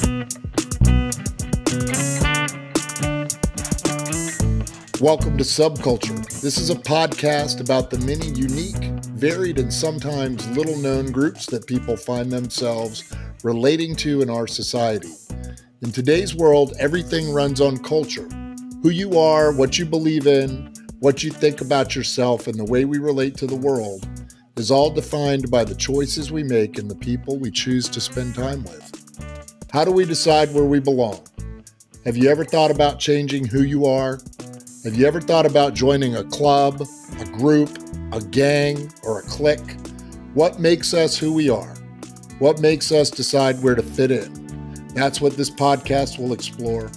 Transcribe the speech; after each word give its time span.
Welcome 0.00 0.16
to 5.36 5.44
Subculture. 5.44 6.40
This 6.40 6.56
is 6.56 6.70
a 6.70 6.74
podcast 6.74 7.60
about 7.60 7.90
the 7.90 7.98
many 7.98 8.28
unique, 8.28 9.02
varied, 9.10 9.58
and 9.58 9.70
sometimes 9.70 10.48
little 10.56 10.78
known 10.78 11.12
groups 11.12 11.44
that 11.46 11.66
people 11.66 11.98
find 11.98 12.32
themselves 12.32 13.04
relating 13.44 13.94
to 13.96 14.22
in 14.22 14.30
our 14.30 14.46
society. 14.46 15.12
In 15.82 15.92
today's 15.92 16.34
world, 16.34 16.72
everything 16.78 17.30
runs 17.30 17.60
on 17.60 17.76
culture 17.76 18.28
who 18.82 18.88
you 18.88 19.18
are, 19.18 19.52
what 19.52 19.78
you 19.78 19.84
believe 19.84 20.26
in, 20.26 20.72
what 21.00 21.22
you 21.22 21.30
think 21.30 21.60
about 21.60 21.94
yourself, 21.94 22.46
and 22.46 22.58
the 22.58 22.64
way 22.64 22.86
we 22.86 22.98
relate 22.98 23.36
to 23.36 23.46
the 23.46 23.56
world 23.56 24.08
is 24.56 24.70
all 24.70 24.88
defined 24.88 25.50
by 25.50 25.64
the 25.64 25.74
choices 25.74 26.32
we 26.32 26.42
make 26.42 26.78
and 26.78 26.90
the 26.90 26.96
people 26.96 27.38
we 27.38 27.50
choose 27.50 27.90
to 27.90 28.00
spend 28.00 28.34
time 28.34 28.64
with. 28.64 29.01
How 29.72 29.86
do 29.86 29.90
we 29.90 30.04
decide 30.04 30.52
where 30.52 30.66
we 30.66 30.80
belong? 30.80 31.26
Have 32.04 32.14
you 32.14 32.28
ever 32.28 32.44
thought 32.44 32.70
about 32.70 32.98
changing 32.98 33.46
who 33.46 33.62
you 33.62 33.86
are? 33.86 34.20
Have 34.84 34.94
you 34.94 35.06
ever 35.06 35.18
thought 35.18 35.46
about 35.46 35.72
joining 35.72 36.14
a 36.14 36.24
club, 36.24 36.82
a 37.18 37.24
group, 37.24 37.70
a 38.12 38.20
gang, 38.20 38.92
or 39.02 39.20
a 39.20 39.22
clique? 39.22 39.78
What 40.34 40.60
makes 40.60 40.92
us 40.92 41.16
who 41.16 41.32
we 41.32 41.48
are? 41.48 41.74
What 42.38 42.60
makes 42.60 42.92
us 42.92 43.08
decide 43.10 43.62
where 43.62 43.74
to 43.74 43.82
fit 43.82 44.10
in? 44.10 44.88
That's 44.94 45.22
what 45.22 45.38
this 45.38 45.48
podcast 45.48 46.18
will 46.18 46.34
explore. 46.34 46.90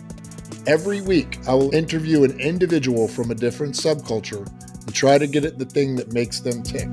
Every 0.68 1.00
week, 1.00 1.40
I 1.48 1.54
will 1.54 1.74
interview 1.74 2.26
an 2.26 2.38
individual 2.42 3.08
from 3.08 3.32
a 3.32 3.36
different 3.36 3.76
subculture 3.76 4.46
and 4.86 4.94
try 4.94 5.18
to 5.18 5.28
get 5.28 5.46
at 5.46 5.58
the 5.58 5.66
thing 5.66 5.96
that 5.96 6.12
makes 6.12 6.42
them 6.42 6.62
tick. 6.62 6.90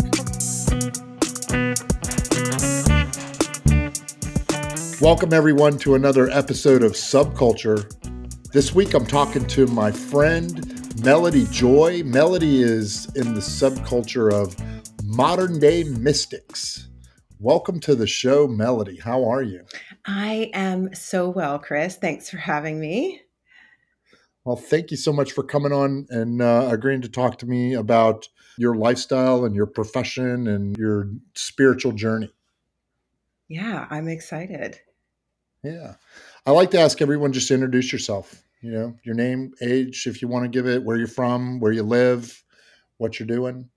Welcome, 5.02 5.32
everyone, 5.32 5.78
to 5.78 5.96
another 5.96 6.30
episode 6.30 6.84
of 6.84 6.92
Subculture. 6.92 7.90
This 8.52 8.72
week, 8.72 8.94
I'm 8.94 9.04
talking 9.04 9.44
to 9.48 9.66
my 9.66 9.90
friend 9.90 11.02
Melody 11.02 11.44
Joy. 11.50 12.04
Melody 12.04 12.62
is 12.62 13.06
in 13.16 13.34
the 13.34 13.40
subculture 13.40 14.32
of 14.32 14.54
modern 15.02 15.58
day 15.58 15.82
mystics. 15.82 16.88
Welcome 17.40 17.80
to 17.80 17.96
the 17.96 18.06
show, 18.06 18.46
Melody. 18.46 18.96
How 18.96 19.28
are 19.28 19.42
you? 19.42 19.64
I 20.06 20.52
am 20.54 20.94
so 20.94 21.28
well, 21.28 21.58
Chris. 21.58 21.96
Thanks 21.96 22.30
for 22.30 22.36
having 22.36 22.78
me. 22.78 23.22
Well, 24.44 24.54
thank 24.54 24.92
you 24.92 24.96
so 24.96 25.12
much 25.12 25.32
for 25.32 25.42
coming 25.42 25.72
on 25.72 26.06
and 26.10 26.40
uh, 26.40 26.68
agreeing 26.70 27.02
to 27.02 27.08
talk 27.08 27.38
to 27.38 27.46
me 27.46 27.74
about 27.74 28.28
your 28.56 28.76
lifestyle 28.76 29.44
and 29.44 29.56
your 29.56 29.66
profession 29.66 30.46
and 30.46 30.76
your 30.76 31.10
spiritual 31.34 31.90
journey. 31.90 32.32
Yeah, 33.48 33.88
I'm 33.90 34.06
excited. 34.06 34.78
Yeah. 35.62 35.94
I 36.44 36.50
like 36.50 36.70
to 36.72 36.80
ask 36.80 37.00
everyone 37.00 37.32
just 37.32 37.48
to 37.48 37.54
introduce 37.54 37.92
yourself 37.92 38.42
you 38.62 38.70
know, 38.70 38.96
your 39.02 39.16
name, 39.16 39.52
age, 39.60 40.06
if 40.06 40.22
you 40.22 40.28
want 40.28 40.44
to 40.44 40.48
give 40.48 40.66
it, 40.66 40.82
where 40.82 40.96
you're 40.96 41.08
from, 41.08 41.58
where 41.58 41.72
you 41.72 41.82
live, 41.82 42.42
what 42.96 43.18
you're 43.18 43.26
doing. 43.26 43.68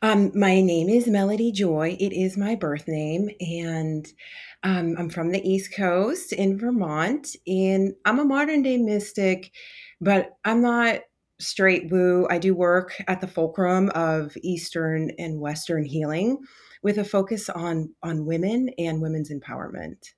Um, 0.00 0.32
my 0.34 0.60
name 0.60 0.88
is 0.88 1.06
Melody 1.06 1.52
Joy. 1.52 1.96
It 2.00 2.12
is 2.12 2.38
my 2.38 2.54
birth 2.54 2.88
name, 2.88 3.28
and 3.40 4.06
um, 4.62 4.94
I'm 4.98 5.10
from 5.10 5.30
the 5.30 5.46
East 5.46 5.74
Coast 5.74 6.32
in 6.32 6.58
Vermont. 6.58 7.36
And 7.46 7.94
I'm 8.04 8.18
a 8.18 8.24
modern 8.24 8.62
day 8.62 8.78
mystic, 8.78 9.52
but 10.00 10.30
I'm 10.44 10.62
not 10.62 11.00
straight 11.38 11.90
woo. 11.90 12.26
I 12.30 12.38
do 12.38 12.54
work 12.54 12.94
at 13.08 13.20
the 13.20 13.26
fulcrum 13.26 13.90
of 13.94 14.36
Eastern 14.42 15.10
and 15.18 15.40
Western 15.40 15.84
healing, 15.84 16.38
with 16.82 16.96
a 16.96 17.04
focus 17.04 17.50
on 17.50 17.92
on 18.02 18.24
women 18.24 18.70
and 18.78 19.02
women's 19.02 19.30
empowerment 19.30 20.12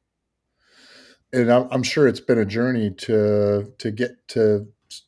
and 1.33 1.51
I'm 1.51 1.83
sure 1.83 2.09
it's 2.09 2.21
been 2.21 2.39
a 2.39 2.45
journey 2.45 2.91
to 2.91 3.73
to 3.79 3.91
get 3.91 4.29
to 4.29 4.67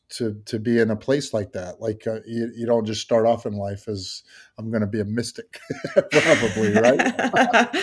to 0.09 0.41
to 0.45 0.59
be 0.59 0.79
in 0.79 0.91
a 0.91 0.95
place 0.95 1.33
like 1.33 1.53
that. 1.53 1.81
Like 1.81 2.07
uh, 2.07 2.19
you, 2.25 2.51
you 2.55 2.65
don't 2.65 2.85
just 2.85 3.01
start 3.01 3.25
off 3.25 3.45
in 3.45 3.53
life 3.53 3.87
as 3.87 4.23
I'm 4.57 4.69
going 4.69 4.81
to 4.81 4.87
be 4.87 5.01
a 5.01 5.05
mystic, 5.05 5.59
probably, 6.11 6.73
right? 6.73 6.97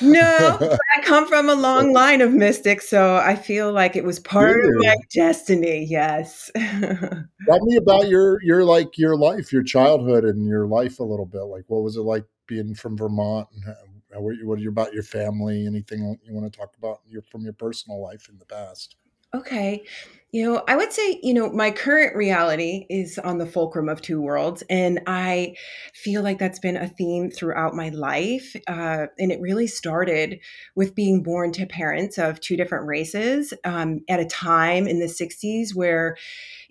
no, 0.00 0.78
I 0.96 1.02
come 1.02 1.26
from 1.26 1.48
a 1.48 1.54
long 1.54 1.92
line 1.92 2.20
of 2.20 2.32
mystics, 2.32 2.88
so 2.88 3.16
I 3.16 3.34
feel 3.34 3.72
like 3.72 3.96
it 3.96 4.04
was 4.04 4.20
part 4.20 4.64
of 4.64 4.70
my 4.76 4.96
destiny. 5.12 5.86
Yes. 5.88 6.50
Tell 6.54 7.64
me 7.64 7.76
about 7.76 8.08
your 8.08 8.40
your 8.42 8.64
like 8.64 8.98
your 8.98 9.16
life, 9.16 9.52
your 9.52 9.64
childhood, 9.64 10.24
and 10.24 10.46
your 10.46 10.66
life 10.66 11.00
a 11.00 11.04
little 11.04 11.26
bit. 11.26 11.42
Like, 11.42 11.64
what 11.66 11.82
was 11.82 11.96
it 11.96 12.02
like 12.02 12.24
being 12.46 12.74
from 12.74 12.96
Vermont, 12.96 13.48
and 13.52 13.95
what, 14.18 14.34
what 14.42 14.58
you 14.58 14.68
about 14.68 14.92
your 14.92 15.02
family? 15.02 15.66
Anything 15.66 16.18
you 16.24 16.34
want 16.34 16.50
to 16.50 16.58
talk 16.58 16.76
about 16.78 17.00
your, 17.08 17.22
from 17.22 17.42
your 17.42 17.52
personal 17.52 18.02
life 18.02 18.28
in 18.28 18.38
the 18.38 18.44
past? 18.44 18.96
Okay. 19.34 19.84
You 20.32 20.44
know, 20.44 20.64
I 20.68 20.76
would 20.76 20.92
say, 20.92 21.18
you 21.22 21.34
know, 21.34 21.50
my 21.50 21.70
current 21.70 22.14
reality 22.14 22.86
is 22.90 23.18
on 23.18 23.38
the 23.38 23.46
fulcrum 23.46 23.88
of 23.88 24.02
two 24.02 24.20
worlds. 24.20 24.62
And 24.68 25.00
I 25.06 25.54
feel 25.94 26.22
like 26.22 26.38
that's 26.38 26.58
been 26.58 26.76
a 26.76 26.88
theme 26.88 27.30
throughout 27.30 27.74
my 27.74 27.88
life. 27.90 28.54
Uh, 28.66 29.06
and 29.18 29.32
it 29.32 29.40
really 29.40 29.66
started 29.66 30.38
with 30.74 30.94
being 30.94 31.22
born 31.22 31.52
to 31.52 31.66
parents 31.66 32.18
of 32.18 32.40
two 32.40 32.56
different 32.56 32.86
races 32.86 33.52
um, 33.64 34.00
at 34.08 34.20
a 34.20 34.26
time 34.26 34.86
in 34.86 35.00
the 35.00 35.06
60s 35.06 35.74
where, 35.74 36.16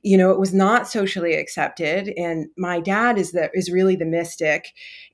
you 0.06 0.18
know, 0.18 0.30
it 0.30 0.40
was 0.40 0.54
not 0.54 0.88
socially 0.88 1.34
accepted. 1.34 2.14
And 2.16 2.46
my 2.56 2.80
dad 2.80 3.18
is 3.18 3.32
the 3.32 3.50
is 3.56 3.72
really 3.72 3.96
the 3.96 4.06
mystic. 4.06 4.68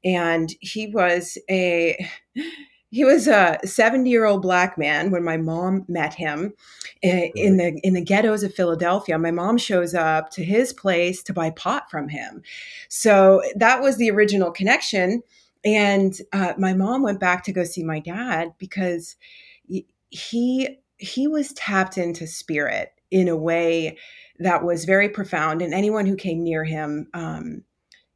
And 0.03 0.53
he 0.59 0.87
was 0.87 1.37
a 1.49 2.05
he 2.93 3.05
was 3.05 3.25
a 3.25 3.57
70 3.63 4.09
year 4.09 4.25
old 4.25 4.41
black 4.41 4.77
man 4.77 5.11
when 5.11 5.23
my 5.23 5.37
mom 5.37 5.85
met 5.87 6.13
him 6.13 6.53
in, 7.01 7.31
in 7.35 7.55
the 7.55 7.79
in 7.83 7.93
the 7.93 8.03
ghettos 8.03 8.43
of 8.43 8.53
Philadelphia. 8.53 9.17
My 9.17 9.31
mom 9.31 9.57
shows 9.57 9.95
up 9.95 10.29
to 10.31 10.43
his 10.43 10.73
place 10.73 11.23
to 11.23 11.33
buy 11.33 11.51
pot 11.51 11.89
from 11.89 12.09
him. 12.09 12.43
So 12.89 13.41
that 13.55 13.81
was 13.81 13.95
the 13.95 14.11
original 14.11 14.51
connection. 14.51 15.23
And 15.63 16.19
uh, 16.33 16.53
my 16.57 16.73
mom 16.73 17.01
went 17.01 17.21
back 17.21 17.45
to 17.45 17.53
go 17.53 17.63
see 17.63 17.83
my 17.83 17.99
dad 17.99 18.55
because 18.57 19.15
he 20.09 20.79
he 20.97 21.27
was 21.29 21.53
tapped 21.53 21.97
into 21.97 22.27
spirit 22.27 22.91
in 23.09 23.29
a 23.29 23.37
way 23.37 23.97
that 24.41 24.63
was 24.63 24.85
very 24.85 25.09
profound. 25.09 25.61
And 25.61 25.73
anyone 25.73 26.05
who 26.05 26.15
came 26.15 26.43
near 26.43 26.63
him, 26.63 27.07
um, 27.13 27.63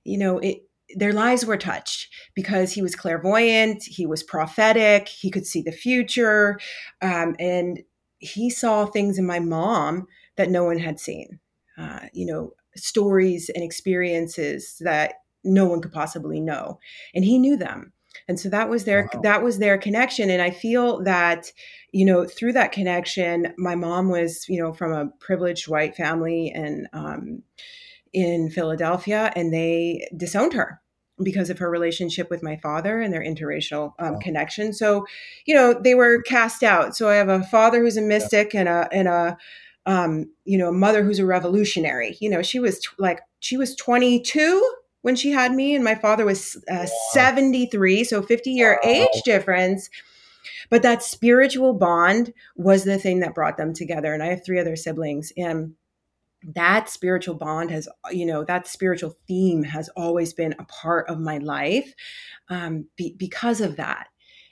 you 0.03 0.17
know, 0.17 0.39
it 0.39 0.59
their 0.95 1.13
lives 1.13 1.45
were 1.45 1.57
touched 1.57 2.09
because 2.35 2.71
he 2.71 2.81
was 2.81 2.95
clairvoyant, 2.95 3.83
he 3.83 4.05
was 4.05 4.21
prophetic, 4.21 5.07
he 5.07 5.31
could 5.31 5.45
see 5.45 5.61
the 5.61 5.71
future, 5.71 6.59
um, 7.01 7.35
and 7.39 7.81
he 8.19 8.49
saw 8.51 8.85
things 8.85 9.17
in 9.17 9.25
my 9.25 9.39
mom 9.39 10.05
that 10.37 10.49
no 10.49 10.63
one 10.63 10.77
had 10.77 10.99
seen. 10.99 11.39
Uh, 11.77 12.01
you 12.13 12.25
know, 12.25 12.51
stories 12.75 13.49
and 13.49 13.63
experiences 13.63 14.77
that 14.79 15.15
no 15.43 15.65
one 15.65 15.81
could 15.81 15.91
possibly 15.91 16.39
know, 16.39 16.79
and 17.13 17.25
he 17.25 17.39
knew 17.39 17.57
them. 17.57 17.91
And 18.27 18.39
so 18.39 18.49
that 18.49 18.69
was 18.69 18.85
their 18.85 19.09
wow. 19.13 19.21
that 19.21 19.43
was 19.43 19.59
their 19.59 19.77
connection, 19.77 20.29
and 20.29 20.41
I 20.41 20.51
feel 20.51 21.03
that 21.03 21.51
you 21.91 22.05
know 22.05 22.25
through 22.25 22.53
that 22.53 22.71
connection, 22.71 23.53
my 23.57 23.75
mom 23.75 24.09
was 24.09 24.45
you 24.49 24.61
know 24.61 24.73
from 24.73 24.91
a 24.91 25.09
privileged 25.19 25.67
white 25.67 25.95
family 25.95 26.51
and. 26.53 26.87
Um, 26.93 27.43
in 28.15 28.49
Philadelphia, 28.49 29.29
and 29.35 29.53
they 29.53 30.07
disowned 30.15 30.53
her 30.53 30.81
because 31.21 31.49
of 31.49 31.59
her 31.59 31.69
relationship 31.69 32.29
with 32.29 32.43
my 32.43 32.57
father 32.57 32.99
and 32.99 33.13
their 33.13 33.23
interracial 33.23 33.93
um, 33.99 34.13
wow. 34.13 34.19
connection. 34.19 34.73
So, 34.73 35.05
you 35.45 35.53
know, 35.53 35.73
they 35.73 35.95
were 35.95 36.21
cast 36.21 36.63
out. 36.63 36.95
So 36.95 37.09
I 37.09 37.15
have 37.15 37.29
a 37.29 37.43
father 37.43 37.81
who's 37.81 37.97
a 37.97 38.01
mystic 38.01 38.53
yeah. 38.53 38.59
and 38.61 38.69
a 38.69 38.89
and 38.91 39.07
a 39.07 39.37
um, 39.85 40.31
you 40.45 40.57
know, 40.57 40.69
a 40.69 40.73
mother 40.73 41.03
who's 41.03 41.19
a 41.19 41.25
revolutionary. 41.25 42.17
You 42.19 42.29
know, 42.29 42.41
she 42.41 42.59
was 42.59 42.79
t- 42.79 42.87
like 42.97 43.21
she 43.39 43.55
was 43.55 43.75
22 43.75 44.73
when 45.05 45.15
she 45.15 45.29
had 45.29 45.53
me, 45.53 45.75
and 45.75 45.83
my 45.83 45.93
father 45.93 46.25
was 46.25 46.55
uh, 46.67 46.77
wow. 46.77 46.87
73, 47.11 48.03
so 48.05 48.23
50 48.23 48.49
year 48.49 48.79
wow. 48.83 48.89
age 48.89 49.21
difference. 49.23 49.87
But 50.71 50.81
that 50.81 51.03
spiritual 51.03 51.73
bond 51.73 52.33
was 52.55 52.85
the 52.85 52.97
thing 52.97 53.19
that 53.19 53.35
brought 53.35 53.55
them 53.55 53.71
together. 53.71 54.15
And 54.15 54.23
I 54.23 54.29
have 54.29 54.43
three 54.43 54.59
other 54.59 54.75
siblings, 54.75 55.31
and 55.37 55.75
that 56.55 56.89
spiritual 56.89 57.35
bond 57.35 57.69
has 57.69 57.87
you 58.11 58.25
know 58.25 58.43
that 58.45 58.67
spiritual 58.67 59.15
theme 59.27 59.61
has 59.61 59.89
always 59.89 60.33
been 60.33 60.55
a 60.57 60.65
part 60.65 61.07
of 61.07 61.19
my 61.19 61.37
life 61.37 61.93
um, 62.49 62.87
be, 62.95 63.13
because 63.15 63.61
of 63.61 63.75
that 63.75 64.07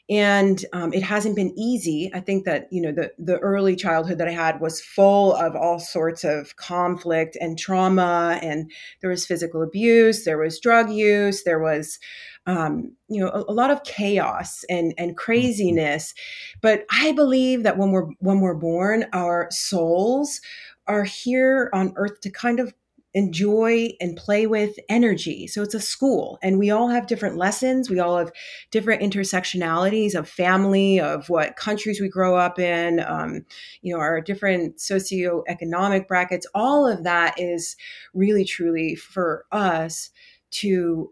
and 0.09 0.65
um, 0.73 0.91
it 0.93 1.01
hasn't 1.01 1.35
been 1.35 1.57
easy 1.57 2.11
i 2.13 2.19
think 2.19 2.43
that 2.45 2.67
you 2.71 2.81
know 2.81 2.91
the 2.91 3.11
the 3.17 3.37
early 3.39 3.75
childhood 3.75 4.17
that 4.17 4.27
i 4.27 4.31
had 4.31 4.59
was 4.59 4.81
full 4.81 5.33
of 5.33 5.55
all 5.55 5.79
sorts 5.79 6.23
of 6.23 6.55
conflict 6.57 7.37
and 7.39 7.57
trauma 7.57 8.37
and 8.41 8.69
there 9.01 9.09
was 9.09 9.25
physical 9.25 9.61
abuse 9.61 10.25
there 10.25 10.37
was 10.37 10.59
drug 10.59 10.89
use 10.91 11.43
there 11.43 11.59
was 11.59 11.99
um, 12.45 12.91
you 13.07 13.21
know 13.23 13.29
a, 13.29 13.51
a, 13.51 13.53
lot 13.53 13.71
of 13.71 13.83
chaos 13.83 14.65
and 14.69 14.93
and 14.97 15.11
mm-hmm. 15.11 15.15
craziness 15.15 16.13
but 16.61 16.85
i 16.91 17.13
believe 17.13 17.63
that 17.63 17.77
when 17.77 17.91
we're 17.91 18.07
when 18.19 18.41
we're 18.41 18.53
born 18.53 19.05
our 19.13 19.47
souls 19.51 20.41
are 20.87 21.05
here 21.05 21.69
on 21.73 21.93
earth 21.95 22.19
to 22.19 22.29
kind 22.29 22.59
of 22.59 22.73
enjoy 23.13 23.89
and 24.01 24.17
play 24.17 24.47
with 24.47 24.79
energy. 24.89 25.47
So 25.47 25.61
it's 25.61 25.75
a 25.75 25.79
school, 25.79 26.39
and 26.41 26.57
we 26.57 26.71
all 26.71 26.89
have 26.89 27.07
different 27.07 27.37
lessons. 27.37 27.89
We 27.89 27.99
all 27.99 28.17
have 28.17 28.31
different 28.71 29.01
intersectionalities 29.01 30.15
of 30.15 30.27
family, 30.27 30.99
of 30.99 31.29
what 31.29 31.55
countries 31.55 32.01
we 32.01 32.09
grow 32.09 32.35
up 32.35 32.57
in, 32.57 32.99
um, 33.01 33.45
you 33.81 33.93
know, 33.93 33.99
our 33.99 34.19
different 34.21 34.77
socioeconomic 34.77 36.07
brackets. 36.07 36.47
All 36.55 36.87
of 36.87 37.03
that 37.03 37.39
is 37.39 37.75
really, 38.13 38.45
truly 38.45 38.95
for 38.95 39.45
us 39.51 40.09
to 40.51 41.11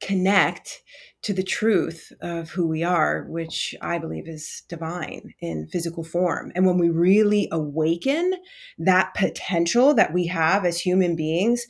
connect 0.00 0.82
to 1.22 1.32
the 1.32 1.42
truth 1.42 2.12
of 2.20 2.50
who 2.50 2.68
we 2.68 2.84
are, 2.84 3.24
which 3.28 3.74
I 3.82 3.98
believe 3.98 4.28
is 4.28 4.62
divine 4.68 5.34
in 5.40 5.66
physical 5.66 6.04
form. 6.04 6.52
And 6.54 6.64
when 6.64 6.78
we 6.78 6.88
really 6.88 7.48
awaken 7.50 8.34
that 8.78 9.14
potential 9.14 9.94
that 9.94 10.12
we 10.12 10.26
have 10.28 10.64
as 10.64 10.80
human 10.80 11.16
beings, 11.16 11.66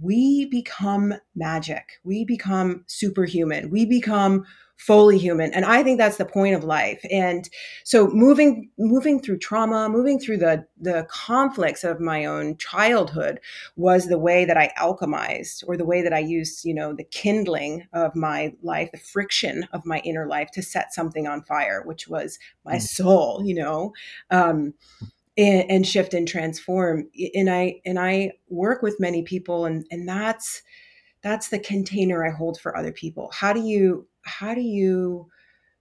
we 0.00 0.46
become 0.46 1.14
magic. 1.34 2.00
We 2.04 2.24
become 2.24 2.84
superhuman. 2.86 3.70
We 3.70 3.86
become 3.86 4.44
fully 4.80 5.18
human 5.18 5.52
and 5.52 5.66
i 5.66 5.82
think 5.82 5.98
that's 5.98 6.16
the 6.16 6.24
point 6.24 6.54
of 6.54 6.64
life 6.64 7.04
and 7.10 7.50
so 7.84 8.06
moving 8.14 8.70
moving 8.78 9.20
through 9.20 9.36
trauma 9.36 9.90
moving 9.90 10.18
through 10.18 10.38
the 10.38 10.64
the 10.80 11.06
conflicts 11.10 11.84
of 11.84 12.00
my 12.00 12.24
own 12.24 12.56
childhood 12.56 13.38
was 13.76 14.06
the 14.06 14.18
way 14.18 14.46
that 14.46 14.56
i 14.56 14.72
alchemized 14.78 15.62
or 15.66 15.76
the 15.76 15.84
way 15.84 16.00
that 16.00 16.14
i 16.14 16.18
used 16.18 16.64
you 16.64 16.72
know 16.72 16.94
the 16.94 17.04
kindling 17.04 17.86
of 17.92 18.16
my 18.16 18.54
life 18.62 18.90
the 18.90 18.96
friction 18.96 19.68
of 19.74 19.84
my 19.84 19.98
inner 19.98 20.26
life 20.26 20.50
to 20.50 20.62
set 20.62 20.94
something 20.94 21.26
on 21.26 21.42
fire 21.42 21.82
which 21.84 22.08
was 22.08 22.38
my 22.64 22.76
mm. 22.76 22.82
soul 22.82 23.42
you 23.44 23.54
know 23.54 23.92
um 24.30 24.72
and, 25.36 25.70
and 25.70 25.86
shift 25.86 26.14
and 26.14 26.26
transform 26.26 27.08
and 27.34 27.50
i 27.50 27.80
and 27.84 27.98
i 27.98 28.30
work 28.48 28.82
with 28.82 29.00
many 29.00 29.22
people 29.22 29.64
and 29.64 29.84
and 29.90 30.08
that's 30.08 30.62
that's 31.22 31.48
the 31.48 31.58
container 31.58 32.26
i 32.26 32.30
hold 32.30 32.58
for 32.60 32.76
other 32.76 32.92
people 32.92 33.30
how 33.32 33.52
do 33.52 33.60
you 33.60 34.06
how 34.22 34.54
do 34.54 34.60
you 34.60 35.28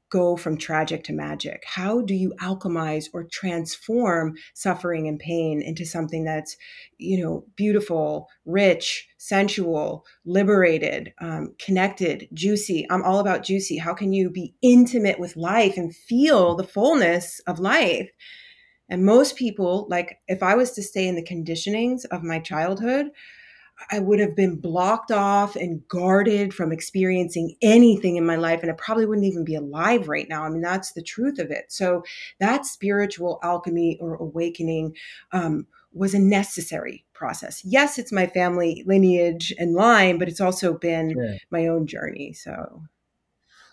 go 0.09 0.35
from 0.35 0.57
tragic 0.57 1.03
to 1.03 1.13
magic? 1.13 1.63
How 1.65 2.01
do 2.01 2.15
you 2.15 2.33
alchemize 2.41 3.05
or 3.13 3.25
transform 3.25 4.35
suffering 4.53 5.07
and 5.07 5.19
pain 5.19 5.61
into 5.61 5.85
something 5.85 6.23
that's, 6.23 6.57
you 6.97 7.23
know, 7.23 7.45
beautiful, 7.55 8.27
rich, 8.45 9.07
sensual, 9.17 10.05
liberated, 10.25 11.13
um, 11.21 11.53
connected, 11.59 12.27
juicy? 12.33 12.87
I'm 12.89 13.03
all 13.03 13.19
about 13.19 13.43
juicy. 13.43 13.77
How 13.77 13.93
can 13.93 14.11
you 14.11 14.29
be 14.29 14.55
intimate 14.61 15.19
with 15.19 15.37
life 15.37 15.77
and 15.77 15.95
feel 15.95 16.55
the 16.55 16.63
fullness 16.63 17.39
of 17.45 17.59
life? 17.59 18.09
And 18.89 19.05
most 19.05 19.35
people, 19.35 19.87
like 19.89 20.19
if 20.27 20.41
I 20.43 20.55
was 20.55 20.71
to 20.71 20.83
stay 20.83 21.07
in 21.07 21.15
the 21.15 21.23
conditionings 21.23 22.05
of 22.05 22.23
my 22.23 22.39
childhood, 22.39 23.11
I 23.91 23.99
would 23.99 24.19
have 24.19 24.35
been 24.35 24.57
blocked 24.57 25.11
off 25.11 25.55
and 25.55 25.87
guarded 25.87 26.53
from 26.53 26.71
experiencing 26.71 27.55
anything 27.61 28.17
in 28.17 28.25
my 28.25 28.35
life. 28.35 28.61
And 28.61 28.71
I 28.71 28.75
probably 28.75 29.05
wouldn't 29.05 29.27
even 29.27 29.45
be 29.45 29.55
alive 29.55 30.09
right 30.09 30.27
now. 30.27 30.43
I 30.43 30.49
mean, 30.49 30.61
that's 30.61 30.91
the 30.91 31.01
truth 31.01 31.39
of 31.39 31.49
it. 31.51 31.65
So, 31.69 32.03
that 32.39 32.65
spiritual 32.65 33.39
alchemy 33.41 33.97
or 34.01 34.15
awakening 34.15 34.95
um, 35.31 35.67
was 35.93 36.13
a 36.13 36.19
necessary 36.19 37.05
process. 37.13 37.63
Yes, 37.63 37.97
it's 37.97 38.11
my 38.11 38.27
family 38.27 38.83
lineage 38.85 39.53
and 39.57 39.73
line, 39.73 40.17
but 40.17 40.27
it's 40.27 40.41
also 40.41 40.77
been 40.77 41.13
sure. 41.13 41.37
my 41.51 41.67
own 41.67 41.87
journey. 41.87 42.33
So, 42.33 42.83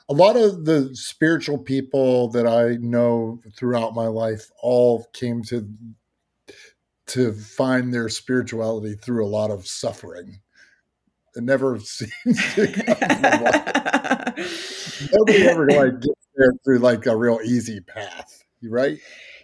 a 0.09 0.15
lot 0.15 0.37
of 0.37 0.65
the 0.65 0.91
spiritual 0.95 1.59
people 1.59 2.29
that 2.29 2.47
I 2.47 2.77
know 2.81 3.41
throughout 3.57 3.95
my 3.95 4.07
life 4.07 4.51
all 4.63 5.07
came 5.13 5.43
to 5.45 5.69
to 7.09 7.33
find 7.33 7.95
their 7.95 8.09
spirituality 8.09 8.95
through 8.95 9.25
a 9.25 9.29
lot 9.29 9.51
of 9.51 9.67
suffering. 9.67 10.41
It 11.37 11.45
never 11.45 11.79
seems 11.81 12.55
to 12.55 12.67
come 12.67 12.99
Nobody 15.13 15.47
ever 15.47 15.67
like 15.71 16.01
gets 16.01 16.27
there 16.35 16.53
through 16.65 16.79
like 16.79 17.07
a 17.07 17.17
real 17.17 17.41
easy 17.45 17.81
path, 17.81 18.43
right? 18.63 18.99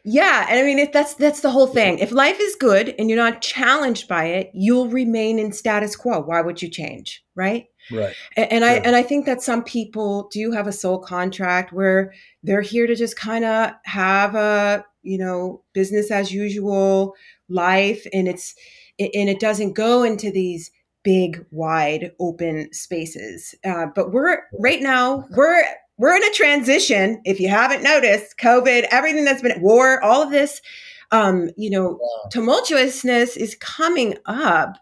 Yeah, 0.04 0.46
and 0.48 0.58
I 0.58 0.62
mean 0.62 0.78
if 0.78 0.92
that's 0.92 1.14
that's 1.14 1.40
the 1.40 1.50
whole 1.50 1.66
thing. 1.66 1.98
If 1.98 2.10
life 2.10 2.38
is 2.40 2.56
good 2.56 2.94
and 2.98 3.08
you're 3.08 3.18
not 3.18 3.42
challenged 3.42 4.08
by 4.08 4.26
it, 4.26 4.50
you'll 4.54 4.88
remain 4.88 5.38
in 5.38 5.52
status 5.52 5.94
quo. 5.94 6.20
Why 6.20 6.40
would 6.40 6.62
you 6.62 6.68
change, 6.68 7.24
right? 7.34 7.66
Right. 7.90 8.14
And, 8.36 8.52
and 8.52 8.64
I 8.64 8.72
and 8.74 8.96
I 8.96 9.02
think 9.02 9.26
that 9.26 9.42
some 9.42 9.64
people 9.64 10.28
do 10.32 10.52
have 10.52 10.66
a 10.66 10.72
soul 10.72 10.98
contract 10.98 11.72
where 11.72 12.12
they're 12.42 12.62
here 12.62 12.86
to 12.86 12.94
just 12.94 13.16
kind 13.16 13.44
of 13.44 13.72
have 13.84 14.34
a, 14.34 14.84
you 15.02 15.18
know, 15.18 15.62
business 15.72 16.10
as 16.10 16.32
usual 16.32 17.14
life 17.48 18.06
and 18.12 18.28
it's 18.28 18.54
and 18.98 19.28
it 19.28 19.40
doesn't 19.40 19.72
go 19.72 20.02
into 20.02 20.30
these 20.30 20.70
big 21.02 21.44
wide 21.50 22.12
open 22.20 22.72
spaces. 22.72 23.54
Uh, 23.64 23.86
but 23.94 24.12
we're 24.12 24.42
right. 24.60 24.80
now 24.80 25.26
we're 25.36 25.64
we're 25.98 26.16
in 26.16 26.24
a 26.24 26.34
transition 26.34 27.20
if 27.24 27.38
you 27.38 27.48
haven't 27.48 27.82
noticed 27.82 28.38
covid 28.38 28.86
everything 28.90 29.24
that's 29.24 29.42
been 29.42 29.60
war 29.60 30.02
all 30.02 30.22
of 30.22 30.30
this 30.30 30.60
um, 31.12 31.50
you 31.56 31.70
know 31.70 31.98
tumultuousness 32.32 33.36
is 33.36 33.54
coming 33.60 34.16
up 34.26 34.78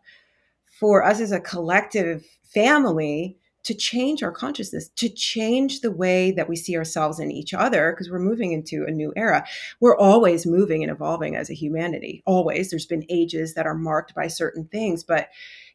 for 0.78 1.04
us 1.04 1.20
as 1.20 1.32
a 1.32 1.40
collective 1.40 2.24
family 2.52 3.36
to 3.62 3.74
change 3.74 4.22
our 4.22 4.32
consciousness, 4.32 4.88
to 4.96 5.08
change 5.08 5.80
the 5.80 5.90
way 5.90 6.30
that 6.30 6.48
we 6.48 6.56
see 6.56 6.76
ourselves 6.76 7.18
and 7.18 7.30
each 7.30 7.52
other, 7.52 7.92
because 7.92 8.10
we're 8.10 8.18
moving 8.18 8.52
into 8.52 8.84
a 8.86 8.90
new 8.90 9.12
era. 9.16 9.46
We're 9.80 9.98
always 9.98 10.46
moving 10.46 10.82
and 10.82 10.90
evolving 10.90 11.36
as 11.36 11.50
a 11.50 11.54
humanity, 11.54 12.22
always. 12.24 12.70
There's 12.70 12.86
been 12.86 13.04
ages 13.10 13.54
that 13.54 13.66
are 13.66 13.74
marked 13.74 14.14
by 14.14 14.28
certain 14.28 14.64
things, 14.64 15.04
but 15.04 15.28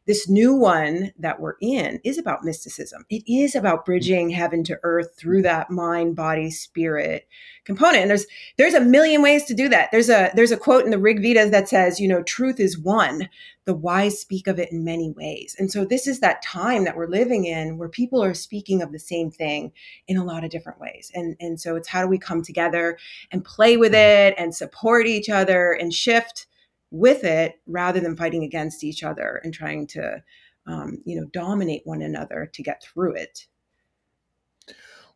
this 0.06 0.28
new 0.28 0.54
one 0.54 1.12
that 1.18 1.40
we're 1.40 1.56
in 1.60 2.00
is 2.04 2.16
about 2.16 2.44
mysticism. 2.44 3.04
It 3.10 3.24
is 3.26 3.54
about 3.54 3.84
bridging 3.84 4.30
heaven 4.30 4.62
to 4.64 4.78
earth 4.84 5.16
through 5.18 5.42
that 5.42 5.70
mind, 5.70 6.14
body, 6.14 6.50
spirit 6.50 7.26
component. 7.64 8.02
And 8.02 8.10
there's 8.10 8.26
there's 8.56 8.74
a 8.74 8.80
million 8.80 9.20
ways 9.20 9.44
to 9.44 9.54
do 9.54 9.68
that. 9.68 9.90
There's 9.90 10.08
a 10.08 10.30
there's 10.34 10.52
a 10.52 10.56
quote 10.56 10.84
in 10.84 10.90
the 10.90 10.98
Rig 10.98 11.20
Veda 11.20 11.50
that 11.50 11.68
says, 11.68 12.00
you 12.00 12.08
know, 12.08 12.22
truth 12.22 12.60
is 12.60 12.78
one. 12.78 13.28
The 13.64 13.74
wise 13.74 14.20
speak 14.20 14.46
of 14.46 14.60
it 14.60 14.70
in 14.70 14.84
many 14.84 15.10
ways. 15.10 15.56
And 15.58 15.72
so 15.72 15.84
this 15.84 16.06
is 16.06 16.20
that 16.20 16.40
time 16.40 16.84
that 16.84 16.96
we're 16.96 17.08
living 17.08 17.46
in 17.46 17.76
where 17.76 17.88
people 17.88 18.22
are 18.22 18.32
speaking 18.32 18.80
of 18.80 18.92
the 18.92 18.98
same 19.00 19.32
thing 19.32 19.72
in 20.06 20.16
a 20.16 20.24
lot 20.24 20.44
of 20.44 20.50
different 20.50 20.78
ways. 20.78 21.10
And 21.14 21.36
and 21.40 21.60
so 21.60 21.74
it's 21.74 21.88
how 21.88 22.02
do 22.02 22.08
we 22.08 22.18
come 22.18 22.42
together 22.42 22.96
and 23.32 23.44
play 23.44 23.76
with 23.76 23.92
mm-hmm. 23.92 24.28
it 24.28 24.34
and 24.38 24.54
support 24.54 25.08
each 25.08 25.28
other 25.28 25.72
and 25.72 25.92
shift 25.92 26.46
with 26.90 27.24
it 27.24 27.60
rather 27.66 28.00
than 28.00 28.16
fighting 28.16 28.44
against 28.44 28.84
each 28.84 29.02
other 29.02 29.40
and 29.42 29.52
trying 29.52 29.86
to 29.86 30.22
um, 30.66 30.98
you 31.04 31.20
know 31.20 31.26
dominate 31.32 31.82
one 31.84 32.02
another 32.02 32.50
to 32.52 32.62
get 32.62 32.82
through 32.82 33.14
it. 33.14 33.46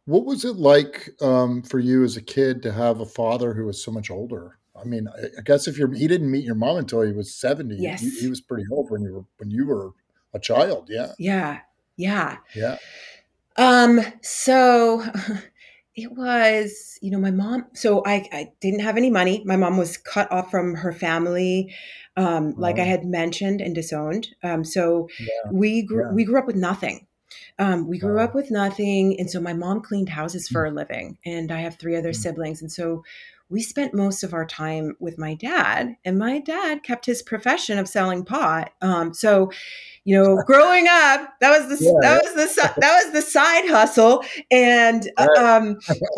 What 0.04 0.24
was 0.24 0.44
it 0.44 0.56
like 0.56 1.10
um, 1.20 1.62
for 1.62 1.78
you 1.78 2.04
as 2.04 2.16
a 2.16 2.22
kid 2.22 2.62
to 2.62 2.72
have 2.72 3.00
a 3.00 3.06
father 3.06 3.54
who 3.54 3.66
was 3.66 3.82
so 3.82 3.90
much 3.90 4.10
older? 4.10 4.58
I 4.80 4.84
mean 4.84 5.08
i, 5.08 5.26
I 5.38 5.42
guess 5.44 5.68
if 5.68 5.78
you're 5.78 5.92
he 5.92 6.08
didn't 6.08 6.30
meet 6.30 6.44
your 6.44 6.54
mom 6.54 6.78
until 6.78 7.02
he 7.02 7.12
was 7.12 7.34
70 7.34 7.76
yes. 7.76 8.00
he, 8.00 8.10
he 8.20 8.28
was 8.28 8.40
pretty 8.40 8.64
old 8.70 8.90
when 8.90 9.02
you 9.02 9.12
were 9.12 9.24
when 9.38 9.50
you 9.50 9.66
were 9.66 9.90
a 10.32 10.38
child 10.38 10.88
yeah. 10.88 11.12
Yeah 11.18 11.60
yeah. 11.96 12.38
Yeah. 12.54 12.78
Um 13.56 14.00
so 14.22 15.04
it 15.96 16.12
was 16.12 16.98
you 17.02 17.10
know 17.10 17.18
my 17.18 17.30
mom 17.30 17.66
so 17.74 18.02
i 18.06 18.26
i 18.32 18.50
didn't 18.60 18.80
have 18.80 18.96
any 18.96 19.10
money 19.10 19.42
my 19.44 19.56
mom 19.56 19.76
was 19.76 19.96
cut 19.96 20.30
off 20.30 20.50
from 20.50 20.74
her 20.74 20.92
family 20.92 21.74
um 22.16 22.54
like 22.56 22.78
i 22.78 22.84
had 22.84 23.04
mentioned 23.04 23.60
and 23.60 23.74
disowned 23.74 24.28
um 24.42 24.64
so 24.64 25.08
yeah. 25.18 25.50
we 25.52 25.82
grew 25.82 26.04
yeah. 26.04 26.12
we 26.12 26.24
grew 26.24 26.38
up 26.38 26.46
with 26.46 26.56
nothing 26.56 27.06
um, 27.60 27.86
we 27.86 27.98
grew 27.98 28.18
up 28.18 28.34
with 28.34 28.50
nothing 28.50 29.18
and 29.20 29.30
so 29.30 29.40
my 29.40 29.52
mom 29.52 29.82
cleaned 29.82 30.08
houses 30.08 30.48
for 30.48 30.64
mm. 30.64 30.70
a 30.70 30.74
living 30.74 31.18
and 31.24 31.52
i 31.52 31.60
have 31.60 31.76
three 31.76 31.96
other 31.96 32.10
mm. 32.10 32.16
siblings 32.16 32.60
and 32.62 32.72
so 32.72 33.02
we 33.50 33.60
spent 33.62 33.92
most 33.94 34.22
of 34.22 34.32
our 34.32 34.46
time 34.46 34.96
with 35.00 35.18
my 35.18 35.34
dad 35.34 35.96
and 36.04 36.18
my 36.18 36.38
dad 36.38 36.82
kept 36.82 37.06
his 37.06 37.22
profession 37.22 37.78
of 37.78 37.88
selling 37.88 38.24
pot 38.24 38.72
um, 38.80 39.12
so 39.12 39.50
you 40.04 40.16
know, 40.16 40.42
growing 40.46 40.86
up, 40.88 41.34
that 41.40 41.50
was 41.50 41.68
the 41.68 41.84
yeah. 41.84 41.92
that 42.02 42.22
was 42.22 42.34
the 42.34 42.80
that 42.80 43.04
was 43.04 43.12
the 43.12 43.22
side 43.22 43.68
hustle, 43.68 44.24
and 44.50 45.10
um, 45.18 45.78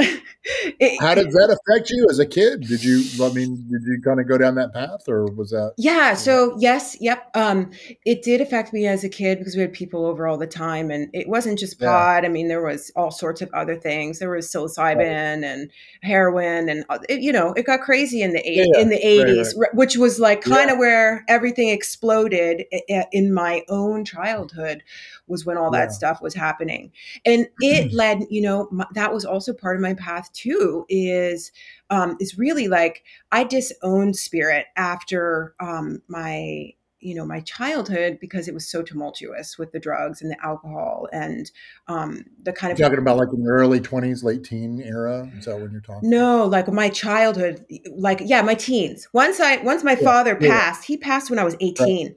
it, 0.81 1.01
how 1.01 1.15
did 1.15 1.31
that 1.33 1.51
affect 1.51 1.91
you 1.91 2.07
as 2.09 2.19
a 2.19 2.27
kid? 2.27 2.63
Did 2.63 2.85
you, 2.85 3.03
I 3.25 3.33
mean, 3.33 3.57
did 3.71 3.83
you 3.85 4.01
kind 4.05 4.21
of 4.21 4.29
go 4.29 4.39
down 4.39 4.55
that 4.57 4.73
path, 4.73 5.09
or 5.09 5.27
was 5.27 5.51
that? 5.51 5.75
Yeah. 5.79 6.15
So 6.15 6.57
yes, 6.59 6.97
yep. 7.01 7.29
Um, 7.35 7.71
it 8.05 8.23
did 8.23 8.41
affect 8.41 8.73
me 8.73 8.87
as 8.87 9.03
a 9.05 9.09
kid 9.09 9.39
because 9.39 9.57
we 9.57 9.63
had 9.63 9.73
people 9.73 10.07
over 10.07 10.27
all 10.29 10.39
the 10.39 10.47
time, 10.47 10.91
and 10.91 11.11
it 11.13 11.29
wasn't 11.29 11.59
just 11.59 11.81
pot. 11.81 12.23
Yeah. 12.23 12.29
I 12.29 12.31
mean, 12.31 12.49
there 12.49 12.63
was 12.63 12.93
all 12.95 13.11
sorts 13.11 13.43
of 13.43 13.51
other 13.53 13.77
things. 13.77 14.21
There 14.21 14.31
was 14.31 14.51
psilocybin 14.51 14.97
right. 14.97 15.45
and 15.45 15.71
heroin, 16.03 16.69
and 16.69 16.85
uh, 16.89 16.99
it, 17.09 17.22
you 17.23 17.33
know, 17.33 17.53
it 17.53 17.67
got 17.67 17.81
crazy 17.81 18.21
in 18.21 18.33
the 18.33 18.41
eight, 18.41 18.69
yeah, 18.75 18.81
in 18.81 18.89
the 18.89 19.07
eighties, 19.07 19.55
right, 19.57 19.69
right. 19.69 19.75
which 19.75 19.97
was 19.97 20.19
like 20.19 20.43
kind 20.43 20.71
of 20.71 20.79
where 20.79 21.25
everything 21.29 21.69
exploded 21.69 22.65
in 23.13 23.33
my 23.33 23.63
own 23.69 24.05
childhood 24.05 24.83
was 25.29 25.47
when 25.47 25.57
all 25.57 25.71
yeah. 25.73 25.81
that 25.87 25.93
stuff 25.93 26.21
was 26.21 26.35
happening 26.35 26.91
and 27.25 27.47
it 27.61 27.93
led 27.95 28.25
you 28.29 28.43
know 28.43 28.69
my, 28.71 28.87
that 28.95 29.13
was 29.13 29.25
also 29.25 29.53
part 29.53 29.77
of 29.77 29.83
my 29.83 29.95
path 29.95 30.33
too 30.33 30.85
is 30.89 31.53
um 31.91 32.17
is 32.21 32.37
really 32.37 32.69
like 32.69 33.05
i 33.31 33.45
disowned 33.45 34.17
spirit 34.17 34.67
after 34.77 35.55
um 35.61 36.03
my 36.09 36.73
you 37.03 37.15
know 37.15 37.25
my 37.25 37.41
childhood 37.41 38.19
because 38.21 38.49
it 38.49 38.55
was 38.55 38.71
so 38.71 38.83
tumultuous 38.83 39.59
with 39.59 39.73
the 39.73 39.81
drugs 39.81 40.23
and 40.23 40.31
the 40.31 40.37
alcohol 40.45 41.09
and 41.13 41.51
um, 41.89 42.25
the 42.43 42.53
kind 42.53 42.73
of 42.73 42.79
you're 42.79 42.89
talking 42.89 43.03
about 43.03 43.17
like 43.17 43.29
in 43.33 43.43
the 43.43 43.51
early 43.51 43.81
20s 43.81 44.23
late 44.23 44.45
teen 44.45 44.81
era 44.81 45.31
is 45.37 45.45
that 45.45 45.61
when 45.61 45.71
you're 45.73 45.81
talking 45.81 46.09
no 46.09 46.47
like 46.47 46.69
my 46.69 46.89
childhood 46.89 47.65
like 47.97 48.21
yeah 48.25 48.41
my 48.41 48.55
teens 48.55 49.09
once 49.13 49.41
i 49.41 49.57
once 49.59 49.83
my 49.83 49.93
yeah, 49.93 50.05
father 50.05 50.39
yeah. 50.41 50.49
passed 50.49 50.85
he 50.85 50.97
passed 50.97 51.29
when 51.29 51.39
i 51.39 51.45
was 51.45 51.57
18 51.61 52.07
right. 52.07 52.17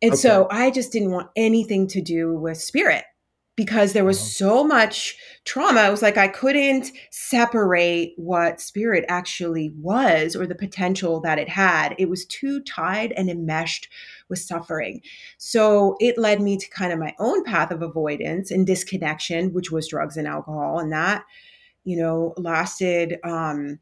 and 0.00 0.12
okay. 0.12 0.16
so 0.16 0.46
i 0.50 0.70
just 0.70 0.92
didn't 0.92 1.10
want 1.10 1.28
anything 1.36 1.86
to 1.88 2.00
do 2.00 2.34
with 2.34 2.58
spirit 2.58 3.04
because 3.56 3.92
there 3.92 4.04
was 4.04 4.18
uh-huh. 4.18 4.28
so 4.28 4.64
much 4.64 5.16
trauma. 5.44 5.86
It 5.86 5.90
was 5.90 6.02
like 6.02 6.16
I 6.16 6.28
couldn't 6.28 6.90
separate 7.10 8.14
what 8.16 8.60
spirit 8.60 9.04
actually 9.08 9.74
was 9.78 10.34
or 10.34 10.46
the 10.46 10.54
potential 10.54 11.20
that 11.20 11.38
it 11.38 11.48
had. 11.48 11.94
It 11.98 12.08
was 12.08 12.24
too 12.24 12.60
tied 12.62 13.12
and 13.12 13.28
enmeshed 13.28 13.88
with 14.28 14.38
suffering. 14.38 15.02
So 15.38 15.96
it 16.00 16.16
led 16.18 16.40
me 16.40 16.56
to 16.56 16.70
kind 16.70 16.92
of 16.92 16.98
my 16.98 17.14
own 17.18 17.44
path 17.44 17.70
of 17.70 17.82
avoidance 17.82 18.50
and 18.50 18.66
disconnection, 18.66 19.52
which 19.52 19.70
was 19.70 19.88
drugs 19.88 20.16
and 20.16 20.26
alcohol. 20.26 20.78
And 20.78 20.92
that, 20.92 21.24
you 21.84 21.96
know, 21.96 22.34
lasted 22.36 23.18
um 23.24 23.80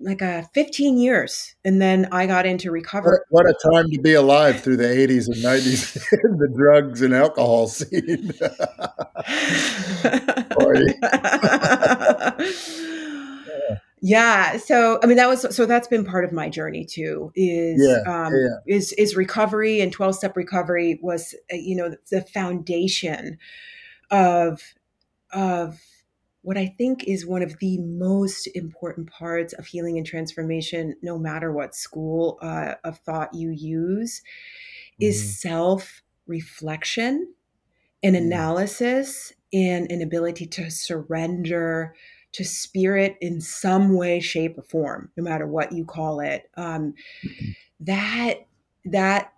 like 0.00 0.22
a 0.22 0.38
uh, 0.38 0.42
15 0.54 0.98
years 0.98 1.54
and 1.64 1.80
then 1.80 2.08
i 2.10 2.26
got 2.26 2.46
into 2.46 2.70
recovery. 2.70 3.18
What, 3.28 3.44
what, 3.44 3.50
a 3.50 3.54
time 3.72 3.90
to 3.90 4.00
be 4.00 4.14
alive 4.14 4.60
through 4.60 4.78
the 4.78 4.84
80s 4.84 5.26
and 5.26 5.36
90s 5.36 5.92
the 6.10 6.48
drugs 6.56 7.02
and 7.02 7.14
alcohol 7.14 7.68
scene. 7.68 8.32
Yeah 14.02 14.56
so 14.56 14.98
i 15.02 15.06
mean 15.06 15.18
that 15.18 15.28
was 15.28 15.54
so 15.54 15.66
that's 15.66 15.86
been 15.86 16.04
part 16.04 16.24
of 16.24 16.32
my 16.32 16.48
journey 16.48 16.86
too 16.86 17.30
is 17.34 17.86
yeah, 17.86 18.10
um 18.10 18.34
yeah. 18.34 18.56
is 18.66 18.92
is 18.94 19.14
recovery 19.14 19.80
and 19.80 19.92
12 19.92 20.14
step 20.14 20.36
recovery 20.36 20.98
was 21.02 21.34
uh, 21.52 21.56
you 21.56 21.76
know 21.76 21.94
the 22.10 22.22
foundation 22.22 23.38
of 24.10 24.62
of 25.32 25.78
what 26.42 26.56
I 26.56 26.66
think 26.66 27.04
is 27.04 27.26
one 27.26 27.42
of 27.42 27.58
the 27.58 27.78
most 27.78 28.46
important 28.54 29.10
parts 29.10 29.52
of 29.52 29.66
healing 29.66 29.98
and 29.98 30.06
transformation, 30.06 30.96
no 31.02 31.18
matter 31.18 31.52
what 31.52 31.74
school 31.74 32.38
uh, 32.40 32.74
of 32.82 32.98
thought 32.98 33.34
you 33.34 33.50
use, 33.50 34.20
mm-hmm. 34.20 35.04
is 35.06 35.40
self 35.40 36.02
reflection 36.26 37.34
and 38.02 38.16
mm-hmm. 38.16 38.26
analysis 38.26 39.32
and 39.52 39.90
an 39.90 40.00
ability 40.00 40.46
to 40.46 40.70
surrender 40.70 41.94
to 42.32 42.44
spirit 42.44 43.16
in 43.20 43.40
some 43.40 43.96
way, 43.96 44.20
shape, 44.20 44.56
or 44.56 44.62
form, 44.62 45.10
no 45.16 45.24
matter 45.24 45.46
what 45.46 45.72
you 45.72 45.84
call 45.84 46.20
it. 46.20 46.48
Um, 46.56 46.94
mm-hmm. 47.24 47.50
That 47.80 48.46
that 48.86 49.32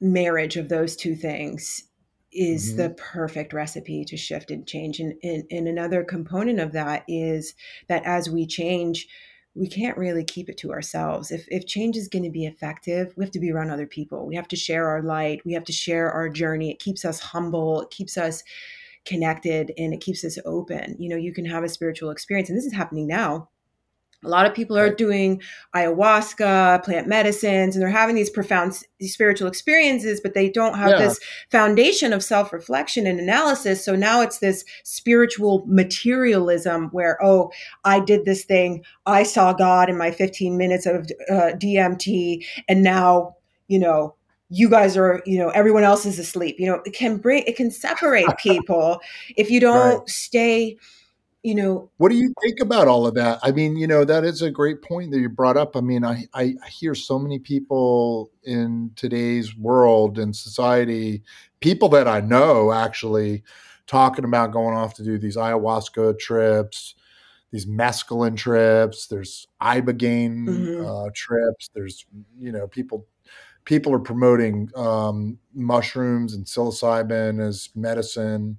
marriage 0.00 0.56
of 0.56 0.68
those 0.68 0.96
two 0.96 1.14
things 1.14 1.84
is 2.32 2.68
mm-hmm. 2.68 2.76
the 2.78 2.90
perfect 2.90 3.52
recipe 3.52 4.04
to 4.04 4.16
shift 4.16 4.50
and 4.50 4.66
change. 4.66 5.00
And, 5.00 5.14
and, 5.22 5.44
and 5.50 5.68
another 5.68 6.04
component 6.04 6.60
of 6.60 6.72
that 6.72 7.04
is 7.08 7.54
that 7.88 8.04
as 8.04 8.30
we 8.30 8.46
change, 8.46 9.08
we 9.54 9.68
can't 9.68 9.98
really 9.98 10.24
keep 10.24 10.48
it 10.48 10.56
to 10.58 10.72
ourselves. 10.72 11.30
If, 11.32 11.46
if 11.48 11.66
change 11.66 11.96
is 11.96 12.08
going 12.08 12.22
to 12.22 12.30
be 12.30 12.46
effective, 12.46 13.12
we 13.16 13.24
have 13.24 13.32
to 13.32 13.40
be 13.40 13.50
around 13.50 13.70
other 13.70 13.86
people. 13.86 14.26
We 14.26 14.36
have 14.36 14.48
to 14.48 14.56
share 14.56 14.86
our 14.86 15.02
light. 15.02 15.42
We 15.44 15.54
have 15.54 15.64
to 15.64 15.72
share 15.72 16.10
our 16.10 16.28
journey. 16.28 16.70
It 16.70 16.78
keeps 16.78 17.04
us 17.04 17.18
humble. 17.18 17.82
It 17.82 17.90
keeps 17.90 18.16
us 18.16 18.44
connected 19.04 19.72
and 19.76 19.92
it 19.92 20.00
keeps 20.00 20.24
us 20.24 20.38
open. 20.44 20.94
You 20.98 21.08
know, 21.08 21.16
you 21.16 21.32
can 21.32 21.46
have 21.46 21.64
a 21.64 21.68
spiritual 21.68 22.10
experience, 22.10 22.48
and 22.48 22.56
this 22.56 22.66
is 22.66 22.74
happening 22.74 23.06
now 23.06 23.48
a 24.24 24.28
lot 24.28 24.46
of 24.46 24.54
people 24.54 24.76
are 24.76 24.94
doing 24.94 25.40
ayahuasca, 25.74 26.84
plant 26.84 27.06
medicines, 27.06 27.74
and 27.74 27.82
they're 27.82 27.88
having 27.88 28.14
these 28.14 28.28
profound 28.28 28.82
spiritual 29.00 29.48
experiences, 29.48 30.20
but 30.20 30.34
they 30.34 30.50
don't 30.50 30.76
have 30.76 30.90
yeah. 30.90 30.98
this 30.98 31.20
foundation 31.50 32.12
of 32.12 32.22
self 32.22 32.52
reflection 32.52 33.06
and 33.06 33.18
analysis. 33.18 33.82
So 33.84 33.96
now 33.96 34.20
it's 34.20 34.38
this 34.38 34.64
spiritual 34.84 35.64
materialism 35.66 36.88
where, 36.90 37.18
oh, 37.22 37.50
I 37.84 38.00
did 38.00 38.26
this 38.26 38.44
thing. 38.44 38.84
I 39.06 39.22
saw 39.22 39.54
God 39.54 39.88
in 39.88 39.96
my 39.96 40.10
15 40.10 40.56
minutes 40.56 40.84
of 40.84 41.06
uh, 41.30 41.52
DMT. 41.56 42.44
And 42.68 42.82
now, 42.82 43.36
you 43.68 43.78
know, 43.78 44.14
you 44.50 44.68
guys 44.68 44.96
are, 44.96 45.22
you 45.24 45.38
know, 45.38 45.48
everyone 45.50 45.84
else 45.84 46.04
is 46.04 46.18
asleep. 46.18 46.56
You 46.58 46.66
know, 46.66 46.82
it 46.84 46.92
can 46.92 47.16
bring, 47.16 47.44
it 47.44 47.56
can 47.56 47.70
separate 47.70 48.26
people 48.38 49.00
if 49.36 49.50
you 49.50 49.60
don't 49.60 50.00
right. 50.00 50.08
stay 50.08 50.76
you 51.42 51.54
know 51.54 51.90
what 51.96 52.10
do 52.10 52.16
you 52.16 52.32
think 52.42 52.60
about 52.60 52.88
all 52.88 53.06
of 53.06 53.14
that? 53.14 53.38
I 53.42 53.52
mean 53.52 53.76
you 53.76 53.86
know 53.86 54.04
that 54.04 54.24
is 54.24 54.42
a 54.42 54.50
great 54.50 54.82
point 54.82 55.10
that 55.10 55.20
you 55.20 55.28
brought 55.28 55.56
up. 55.56 55.76
I 55.76 55.80
mean 55.80 56.04
i 56.04 56.26
i 56.34 56.54
hear 56.68 56.94
so 56.94 57.18
many 57.18 57.38
people 57.38 58.30
in 58.44 58.90
today's 58.96 59.56
world 59.56 60.18
and 60.18 60.34
society 60.34 61.22
people 61.60 61.88
that 61.90 62.08
i 62.08 62.20
know 62.20 62.72
actually 62.72 63.42
talking 63.86 64.24
about 64.24 64.52
going 64.52 64.76
off 64.76 64.94
to 64.94 65.04
do 65.04 65.18
these 65.18 65.36
ayahuasca 65.36 66.18
trips 66.18 66.94
these 67.50 67.66
mescaline 67.66 68.36
trips 68.36 69.08
there's 69.08 69.46
ibogaine 69.60 70.46
mm-hmm. 70.46 70.86
uh, 70.86 71.10
trips 71.14 71.68
there's 71.74 72.06
you 72.38 72.50
know 72.50 72.66
people 72.66 73.06
people 73.64 73.94
are 73.94 74.00
promoting 74.00 74.68
um, 74.74 75.38
mushrooms 75.54 76.34
and 76.34 76.44
psilocybin 76.44 77.40
as 77.40 77.70
medicine. 77.74 78.58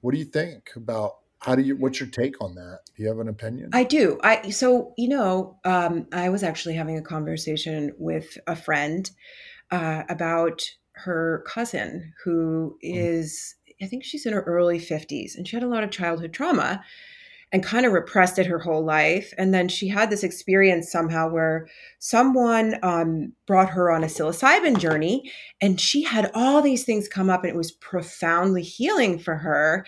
What 0.00 0.12
do 0.12 0.18
you 0.18 0.24
think 0.24 0.70
about 0.76 1.16
how 1.40 1.54
do 1.54 1.62
you 1.62 1.76
what's 1.76 1.98
your 1.98 2.08
take 2.08 2.40
on 2.40 2.54
that 2.54 2.80
do 2.96 3.02
you 3.02 3.08
have 3.08 3.18
an 3.18 3.28
opinion 3.28 3.70
i 3.72 3.82
do 3.82 4.18
i 4.22 4.50
so 4.50 4.94
you 4.96 5.08
know 5.08 5.58
um, 5.64 6.06
i 6.12 6.28
was 6.28 6.42
actually 6.42 6.74
having 6.74 6.96
a 6.96 7.02
conversation 7.02 7.92
with 7.98 8.38
a 8.46 8.56
friend 8.56 9.10
uh, 9.70 10.02
about 10.08 10.62
her 10.92 11.44
cousin 11.46 12.12
who 12.24 12.76
is 12.82 13.56
mm-hmm. 13.68 13.84
i 13.84 13.88
think 13.88 14.04
she's 14.04 14.26
in 14.26 14.32
her 14.32 14.42
early 14.42 14.78
50s 14.78 15.36
and 15.36 15.46
she 15.48 15.56
had 15.56 15.62
a 15.62 15.68
lot 15.68 15.84
of 15.84 15.90
childhood 15.90 16.32
trauma 16.32 16.82
and 17.52 17.64
kind 17.64 17.84
of 17.84 17.92
repressed 17.92 18.38
it 18.38 18.46
her 18.46 18.60
whole 18.60 18.84
life. 18.84 19.32
And 19.36 19.52
then 19.52 19.68
she 19.68 19.88
had 19.88 20.08
this 20.08 20.22
experience 20.22 20.90
somehow 20.90 21.28
where 21.28 21.68
someone 21.98 22.78
um, 22.82 23.32
brought 23.46 23.70
her 23.70 23.90
on 23.90 24.04
a 24.04 24.06
psilocybin 24.06 24.78
journey, 24.78 25.30
and 25.60 25.80
she 25.80 26.02
had 26.02 26.30
all 26.34 26.62
these 26.62 26.84
things 26.84 27.08
come 27.08 27.28
up, 27.28 27.42
and 27.42 27.50
it 27.50 27.56
was 27.56 27.72
profoundly 27.72 28.62
healing 28.62 29.18
for 29.18 29.36
her. 29.36 29.84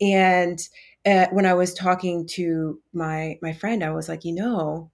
And 0.00 0.60
uh, 1.06 1.26
when 1.30 1.46
I 1.46 1.54
was 1.54 1.74
talking 1.74 2.26
to 2.28 2.80
my 2.92 3.38
my 3.42 3.52
friend, 3.52 3.84
I 3.84 3.90
was 3.90 4.08
like, 4.08 4.24
you 4.24 4.34
know, 4.34 4.90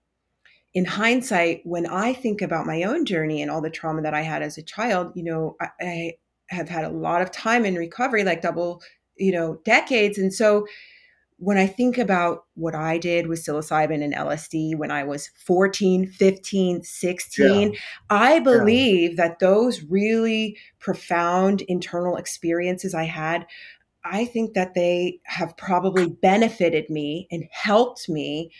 in 0.74 0.84
hindsight, 0.84 1.62
when 1.64 1.86
I 1.86 2.12
think 2.12 2.42
about 2.42 2.66
my 2.66 2.82
own 2.82 3.04
journey 3.04 3.42
and 3.42 3.50
all 3.50 3.60
the 3.60 3.70
trauma 3.70 4.02
that 4.02 4.14
I 4.14 4.22
had 4.22 4.42
as 4.42 4.58
a 4.58 4.62
child, 4.62 5.12
you 5.14 5.24
know, 5.24 5.56
I, 5.60 5.68
I 5.80 6.12
have 6.48 6.68
had 6.68 6.84
a 6.84 6.90
lot 6.90 7.22
of 7.22 7.30
time 7.30 7.64
in 7.64 7.76
recovery, 7.76 8.24
like 8.24 8.42
double, 8.42 8.82
you 9.16 9.32
know, 9.32 9.60
decades, 9.64 10.18
and 10.18 10.32
so 10.32 10.66
when 11.40 11.56
I 11.56 11.66
think 11.66 11.96
about 11.96 12.44
what 12.54 12.74
I 12.74 12.98
did 12.98 13.26
with 13.26 13.42
psilocybin 13.42 14.04
and 14.04 14.14
LSD 14.14 14.76
when 14.76 14.90
I 14.90 15.04
was 15.04 15.30
14, 15.46 16.06
15, 16.06 16.82
16, 16.82 17.72
yeah. 17.72 17.78
I 18.10 18.40
believe 18.40 19.12
yeah. 19.12 19.16
that 19.16 19.38
those 19.38 19.82
really 19.84 20.58
profound 20.80 21.62
internal 21.62 22.16
experiences 22.16 22.94
I 22.94 23.04
had 23.04 23.46
I 24.04 24.24
think 24.24 24.54
that 24.54 24.74
they 24.74 25.20
have 25.24 25.56
probably 25.56 26.08
benefited 26.08 26.88
me 26.90 27.28
and 27.30 27.44
helped 27.50 28.08
me 28.08 28.50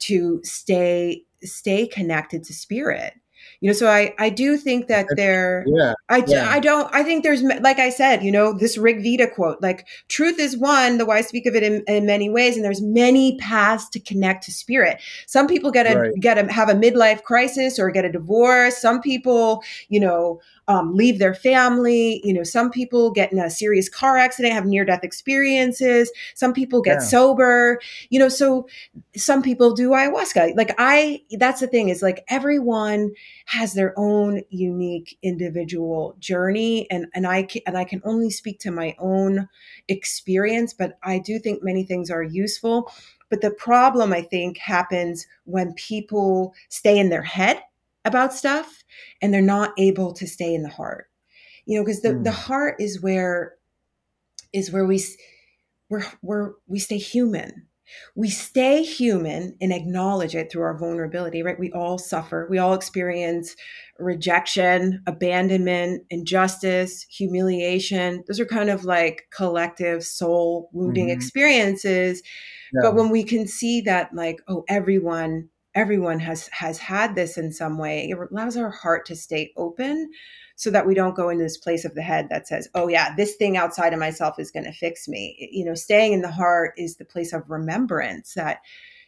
to 0.00 0.40
stay 0.44 1.24
stay 1.42 1.86
connected 1.86 2.44
to 2.44 2.52
spirit 2.52 3.14
you 3.60 3.68
know 3.68 3.74
so 3.74 3.88
i 3.88 4.14
i 4.18 4.28
do 4.28 4.56
think 4.56 4.88
that 4.88 5.06
there 5.16 5.64
yeah, 5.66 5.94
i 6.08 6.22
yeah. 6.26 6.48
i 6.50 6.60
don't 6.60 6.92
i 6.94 7.02
think 7.02 7.22
there's 7.22 7.42
like 7.42 7.78
i 7.78 7.88
said 7.88 8.22
you 8.22 8.30
know 8.30 8.52
this 8.52 8.76
rigveda 8.76 9.32
quote 9.32 9.60
like 9.62 9.86
truth 10.08 10.38
is 10.38 10.56
one 10.56 10.98
the 10.98 11.06
wise 11.06 11.28
speak 11.28 11.46
of 11.46 11.54
it 11.54 11.62
in, 11.62 11.82
in 11.86 12.06
many 12.06 12.28
ways 12.28 12.56
and 12.56 12.64
there's 12.64 12.82
many 12.82 13.36
paths 13.38 13.88
to 13.88 14.00
connect 14.00 14.44
to 14.44 14.52
spirit 14.52 15.00
some 15.26 15.46
people 15.46 15.70
get 15.70 15.90
a 15.90 15.98
right. 15.98 16.14
get 16.20 16.38
a 16.38 16.52
have 16.52 16.68
a 16.68 16.74
midlife 16.74 17.22
crisis 17.22 17.78
or 17.78 17.90
get 17.90 18.04
a 18.04 18.12
divorce 18.12 18.76
some 18.76 19.00
people 19.00 19.62
you 19.88 20.00
know 20.00 20.40
um, 20.70 20.94
leave 20.94 21.18
their 21.18 21.34
family. 21.34 22.20
You 22.22 22.32
know, 22.32 22.44
some 22.44 22.70
people 22.70 23.10
get 23.10 23.32
in 23.32 23.40
a 23.40 23.50
serious 23.50 23.88
car 23.88 24.16
accident, 24.16 24.54
have 24.54 24.66
near 24.66 24.84
death 24.84 25.02
experiences. 25.02 26.12
Some 26.36 26.52
people 26.52 26.80
get 26.80 26.98
yeah. 26.98 27.06
sober. 27.08 27.80
You 28.08 28.20
know, 28.20 28.28
so 28.28 28.68
some 29.16 29.42
people 29.42 29.74
do 29.74 29.90
ayahuasca. 29.90 30.56
Like 30.56 30.72
I, 30.78 31.22
that's 31.32 31.58
the 31.58 31.66
thing 31.66 31.88
is 31.88 32.02
like 32.02 32.24
everyone 32.28 33.10
has 33.46 33.74
their 33.74 33.92
own 33.98 34.42
unique 34.50 35.18
individual 35.24 36.14
journey, 36.20 36.88
and 36.88 37.06
and 37.14 37.26
I 37.26 37.42
can, 37.42 37.62
and 37.66 37.76
I 37.76 37.82
can 37.82 38.00
only 38.04 38.30
speak 38.30 38.60
to 38.60 38.70
my 38.70 38.94
own 39.00 39.48
experience, 39.88 40.72
but 40.72 40.98
I 41.02 41.18
do 41.18 41.40
think 41.40 41.64
many 41.64 41.82
things 41.82 42.12
are 42.12 42.22
useful. 42.22 42.92
But 43.28 43.40
the 43.40 43.50
problem 43.50 44.12
I 44.12 44.22
think 44.22 44.58
happens 44.58 45.26
when 45.44 45.72
people 45.74 46.54
stay 46.68 46.96
in 46.96 47.10
their 47.10 47.22
head 47.22 47.60
about 48.04 48.32
stuff 48.32 48.82
and 49.20 49.32
they're 49.32 49.42
not 49.42 49.72
able 49.78 50.12
to 50.12 50.26
stay 50.26 50.54
in 50.54 50.62
the 50.62 50.68
heart 50.68 51.06
you 51.66 51.76
know 51.76 51.84
because 51.84 52.02
the, 52.02 52.10
mm. 52.10 52.24
the 52.24 52.32
heart 52.32 52.76
is 52.80 53.00
where 53.00 53.54
is 54.52 54.70
where 54.70 54.86
we 54.86 55.02
where 55.88 56.04
where 56.20 56.52
we 56.66 56.78
stay 56.78 56.98
human 56.98 57.66
we 58.14 58.30
stay 58.30 58.82
human 58.82 59.56
and 59.60 59.72
acknowledge 59.72 60.34
it 60.34 60.50
through 60.50 60.62
our 60.62 60.76
vulnerability, 60.76 61.42
right? 61.42 61.58
We 61.58 61.72
all 61.72 61.98
suffer. 61.98 62.46
We 62.50 62.58
all 62.58 62.74
experience 62.74 63.56
rejection, 63.98 65.02
abandonment, 65.06 66.04
injustice, 66.10 67.06
humiliation. 67.10 68.24
Those 68.26 68.40
are 68.40 68.46
kind 68.46 68.70
of 68.70 68.84
like 68.84 69.26
collective 69.30 70.04
soul 70.04 70.70
wounding 70.72 71.06
mm-hmm. 71.06 71.16
experiences. 71.16 72.22
Yeah. 72.72 72.80
But 72.82 72.94
when 72.94 73.10
we 73.10 73.24
can 73.24 73.46
see 73.46 73.80
that 73.82 74.14
like, 74.14 74.40
oh, 74.48 74.64
everyone 74.68 75.48
everyone 75.74 76.18
has 76.20 76.48
has 76.48 76.78
had 76.78 77.14
this 77.14 77.38
in 77.38 77.52
some 77.52 77.78
way, 77.78 78.08
it 78.08 78.18
allows 78.30 78.56
our 78.56 78.70
heart 78.70 79.06
to 79.06 79.16
stay 79.16 79.52
open 79.56 80.10
so 80.56 80.70
that 80.70 80.86
we 80.86 80.94
don't 80.94 81.16
go 81.16 81.30
into 81.30 81.42
this 81.44 81.56
place 81.56 81.84
of 81.84 81.94
the 81.94 82.02
head 82.02 82.28
that 82.28 82.46
says, 82.46 82.68
oh, 82.74 82.86
yeah, 82.86 83.14
this 83.16 83.36
thing 83.36 83.56
outside 83.56 83.94
of 83.94 83.98
myself 83.98 84.38
is 84.38 84.50
going 84.50 84.64
to 84.64 84.72
fix 84.72 85.08
me. 85.08 85.48
You 85.50 85.64
know, 85.64 85.74
staying 85.74 86.12
in 86.12 86.20
the 86.20 86.30
heart 86.30 86.74
is 86.76 86.96
the 86.96 87.04
place 87.06 87.32
of 87.32 87.48
remembrance 87.48 88.34
that 88.34 88.58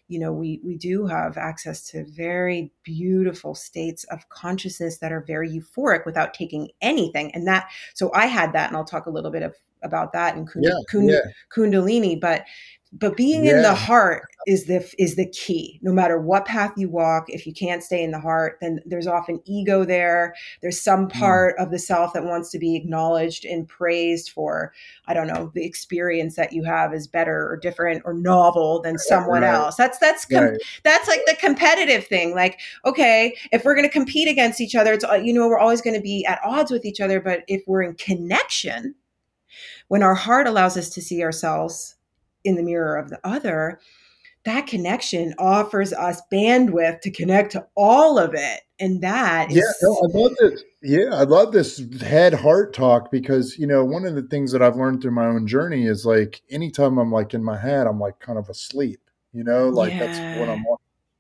you 0.09 0.19
know 0.19 0.33
we 0.33 0.61
we 0.63 0.77
do 0.77 1.07
have 1.07 1.39
access 1.39 1.89
to 1.91 2.05
very 2.05 2.71
beautiful 2.83 3.55
states 3.55 4.05
of 4.05 4.29
consciousness 4.29 4.99
that 4.99 5.13
are 5.13 5.25
very 5.27 5.49
euphoric 5.49 6.05
without 6.05 6.35
taking 6.35 6.71
anything 6.83 7.35
and 7.35 7.47
that 7.47 7.71
so 7.95 8.11
i 8.13 8.27
had 8.27 8.53
that 8.53 8.69
and 8.69 8.77
i'll 8.77 8.85
talk 8.85 9.07
a 9.07 9.11
little 9.11 9.31
bit 9.31 9.43
of 9.43 9.55
about 9.83 10.13
that 10.13 10.37
in 10.37 10.45
kund- 10.45 10.65
yeah, 10.65 10.79
kund- 10.93 11.11
yeah. 11.11 11.31
kundalini 11.55 12.21
but 12.21 12.45
but 12.93 13.17
being 13.17 13.45
yeah. 13.45 13.57
in 13.57 13.63
the 13.63 13.75
heart 13.75 14.29
is 14.47 14.67
the 14.67 14.87
is 14.99 15.17
the 15.17 15.29
key 15.29 15.79
no 15.83 15.93
matter 15.93 16.21
what 16.21 16.45
path 16.45 16.73
you 16.77 16.89
walk 16.89 17.25
if 17.29 17.47
you 17.47 17.53
can't 17.53 17.83
stay 17.83 18.03
in 18.03 18.11
the 18.11 18.21
heart 18.21 18.59
then 18.61 18.81
there's 18.85 19.07
often 19.07 19.41
ego 19.45 19.85
there 19.85 20.35
there's 20.61 20.81
some 20.81 21.07
mm. 21.07 21.13
part 21.13 21.57
mm. 21.57 21.63
of 21.63 21.71
the 21.71 21.79
self 21.79 22.13
that 22.13 22.25
wants 22.25 22.51
to 22.51 22.59
be 22.59 22.77
acknowledged 22.77 23.45
and 23.45 23.69
praised 23.69 24.31
for 24.31 24.73
i 25.07 25.15
don't 25.15 25.27
know 25.27 25.51
the 25.55 25.65
experience 25.65 26.37
that 26.37 26.53
you 26.53 26.65
have 26.65 26.93
is 26.93 27.07
better 27.07 27.49
or 27.49 27.57
different 27.57 28.03
or 28.05 28.13
novel 28.13 28.83
than 28.83 28.99
someone 28.99 29.43
right. 29.43 29.55
else 29.55 29.77
that's 29.77 29.99
that's 29.99 30.25
com- 30.25 30.45
right. 30.45 30.61
that's 30.83 31.09
like 31.09 31.23
the 31.27 31.37
competitive 31.37 32.07
thing 32.07 32.35
like 32.35 32.59
okay 32.85 33.35
if 33.53 33.65
we're 33.65 33.75
going 33.75 33.89
to 33.89 33.93
compete 33.93 34.29
against 34.29 34.61
each 34.61 34.75
other 34.75 34.93
it's 34.93 35.05
you 35.23 35.33
know 35.33 35.49
we're 35.49 35.59
always 35.59 35.81
going 35.81 35.97
to 35.97 36.03
be 36.03 36.25
at 36.27 36.41
odds 36.45 36.71
with 36.71 36.85
each 36.85 37.01
other 37.01 37.21
but 37.21 37.43
if 37.49 37.63
we're 37.67 37.83
in 37.83 37.95
connection 37.95 38.95
when 39.89 40.03
our 40.03 40.15
heart 40.15 40.47
allows 40.47 40.77
us 40.77 40.89
to 40.89 41.03
see 41.03 41.23
ourselves 41.23 41.97
in 42.45 42.57
the 42.57 42.63
mirror 42.63 42.97
of 42.97 43.11
the 43.11 43.21
other, 43.25 43.81
that 44.45 44.67
connection 44.67 45.35
offers 45.39 45.93
us 45.93 46.21
bandwidth 46.33 47.01
to 47.03 47.11
connect 47.11 47.53
to 47.53 47.67
all 47.77 48.19
of 48.19 48.35
it. 48.35 48.61
And 48.81 49.01
that 49.03 49.51
is- 49.51 49.57
Yeah, 49.57 49.63
no, 49.83 49.95
I 49.95 50.19
love 50.19 50.33
this. 50.41 50.65
Yeah, 50.83 51.15
I 51.15 51.23
love 51.23 51.53
this 51.53 51.81
head 52.01 52.35
heart 52.35 52.75
talk 52.75 53.13
because, 53.13 53.57
you 53.57 53.69
know, 53.69 53.85
one 53.85 54.05
of 54.05 54.17
the 54.17 54.23
things 54.23 54.51
that 54.51 54.63
I've 54.63 54.77
learned 54.77 55.01
through 55.01 55.13
my 55.13 55.27
own 55.27 55.47
journey 55.47 55.87
is 55.87 56.05
like 56.05 56.43
anytime 56.51 56.99
I'm 56.99 57.13
like 57.13 57.35
in 57.35 57.45
my 57.45 57.57
head, 57.57 57.87
I'm 57.87 58.01
like 58.01 58.19
kind 58.19 58.39
of 58.39 58.49
asleep, 58.49 59.01
you 59.33 59.45
know, 59.45 59.69
like 59.69 59.93
yeah. 59.93 60.01
that's 60.01 60.41
what 60.41 60.49
I'm 60.49 60.65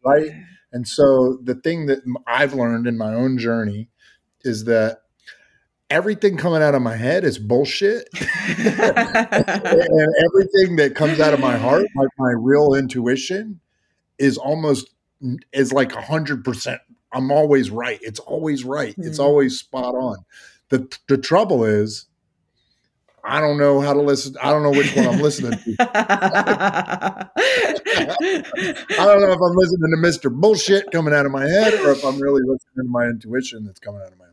right. 0.05 0.33
And 0.73 0.89
so 0.89 1.39
the 1.43 1.55
thing 1.55 1.87
that 1.87 2.01
I've 2.27 2.55
learned 2.55 2.89
in 2.89 2.99
my 2.99 3.15
own 3.15 3.39
journey 3.39 3.89
is 4.41 4.65
that 4.65 5.02
everything 5.93 6.39
coming 6.39 6.63
out 6.63 6.75
of 6.75 6.81
my 6.81 6.97
head 6.97 7.23
is 7.23 7.39
bullshit. 7.39 8.09
and 8.15 8.81
everything 10.25 10.77
that 10.77 10.95
comes 10.97 11.21
out 11.21 11.35
of 11.35 11.41
my 11.41 11.57
heart, 11.57 11.87
like 11.95 12.09
my 12.19 12.33
real 12.37 12.75
intuition, 12.75 13.61
is 14.19 14.39
almost 14.39 14.91
is 15.53 15.73
like 15.73 15.95
a 15.95 16.01
hundred 16.01 16.45
percent. 16.45 16.81
I'm 17.13 17.31
always 17.31 17.71
right. 17.71 17.99
It's 18.03 18.21
always 18.21 18.65
right. 18.65 18.97
Mm. 18.97 19.07
It's 19.07 19.19
hmm. 19.19 19.25
always 19.25 19.59
spot 19.59 19.95
on. 19.95 20.17
The 20.71 20.91
the 21.09 21.19
trouble 21.19 21.65
is 21.65 22.07
I 23.23 23.41
don't 23.41 23.59
know 23.59 23.81
how 23.81 23.93
to 23.93 24.01
listen. 24.01 24.35
I 24.43 24.51
don't 24.51 24.63
know 24.63 24.71
which 24.71 24.97
one 24.97 25.07
I'm 25.07 25.21
listening 25.21 25.59
to. 25.59 25.77
I 25.81 27.29
don't 28.97 29.21
know 29.21 29.33
if 29.33 29.41
I'm 29.41 29.55
listening 29.55 29.91
to 29.91 29.99
Mr. 29.99 30.33
Bullshit 30.33 30.91
coming 30.91 31.15
out 31.15 31.27
of 31.27 31.33
my 31.33 31.47
head 31.47 31.75
or 31.75 31.93
if 31.93 32.05
I'm 32.05 32.19
really 32.19 32.41
listening 32.43 32.85
to 32.85 32.85
my 32.85 33.05
intuition 33.05 33.65
that's 33.65 33.79
coming 33.79 34.01
out 34.01 34.11
of 34.11 34.19
my 34.19 34.27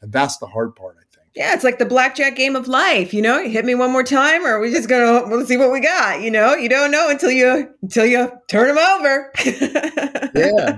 and 0.00 0.12
that's 0.12 0.38
the 0.38 0.46
hard 0.46 0.76
part, 0.76 0.96
I 0.98 1.02
think. 1.14 1.26
Yeah, 1.34 1.54
it's 1.54 1.64
like 1.64 1.78
the 1.78 1.84
blackjack 1.84 2.36
game 2.36 2.56
of 2.56 2.66
life. 2.68 3.12
You 3.14 3.22
know, 3.22 3.38
you 3.38 3.50
hit 3.50 3.64
me 3.64 3.74
one 3.74 3.92
more 3.92 4.02
time, 4.02 4.44
or 4.44 4.60
we 4.60 4.72
just 4.72 4.88
gonna 4.88 5.28
we'll 5.28 5.46
see 5.46 5.56
what 5.56 5.70
we 5.70 5.80
got. 5.80 6.20
You 6.20 6.30
know, 6.30 6.54
you 6.54 6.68
don't 6.68 6.90
know 6.90 7.10
until 7.10 7.30
you 7.30 7.68
until 7.82 8.06
you 8.06 8.32
turn 8.48 8.74
them 8.74 8.78
over. 8.78 9.32
yeah. 10.34 10.76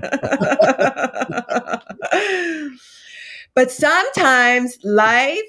but 3.55 3.71
sometimes 3.71 4.77
life 4.83 5.39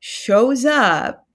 shows 0.00 0.64
up 0.64 1.26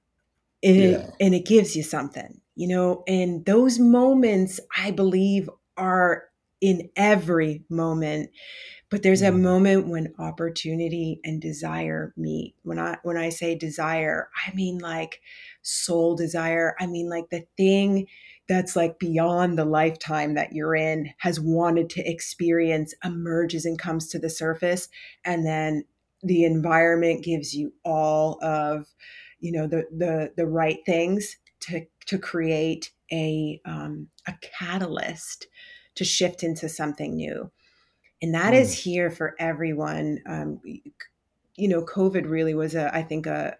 and, 0.63 0.91
yeah. 0.91 1.09
and 1.19 1.35
it 1.35 1.45
gives 1.45 1.75
you 1.75 1.83
something, 1.83 2.41
you 2.55 2.67
know, 2.67 3.03
and 3.07 3.45
those 3.45 3.77
moments 3.79 4.59
I 4.75 4.91
believe 4.91 5.49
are 5.77 6.23
in 6.61 6.89
every 6.95 7.63
moment 7.69 8.29
but 8.89 9.03
there's 9.03 9.21
a 9.21 9.29
mm-hmm. 9.29 9.43
moment 9.43 9.87
when 9.87 10.13
opportunity 10.19 11.19
and 11.23 11.41
desire 11.41 12.13
meet. 12.15 12.55
When 12.63 12.79
i 12.79 12.97
when 13.03 13.17
i 13.17 13.29
say 13.29 13.55
desire 13.55 14.29
i 14.45 14.53
mean 14.53 14.79
like 14.79 15.21
soul 15.65 16.15
desire. 16.15 16.75
I 16.79 16.85
mean 16.85 17.09
like 17.09 17.29
the 17.29 17.45
thing 17.57 18.07
that's 18.47 18.75
like 18.75 18.99
beyond 18.99 19.57
the 19.57 19.65
lifetime 19.65 20.35
that 20.35 20.53
you're 20.53 20.75
in 20.75 21.11
has 21.17 21.39
wanted 21.39 21.89
to 21.91 22.07
experience 22.07 22.93
emerges 23.03 23.65
and 23.65 23.79
comes 23.79 24.07
to 24.09 24.19
the 24.19 24.29
surface. 24.29 24.87
And 25.25 25.45
then 25.45 25.85
the 26.21 26.43
environment 26.43 27.23
gives 27.23 27.55
you 27.55 27.73
all 27.83 28.43
of 28.43 28.87
you 29.39 29.51
know 29.51 29.67
the 29.67 29.85
the 29.95 30.31
the 30.37 30.45
right 30.45 30.79
things 30.85 31.37
to 31.61 31.85
to 32.05 32.17
create 32.17 32.91
a 33.11 33.59
um, 33.65 34.07
a 34.27 34.33
catalyst 34.41 35.47
to 35.95 36.03
shift 36.03 36.43
into 36.43 36.69
something 36.69 37.15
new 37.15 37.51
and 38.21 38.33
that 38.33 38.53
mm. 38.53 38.59
is 38.59 38.73
here 38.73 39.09
for 39.11 39.35
everyone. 39.39 40.19
Um, 40.25 40.59
you 41.55 41.67
know, 41.67 41.83
COVID 41.83 42.29
really 42.29 42.53
was 42.53 42.75
a, 42.75 42.93
I 42.95 43.01
think, 43.01 43.27
a 43.27 43.55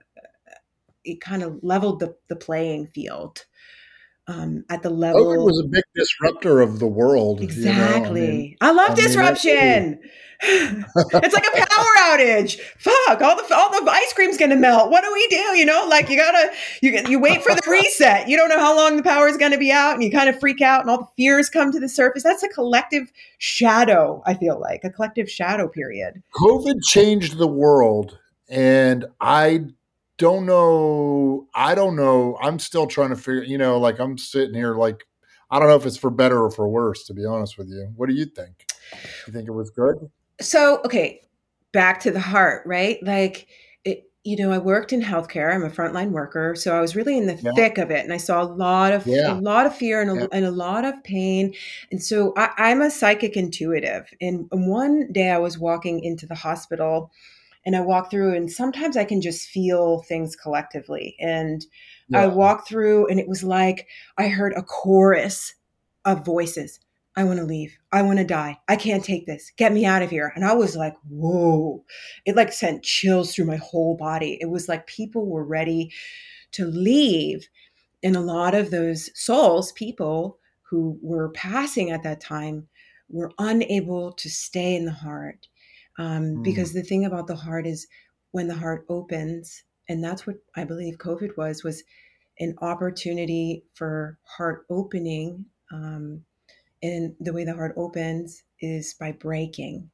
it 1.03 1.21
kind 1.21 1.43
of 1.43 1.63
leveled 1.63 1.99
the 1.99 2.15
the 2.27 2.35
playing 2.35 2.87
field 2.87 3.45
um, 4.27 4.65
at 4.69 4.83
the 4.83 4.89
level. 4.89 5.21
COVID 5.21 5.45
was 5.45 5.59
a 5.59 5.67
big 5.67 5.83
disruptor 5.95 6.61
of 6.61 6.79
the 6.79 6.87
world. 6.87 7.41
Exactly. 7.41 8.21
You 8.21 8.25
know? 8.27 8.31
I, 8.31 8.37
mean, 8.37 8.57
I, 8.61 8.71
love 8.71 8.91
I 8.91 8.95
disruption. 8.95 9.91
Mean, 9.91 9.99
it's 10.41 11.33
like 11.33 11.47
a 11.47 11.65
power 11.65 11.85
outage. 11.99 12.59
Fuck! 12.77 13.21
All 13.21 13.37
the 13.37 13.55
all 13.55 13.71
the 13.71 13.89
ice 13.89 14.13
cream's 14.13 14.37
gonna 14.37 14.57
melt. 14.57 14.91
What 14.91 15.03
do 15.03 15.13
we 15.13 15.27
do? 15.27 15.57
You 15.57 15.65
know, 15.65 15.87
like 15.89 16.09
you 16.09 16.17
gotta 16.17 16.51
you 16.81 16.91
you 17.07 17.19
wait 17.19 17.41
for 17.41 17.55
the 17.55 17.61
reset. 17.69 18.27
You 18.27 18.35
don't 18.35 18.49
know 18.49 18.59
how 18.59 18.75
long 18.75 18.97
the 18.97 19.03
power 19.03 19.27
is 19.27 19.37
gonna 19.37 19.57
be 19.57 19.71
out, 19.71 19.93
and 19.93 20.03
you 20.03 20.11
kind 20.11 20.27
of 20.27 20.37
freak 20.39 20.61
out, 20.61 20.81
and 20.81 20.89
all 20.89 20.97
the 20.97 21.07
fears 21.15 21.49
come 21.49 21.71
to 21.71 21.79
the 21.79 21.87
surface. 21.87 22.23
That's 22.23 22.43
a 22.43 22.49
collective 22.49 23.11
shadow. 23.37 24.21
I 24.25 24.33
feel 24.33 24.59
like 24.59 24.83
a 24.83 24.89
collective 24.89 25.29
shadow 25.29 25.69
period. 25.69 26.21
COVID 26.35 26.81
changed 26.83 27.37
the 27.37 27.47
world, 27.47 28.19
and 28.49 29.05
I 29.21 29.67
don't 30.17 30.45
know. 30.45 31.47
I 31.53 31.75
don't 31.75 31.95
know. 31.95 32.37
I'm 32.41 32.59
still 32.59 32.87
trying 32.87 33.09
to 33.09 33.15
figure. 33.15 33.43
You 33.43 33.57
know, 33.57 33.77
like 33.77 33.99
I'm 33.99 34.17
sitting 34.17 34.55
here, 34.55 34.75
like 34.75 35.05
I 35.49 35.59
don't 35.59 35.67
know 35.67 35.75
if 35.75 35.85
it's 35.85 35.97
for 35.97 36.09
better 36.09 36.43
or 36.43 36.51
for 36.51 36.67
worse. 36.67 37.03
To 37.05 37.13
be 37.13 37.25
honest 37.25 37.57
with 37.57 37.69
you, 37.69 37.91
what 37.95 38.09
do 38.09 38.15
you 38.15 38.25
think? 38.25 38.65
You 39.27 39.33
think 39.33 39.47
it 39.47 39.51
was 39.51 39.69
good? 39.69 39.97
So, 40.41 40.81
okay, 40.85 41.21
back 41.71 41.99
to 42.01 42.11
the 42.11 42.19
heart, 42.19 42.63
right? 42.65 42.97
Like, 43.01 43.47
it, 43.83 44.09
you 44.23 44.37
know, 44.37 44.51
I 44.51 44.57
worked 44.57 44.91
in 44.91 45.01
healthcare. 45.01 45.53
I'm 45.53 45.63
a 45.63 45.69
frontline 45.69 46.11
worker, 46.11 46.55
so 46.55 46.75
I 46.75 46.81
was 46.81 46.95
really 46.95 47.17
in 47.17 47.27
the 47.27 47.35
yeah. 47.35 47.51
thick 47.55 47.77
of 47.77 47.91
it, 47.91 48.03
and 48.03 48.13
I 48.13 48.17
saw 48.17 48.41
a 48.41 48.45
lot 48.45 48.93
of 48.93 49.05
yeah. 49.05 49.33
a 49.33 49.39
lot 49.39 49.65
of 49.65 49.75
fear 49.75 50.01
and 50.01 50.11
a, 50.11 50.21
yeah. 50.21 50.27
and 50.31 50.45
a 50.45 50.51
lot 50.51 50.85
of 50.85 51.03
pain. 51.03 51.53
And 51.91 52.01
so, 52.01 52.33
I, 52.37 52.71
am 52.71 52.81
a 52.81 52.91
psychic 52.91 53.37
intuitive. 53.37 54.11
And 54.19 54.47
one 54.51 55.11
day, 55.11 55.29
I 55.29 55.37
was 55.37 55.57
walking 55.57 56.03
into 56.03 56.25
the 56.25 56.35
hospital 56.35 57.11
and 57.65 57.75
I 57.75 57.81
walk 57.81 58.11
through, 58.11 58.35
and 58.35 58.51
sometimes 58.51 58.95
I 58.95 59.05
can 59.05 59.21
just 59.21 59.47
feel 59.47 60.01
things 60.03 60.35
collectively. 60.35 61.15
And 61.19 61.65
yeah. 62.09 62.23
I 62.23 62.27
walk 62.27 62.67
through, 62.67 63.07
and 63.07 63.19
it 63.19 63.27
was 63.27 63.43
like 63.43 63.87
I 64.17 64.27
heard 64.27 64.53
a 64.55 64.63
chorus 64.63 65.53
of 66.05 66.25
voices. 66.25 66.79
I 67.17 67.23
want 67.23 67.39
to 67.39 67.45
leave. 67.45 67.77
I 67.91 68.01
want 68.01 68.19
to 68.19 68.25
die. 68.25 68.59
I 68.67 68.75
can't 68.75 69.03
take 69.03 69.25
this. 69.25 69.51
Get 69.55 69.71
me 69.71 69.85
out 69.85 70.01
of 70.01 70.09
here. 70.09 70.33
And 70.35 70.43
I 70.43 70.53
was 70.53 70.75
like, 70.75 70.95
whoa. 71.07 71.83
It 72.25 72.35
like 72.35 72.51
sent 72.51 72.83
chills 72.83 73.33
through 73.33 73.45
my 73.45 73.55
whole 73.55 73.95
body. 73.95 74.37
It 74.41 74.49
was 74.49 74.67
like 74.67 74.85
people 74.85 75.25
were 75.25 75.45
ready 75.45 75.91
to 76.51 76.65
leave. 76.65 77.47
And 78.03 78.17
a 78.17 78.21
lot 78.21 78.53
of 78.53 78.69
those 78.69 79.09
souls, 79.17 79.71
people 79.71 80.39
who 80.63 80.99
were 81.01 81.29
passing 81.29 81.89
at 81.89 82.03
that 82.03 82.19
time, 82.19 82.67
were 83.07 83.31
unable 83.39 84.11
to 84.11 84.29
stay 84.29 84.75
in 84.75 84.85
the 84.85 84.91
heart 84.91 85.47
um, 85.97 86.23
mm. 86.23 86.43
Because 86.43 86.73
the 86.73 86.83
thing 86.83 87.05
about 87.05 87.27
the 87.27 87.35
heart 87.35 87.65
is 87.65 87.87
when 88.31 88.47
the 88.47 88.55
heart 88.55 88.85
opens, 88.89 89.63
and 89.87 90.03
that's 90.03 90.27
what 90.27 90.37
I 90.55 90.63
believe 90.63 90.97
COVID 90.97 91.37
was, 91.37 91.63
was 91.63 91.83
an 92.39 92.55
opportunity 92.61 93.63
for 93.73 94.17
heart 94.23 94.65
opening. 94.69 95.45
Um, 95.71 96.25
and 96.83 97.15
the 97.19 97.33
way 97.33 97.45
the 97.45 97.55
heart 97.55 97.73
opens 97.77 98.43
is 98.59 98.93
by 98.93 99.11
breaking. 99.13 99.89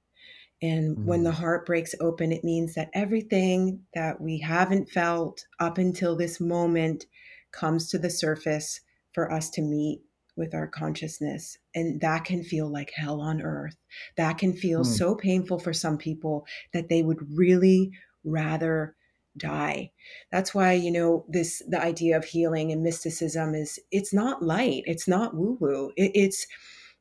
And 0.62 0.98
mm. 0.98 1.06
when 1.06 1.24
the 1.24 1.32
mm. 1.32 1.36
heart 1.36 1.66
breaks 1.66 1.96
open, 2.00 2.32
it 2.32 2.44
means 2.44 2.74
that 2.76 2.90
everything 2.94 3.82
that 3.94 4.20
we 4.20 4.40
haven't 4.40 4.90
felt 4.90 5.46
up 5.60 5.78
until 5.78 6.16
this 6.16 6.40
moment 6.40 7.06
comes 7.52 7.90
to 7.90 8.00
the 8.00 8.10
surface 8.10 8.82
for 9.14 9.32
us 9.32 9.50
to 9.52 9.62
meet 9.62 10.02
with 10.42 10.56
our 10.56 10.68
consciousness 10.68 11.60
and 11.76 12.02
that 12.02 12.26
can 12.26 12.44
feel 12.44 12.68
like 12.68 12.92
hell 12.96 13.22
on 13.22 13.44
earth. 13.44 13.78
That 14.18 14.40
can 14.40 14.54
feel 14.54 14.82
mm. 14.82 14.88
so 14.88 15.14
painful 15.14 15.60
for 15.60 15.72
some 15.72 16.00
people 16.00 16.48
that 16.74 16.90
they 16.90 17.04
would 17.04 17.20
really 17.38 17.92
rather 18.24 18.96
die. 19.38 19.92
That's 20.32 20.56
why 20.56 20.74
you 20.74 20.92
know 20.92 21.26
this 21.30 21.62
the 21.70 21.80
idea 21.80 22.18
of 22.18 22.26
healing 22.26 22.72
and 22.72 22.82
mysticism 22.82 23.54
is 23.54 23.80
it's 23.92 24.14
not 24.14 24.44
light 24.44 24.84
it's 24.86 25.08
not 25.08 25.36
woo 25.36 25.58
woo 25.62 25.94
it, 25.96 26.12
it's 26.14 26.46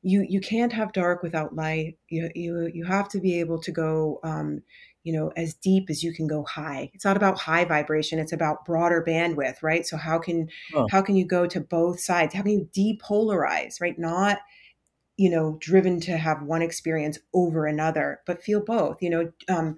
you 0.02 0.24
you 0.28 0.40
can't 0.40 0.72
have 0.72 0.92
dark 0.92 1.22
without 1.22 1.54
light. 1.54 1.98
You 2.08 2.30
you 2.34 2.70
you 2.72 2.84
have 2.84 3.08
to 3.10 3.20
be 3.20 3.40
able 3.40 3.60
to 3.60 3.72
go 3.72 4.20
um 4.22 4.62
you 5.02 5.12
know 5.12 5.32
as 5.36 5.54
deep 5.54 5.88
as 5.88 6.02
you 6.02 6.12
can 6.12 6.26
go 6.26 6.44
high 6.44 6.90
it's 6.94 7.04
not 7.04 7.16
about 7.16 7.38
high 7.38 7.64
vibration 7.64 8.18
it's 8.18 8.32
about 8.32 8.64
broader 8.64 9.02
bandwidth 9.06 9.62
right 9.62 9.86
so 9.86 9.96
how 9.96 10.18
can 10.18 10.48
oh. 10.74 10.86
how 10.90 11.00
can 11.00 11.16
you 11.16 11.24
go 11.24 11.46
to 11.46 11.60
both 11.60 12.00
sides 12.00 12.34
how 12.34 12.42
can 12.42 12.52
you 12.52 12.68
depolarize 12.76 13.80
right 13.80 13.98
not 13.98 14.38
you 15.16 15.30
know 15.30 15.56
driven 15.60 16.00
to 16.00 16.16
have 16.16 16.42
one 16.42 16.62
experience 16.62 17.18
over 17.34 17.66
another 17.66 18.20
but 18.26 18.42
feel 18.42 18.60
both 18.60 19.02
you 19.02 19.10
know 19.10 19.32
um 19.48 19.76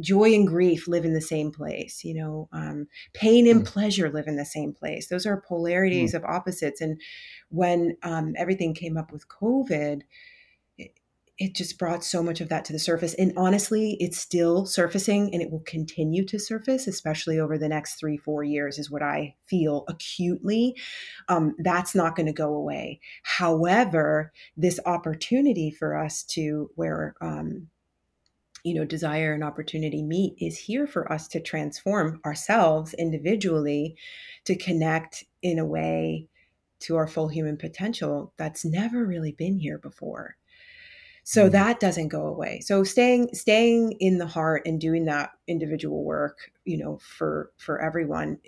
joy 0.00 0.32
and 0.32 0.48
grief 0.48 0.88
live 0.88 1.04
in 1.04 1.14
the 1.14 1.20
same 1.20 1.50
place 1.50 2.04
you 2.04 2.14
know 2.14 2.48
um, 2.52 2.86
pain 3.12 3.46
and 3.46 3.62
mm. 3.62 3.66
pleasure 3.66 4.10
live 4.10 4.26
in 4.26 4.36
the 4.36 4.44
same 4.44 4.72
place 4.72 5.08
those 5.08 5.26
are 5.26 5.44
polarities 5.46 6.12
mm. 6.12 6.16
of 6.16 6.24
opposites 6.24 6.80
and 6.80 7.00
when 7.50 7.96
um, 8.02 8.34
everything 8.36 8.74
came 8.74 8.96
up 8.96 9.12
with 9.12 9.28
covid 9.28 10.02
it 11.38 11.54
just 11.54 11.78
brought 11.78 12.04
so 12.04 12.22
much 12.22 12.40
of 12.40 12.48
that 12.48 12.64
to 12.64 12.72
the 12.72 12.78
surface. 12.78 13.14
And 13.14 13.32
honestly, 13.36 13.96
it's 13.98 14.18
still 14.18 14.66
surfacing 14.66 15.32
and 15.32 15.42
it 15.42 15.50
will 15.50 15.64
continue 15.66 16.24
to 16.26 16.38
surface, 16.38 16.86
especially 16.86 17.40
over 17.40 17.58
the 17.58 17.68
next 17.68 17.94
three, 17.94 18.16
four 18.16 18.44
years, 18.44 18.78
is 18.78 18.90
what 18.90 19.02
I 19.02 19.34
feel 19.44 19.84
acutely. 19.88 20.76
Um, 21.28 21.56
that's 21.58 21.94
not 21.94 22.14
going 22.14 22.26
to 22.26 22.32
go 22.32 22.54
away. 22.54 23.00
However, 23.24 24.32
this 24.56 24.78
opportunity 24.86 25.72
for 25.72 25.96
us 25.96 26.22
to, 26.24 26.70
where, 26.76 27.16
um, 27.20 27.66
you 28.62 28.74
know, 28.74 28.84
desire 28.84 29.34
and 29.34 29.42
opportunity 29.42 30.02
meet 30.02 30.36
is 30.38 30.56
here 30.56 30.86
for 30.86 31.12
us 31.12 31.26
to 31.28 31.40
transform 31.40 32.20
ourselves 32.24 32.94
individually 32.94 33.96
to 34.44 34.56
connect 34.56 35.24
in 35.42 35.58
a 35.58 35.66
way 35.66 36.28
to 36.78 36.96
our 36.96 37.08
full 37.08 37.28
human 37.28 37.56
potential 37.56 38.32
that's 38.36 38.64
never 38.64 39.04
really 39.04 39.32
been 39.32 39.58
here 39.58 39.78
before 39.78 40.36
so 41.24 41.44
mm-hmm. 41.44 41.52
that 41.52 41.80
doesn't 41.80 42.08
go 42.08 42.26
away. 42.26 42.60
So 42.60 42.84
staying 42.84 43.30
staying 43.32 43.92
in 43.98 44.18
the 44.18 44.26
heart 44.26 44.62
and 44.66 44.80
doing 44.80 45.06
that 45.06 45.30
individual 45.48 46.04
work 46.04 46.52
you 46.64 46.78
know 46.78 46.98
for 46.98 47.50
for 47.56 47.80
everyone 47.80 48.38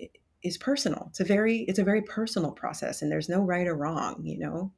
is 0.43 0.57
personal. 0.57 1.07
It's 1.09 1.19
a 1.19 1.25
very 1.25 1.61
it's 1.61 1.79
a 1.79 1.83
very 1.83 2.03
personal 2.03 2.51
process 2.51 3.01
and 3.01 3.11
there's 3.11 3.29
no 3.29 3.41
right 3.41 3.67
or 3.67 3.75
wrong 3.75 4.21
you 4.23 4.39
know? 4.39 4.71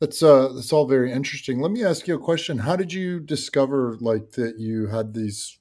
That's 0.00 0.22
uh 0.22 0.52
that's 0.54 0.72
all 0.72 0.86
very 0.86 1.12
interesting. 1.12 1.60
Let 1.60 1.72
me 1.72 1.84
ask 1.84 2.06
you 2.06 2.14
a 2.14 2.20
question. 2.20 2.58
How 2.58 2.76
did 2.76 2.92
you 2.92 3.18
discover 3.18 3.96
like 4.00 4.32
that 4.32 4.58
you 4.58 4.86
had 4.86 5.14
these 5.14 5.58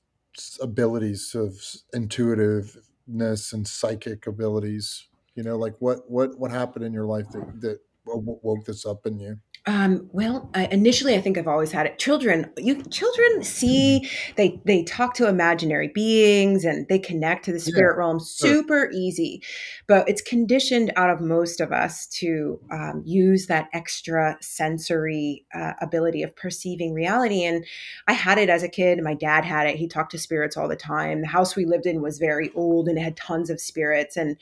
abilities 0.61 1.33
of 1.33 1.59
intuitiveness 1.93 3.53
and 3.53 3.67
psychic 3.67 4.27
abilities? 4.27 5.07
You 5.33 5.43
know 5.43 5.57
like 5.57 5.75
what 5.79 6.09
what 6.11 6.37
what 6.37 6.51
happened 6.51 6.85
in 6.85 6.93
your 6.93 7.07
life 7.07 7.29
that 7.31 7.61
that 7.61 7.79
woke 8.05 8.65
this 8.65 8.85
up 8.85 9.07
in 9.07 9.19
you 9.19 9.39
um, 9.67 10.07
well, 10.11 10.47
I, 10.53 10.67
initially, 10.67 11.15
I 11.15 11.21
think 11.21 11.39
I've 11.39 11.47
always 11.47 11.71
had 11.71 11.87
it. 11.87 11.97
Children, 11.97 12.51
you 12.55 12.83
children 12.83 13.41
see 13.41 14.07
they 14.35 14.61
they 14.63 14.83
talk 14.83 15.15
to 15.15 15.27
imaginary 15.27 15.87
beings 15.87 16.63
and 16.63 16.87
they 16.87 16.99
connect 16.99 17.45
to 17.45 17.51
the 17.51 17.59
spirit 17.59 17.95
yeah, 17.95 17.99
realm 17.99 18.19
super 18.19 18.81
sure. 18.81 18.91
easy, 18.91 19.41
but 19.87 20.07
it's 20.07 20.21
conditioned 20.21 20.93
out 20.95 21.09
of 21.09 21.19
most 21.19 21.61
of 21.61 21.71
us 21.71 22.05
to 22.07 22.59
um, 22.69 23.01
use 23.05 23.47
that 23.47 23.67
extra 23.73 24.37
sensory 24.39 25.47
uh, 25.55 25.73
ability 25.81 26.21
of 26.21 26.35
perceiving 26.35 26.93
reality. 26.93 27.43
And 27.43 27.65
I 28.07 28.13
had 28.13 28.37
it 28.37 28.49
as 28.49 28.61
a 28.61 28.69
kid. 28.69 29.01
My 29.01 29.15
dad 29.15 29.45
had 29.45 29.65
it. 29.65 29.77
He 29.77 29.87
talked 29.87 30.11
to 30.11 30.19
spirits 30.19 30.57
all 30.57 30.67
the 30.67 30.75
time. 30.75 31.21
The 31.21 31.27
house 31.27 31.55
we 31.55 31.65
lived 31.65 31.87
in 31.87 32.03
was 32.03 32.19
very 32.19 32.51
old 32.53 32.87
and 32.87 32.99
it 32.99 33.01
had 33.01 33.17
tons 33.17 33.49
of 33.49 33.59
spirits. 33.59 34.15
And 34.15 34.37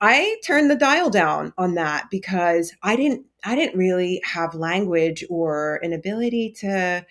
I 0.00 0.36
turned 0.44 0.68
the 0.68 0.76
dial 0.76 1.10
down 1.10 1.52
on 1.56 1.74
that 1.74 2.10
because 2.10 2.72
I 2.82 2.96
didn't 2.96 3.26
I 3.44 3.54
didn't 3.54 3.78
really 3.78 4.20
have 4.24 4.54
language 4.54 5.24
or 5.30 5.76
an 5.82 5.92
ability 5.92 6.52
to 6.60 7.04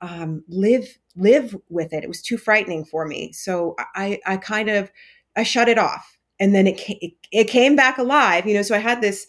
um, 0.00 0.44
live 0.48 0.98
live 1.16 1.56
with 1.68 1.92
it. 1.92 2.04
It 2.04 2.08
was 2.08 2.22
too 2.22 2.36
frightening 2.38 2.84
for 2.84 3.06
me. 3.06 3.32
So 3.32 3.74
I 3.94 4.20
I 4.26 4.36
kind 4.36 4.68
of 4.68 4.90
I 5.36 5.42
shut 5.42 5.68
it 5.68 5.78
off, 5.78 6.18
and 6.40 6.54
then 6.54 6.66
it 6.66 6.76
came, 6.78 6.98
it 7.32 7.44
came 7.48 7.76
back 7.76 7.98
alive. 7.98 8.46
You 8.46 8.54
know, 8.54 8.62
so 8.62 8.74
I 8.74 8.78
had 8.78 9.00
this 9.00 9.26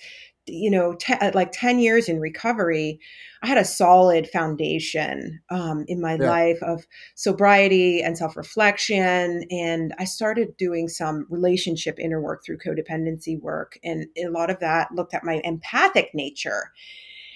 you 0.47 0.69
know, 0.69 0.93
te- 0.93 1.13
uh, 1.13 1.31
like 1.33 1.51
10 1.51 1.79
years 1.79 2.09
in 2.09 2.19
recovery, 2.19 2.99
I 3.41 3.47
had 3.47 3.57
a 3.57 3.65
solid 3.65 4.27
foundation 4.27 5.41
um, 5.49 5.85
in 5.87 6.01
my 6.01 6.15
yeah. 6.15 6.29
life 6.29 6.63
of 6.63 6.85
sobriety 7.15 8.01
and 8.01 8.17
self 8.17 8.35
reflection. 8.35 9.43
And 9.51 9.93
I 9.99 10.05
started 10.05 10.57
doing 10.57 10.87
some 10.87 11.27
relationship 11.29 11.99
inner 11.99 12.21
work 12.21 12.43
through 12.45 12.59
codependency 12.59 13.39
work. 13.39 13.77
And 13.83 14.07
a 14.17 14.29
lot 14.29 14.49
of 14.49 14.59
that 14.59 14.93
looked 14.93 15.13
at 15.13 15.23
my 15.23 15.41
empathic 15.43 16.11
nature. 16.13 16.71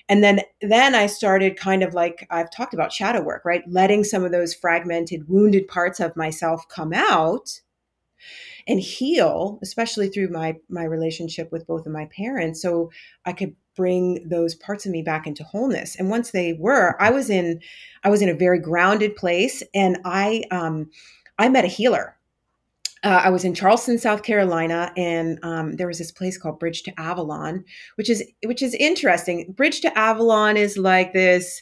And 0.09 0.23
then, 0.23 0.41
then 0.61 0.95
I 0.95 1.05
started 1.05 1.57
kind 1.57 1.83
of 1.83 1.93
like 1.93 2.27
I've 2.31 2.51
talked 2.51 2.73
about 2.73 2.91
shadow 2.91 3.21
work, 3.21 3.45
right? 3.45 3.63
Letting 3.67 4.03
some 4.03 4.23
of 4.23 4.31
those 4.31 4.53
fragmented, 4.53 5.29
wounded 5.29 5.67
parts 5.67 5.99
of 5.99 6.15
myself 6.15 6.67
come 6.67 6.91
out 6.93 7.61
and 8.71 8.79
heal, 8.79 9.59
especially 9.61 10.07
through 10.07 10.29
my 10.29 10.55
my 10.69 10.85
relationship 10.85 11.51
with 11.51 11.67
both 11.67 11.85
of 11.85 11.91
my 11.91 12.05
parents. 12.05 12.61
So 12.61 12.89
I 13.25 13.33
could 13.33 13.53
bring 13.75 14.27
those 14.27 14.55
parts 14.55 14.85
of 14.85 14.91
me 14.91 15.01
back 15.01 15.27
into 15.27 15.43
wholeness. 15.43 15.97
And 15.97 16.09
once 16.09 16.31
they 16.31 16.53
were, 16.53 16.95
I 17.01 17.11
was 17.11 17.29
in 17.29 17.59
I 18.03 18.09
was 18.09 18.21
in 18.21 18.29
a 18.29 18.33
very 18.33 18.59
grounded 18.59 19.15
place, 19.17 19.61
and 19.73 19.97
I 20.05 20.43
um, 20.51 20.89
I 21.37 21.49
met 21.49 21.65
a 21.65 21.67
healer. 21.67 22.17
Uh, 23.03 23.21
I 23.25 23.29
was 23.29 23.43
in 23.43 23.55
Charleston, 23.55 23.97
South 23.97 24.23
Carolina, 24.23 24.93
and 24.95 25.39
um, 25.43 25.75
there 25.75 25.87
was 25.87 25.97
this 25.97 26.11
place 26.11 26.37
called 26.37 26.59
Bridge 26.59 26.83
to 26.83 26.99
Avalon, 26.99 27.65
which 27.95 28.09
is 28.09 28.23
which 28.45 28.61
is 28.61 28.73
interesting. 28.75 29.51
Bridge 29.51 29.81
to 29.81 29.99
Avalon 29.99 30.55
is 30.55 30.77
like 30.77 31.11
this 31.11 31.61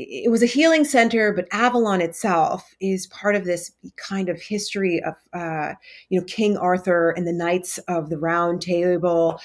it 0.00 0.30
was 0.30 0.42
a 0.42 0.46
healing 0.46 0.84
center, 0.84 1.32
but 1.32 1.48
Avalon 1.50 2.00
itself 2.00 2.74
is 2.80 3.08
part 3.08 3.34
of 3.34 3.44
this 3.44 3.72
kind 3.96 4.28
of 4.28 4.40
history 4.40 5.02
of, 5.02 5.14
uh, 5.32 5.74
you 6.08 6.18
know, 6.20 6.24
King 6.26 6.56
Arthur 6.56 7.10
and 7.10 7.26
the 7.26 7.32
Knights 7.32 7.78
of 7.88 8.08
the 8.08 8.18
Round 8.18 8.62
Table, 8.62 9.40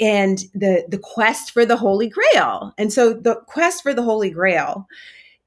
and 0.00 0.38
the 0.54 0.84
the 0.88 0.98
quest 0.98 1.52
for 1.52 1.64
the 1.64 1.76
Holy 1.76 2.08
Grail. 2.08 2.72
And 2.76 2.92
so, 2.92 3.12
the 3.12 3.36
quest 3.46 3.82
for 3.82 3.94
the 3.94 4.02
Holy 4.02 4.30
Grail 4.30 4.88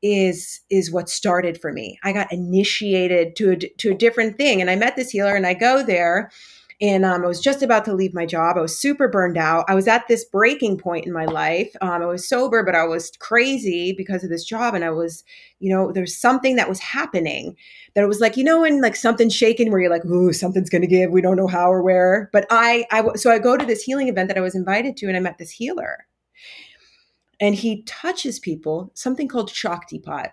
is 0.02 0.62
is 0.70 0.92
what 0.92 1.10
started 1.10 1.60
for 1.60 1.74
me. 1.74 2.00
I 2.04 2.14
got 2.14 2.32
initiated 2.32 3.36
to 3.38 3.52
a, 3.52 3.56
to 3.58 3.92
a 3.92 3.96
different 3.96 4.38
thing, 4.38 4.62
and 4.62 4.70
I 4.70 4.76
met 4.76 4.96
this 4.96 5.10
healer, 5.10 5.36
and 5.36 5.46
I 5.46 5.54
go 5.54 5.84
there 5.84 6.32
and 6.82 7.04
um, 7.04 7.24
I 7.26 7.28
was 7.28 7.42
just 7.42 7.62
about 7.62 7.84
to 7.86 7.94
leave 7.94 8.14
my 8.14 8.26
job. 8.26 8.58
I 8.58 8.62
was 8.62 8.80
super 8.80 9.10
burned 9.10 9.38
out. 9.38 9.66
I 9.68 9.76
was 9.76 9.88
at 9.88 10.08
this 10.08 10.24
breaking 10.24 10.78
point 10.78 11.06
in 11.06 11.12
my 11.12 11.26
life. 11.26 11.76
Um, 11.82 12.02
I 12.02 12.06
was 12.06 12.28
sober, 12.28 12.64
but 12.64 12.74
I 12.74 12.86
was 12.86 13.12
crazy 13.20 13.92
because 13.92 14.24
of 14.24 14.30
this 14.30 14.46
job. 14.46 14.74
And 14.74 14.86
I 14.86 14.90
was, 14.90 15.26
you 15.60 15.74
know, 15.74 15.92
there's 15.92 16.16
something 16.16 16.56
that 16.56 16.70
was 16.70 16.80
happening 16.80 17.58
that 17.96 18.04
it 18.04 18.08
was 18.08 18.22
like, 18.22 18.38
you 18.38 18.46
know, 18.46 18.62
when 18.62 18.82
like 18.82 18.96
something's 18.96 19.36
shaking 19.36 19.72
where 19.72 19.82
you're 19.82 19.90
like, 19.90 20.06
ooh, 20.06 20.32
something's 20.32 20.70
going 20.70 20.82
to 20.82 20.88
give. 20.88 21.12
We 21.12 21.22
don't 21.22 21.36
know 21.36 21.48
how 21.48 21.70
or 21.70 21.84
where. 21.84 22.30
But 22.32 22.46
I, 22.50 22.86
I, 22.92 23.04
so 23.16 23.30
I 23.30 23.40
go 23.40 23.58
to 23.58 23.66
this 23.66 23.84
healing 23.84 24.08
event 24.08 24.30
that 24.30 24.38
I 24.38 24.42
was 24.42 24.56
invited 24.56 24.96
to 24.98 25.08
and 25.08 25.18
I 25.18 25.20
met 25.20 25.38
this 25.38 25.52
healer. 25.52 26.08
And 27.42 27.56
he 27.56 27.84
touches 27.84 28.40
people, 28.40 28.92
something 28.94 29.28
called 29.28 29.50
Shaktipat. 29.50 30.32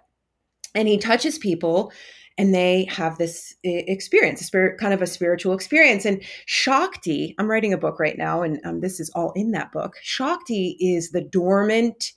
And 0.76 0.87
he 0.87 0.98
touches 0.98 1.38
people 1.38 1.92
and 2.38 2.55
they 2.55 2.87
have 2.90 3.18
this 3.18 3.55
experience, 3.64 4.40
a 4.40 4.44
spirit, 4.44 4.79
kind 4.79 4.92
of 4.92 5.01
a 5.03 5.07
spiritual 5.07 5.55
experience. 5.55 6.05
And 6.05 6.22
Shakti, 6.44 7.35
I'm 7.38 7.51
writing 7.51 7.72
a 7.72 7.79
book 7.79 7.99
right 7.99 8.18
now, 8.18 8.42
and 8.42 8.61
um, 8.64 8.81
this 8.81 9.01
is 9.01 9.11
all 9.14 9.33
in 9.33 9.53
that 9.53 9.72
book. 9.72 9.96
Shakti 10.03 10.77
is 10.79 11.11
the 11.11 11.22
dormant 11.22 12.12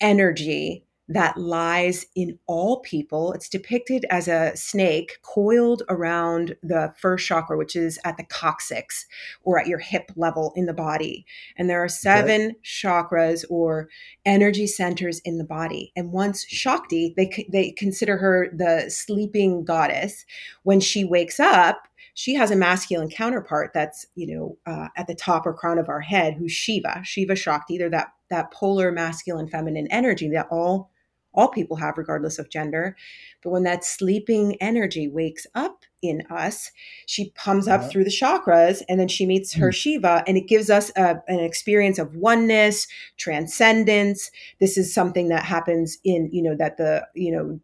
energy 0.00 0.85
that 1.08 1.36
lies 1.36 2.06
in 2.14 2.38
all 2.46 2.80
people. 2.80 3.32
It's 3.32 3.48
depicted 3.48 4.04
as 4.10 4.26
a 4.26 4.52
snake 4.56 5.18
coiled 5.22 5.82
around 5.88 6.56
the 6.62 6.92
first 6.96 7.26
chakra, 7.26 7.56
which 7.56 7.76
is 7.76 7.98
at 8.04 8.16
the 8.16 8.24
coccyx 8.24 9.06
or 9.42 9.58
at 9.58 9.68
your 9.68 9.78
hip 9.78 10.10
level 10.16 10.52
in 10.56 10.66
the 10.66 10.74
body. 10.74 11.24
And 11.56 11.70
there 11.70 11.82
are 11.82 11.88
seven 11.88 12.42
okay. 12.42 12.58
chakras 12.64 13.44
or 13.48 13.88
energy 14.24 14.66
centers 14.66 15.20
in 15.20 15.38
the 15.38 15.44
body. 15.44 15.92
And 15.94 16.12
once 16.12 16.44
Shakti, 16.48 17.14
they, 17.16 17.46
they 17.50 17.70
consider 17.72 18.16
her 18.16 18.48
the 18.52 18.90
sleeping 18.90 19.64
goddess. 19.64 20.24
When 20.64 20.80
she 20.80 21.04
wakes 21.04 21.38
up, 21.38 21.86
she 22.14 22.34
has 22.34 22.50
a 22.50 22.56
masculine 22.56 23.10
counterpart 23.10 23.72
that's 23.74 24.06
you 24.14 24.26
know 24.34 24.56
uh, 24.66 24.88
at 24.96 25.06
the 25.06 25.14
top 25.14 25.46
or 25.46 25.52
crown 25.52 25.78
of 25.78 25.88
our 25.88 26.00
head 26.00 26.34
who's 26.34 26.50
shiva 26.50 27.02
shiva 27.04 27.36
shakti 27.36 27.76
they're 27.76 27.90
that 27.90 28.08
that 28.30 28.50
polar 28.50 28.90
masculine 28.90 29.46
feminine 29.46 29.86
energy 29.90 30.30
that 30.30 30.48
all 30.50 30.90
all 31.36 31.48
people 31.48 31.76
have, 31.76 31.98
regardless 31.98 32.38
of 32.38 32.50
gender. 32.50 32.96
But 33.42 33.50
when 33.50 33.62
that 33.64 33.84
sleeping 33.84 34.56
energy 34.60 35.08
wakes 35.08 35.46
up 35.54 35.84
in 36.02 36.22
us. 36.30 36.70
She 37.06 37.30
comes 37.30 37.68
up 37.68 37.90
through 37.90 38.04
the 38.04 38.10
chakras 38.10 38.82
and 38.88 38.98
then 38.98 39.08
she 39.08 39.26
meets 39.26 39.54
her 39.54 39.70
mm. 39.70 39.74
Shiva, 39.74 40.24
and 40.26 40.36
it 40.36 40.48
gives 40.48 40.70
us 40.70 40.90
a, 40.96 41.22
an 41.28 41.40
experience 41.40 41.98
of 41.98 42.16
oneness, 42.16 42.86
transcendence. 43.16 44.30
This 44.60 44.78
is 44.78 44.92
something 44.92 45.28
that 45.28 45.44
happens 45.44 45.98
in, 46.04 46.30
you 46.32 46.42
know, 46.42 46.54
that 46.56 46.76
the, 46.76 47.06
you 47.14 47.32
know, 47.32 47.60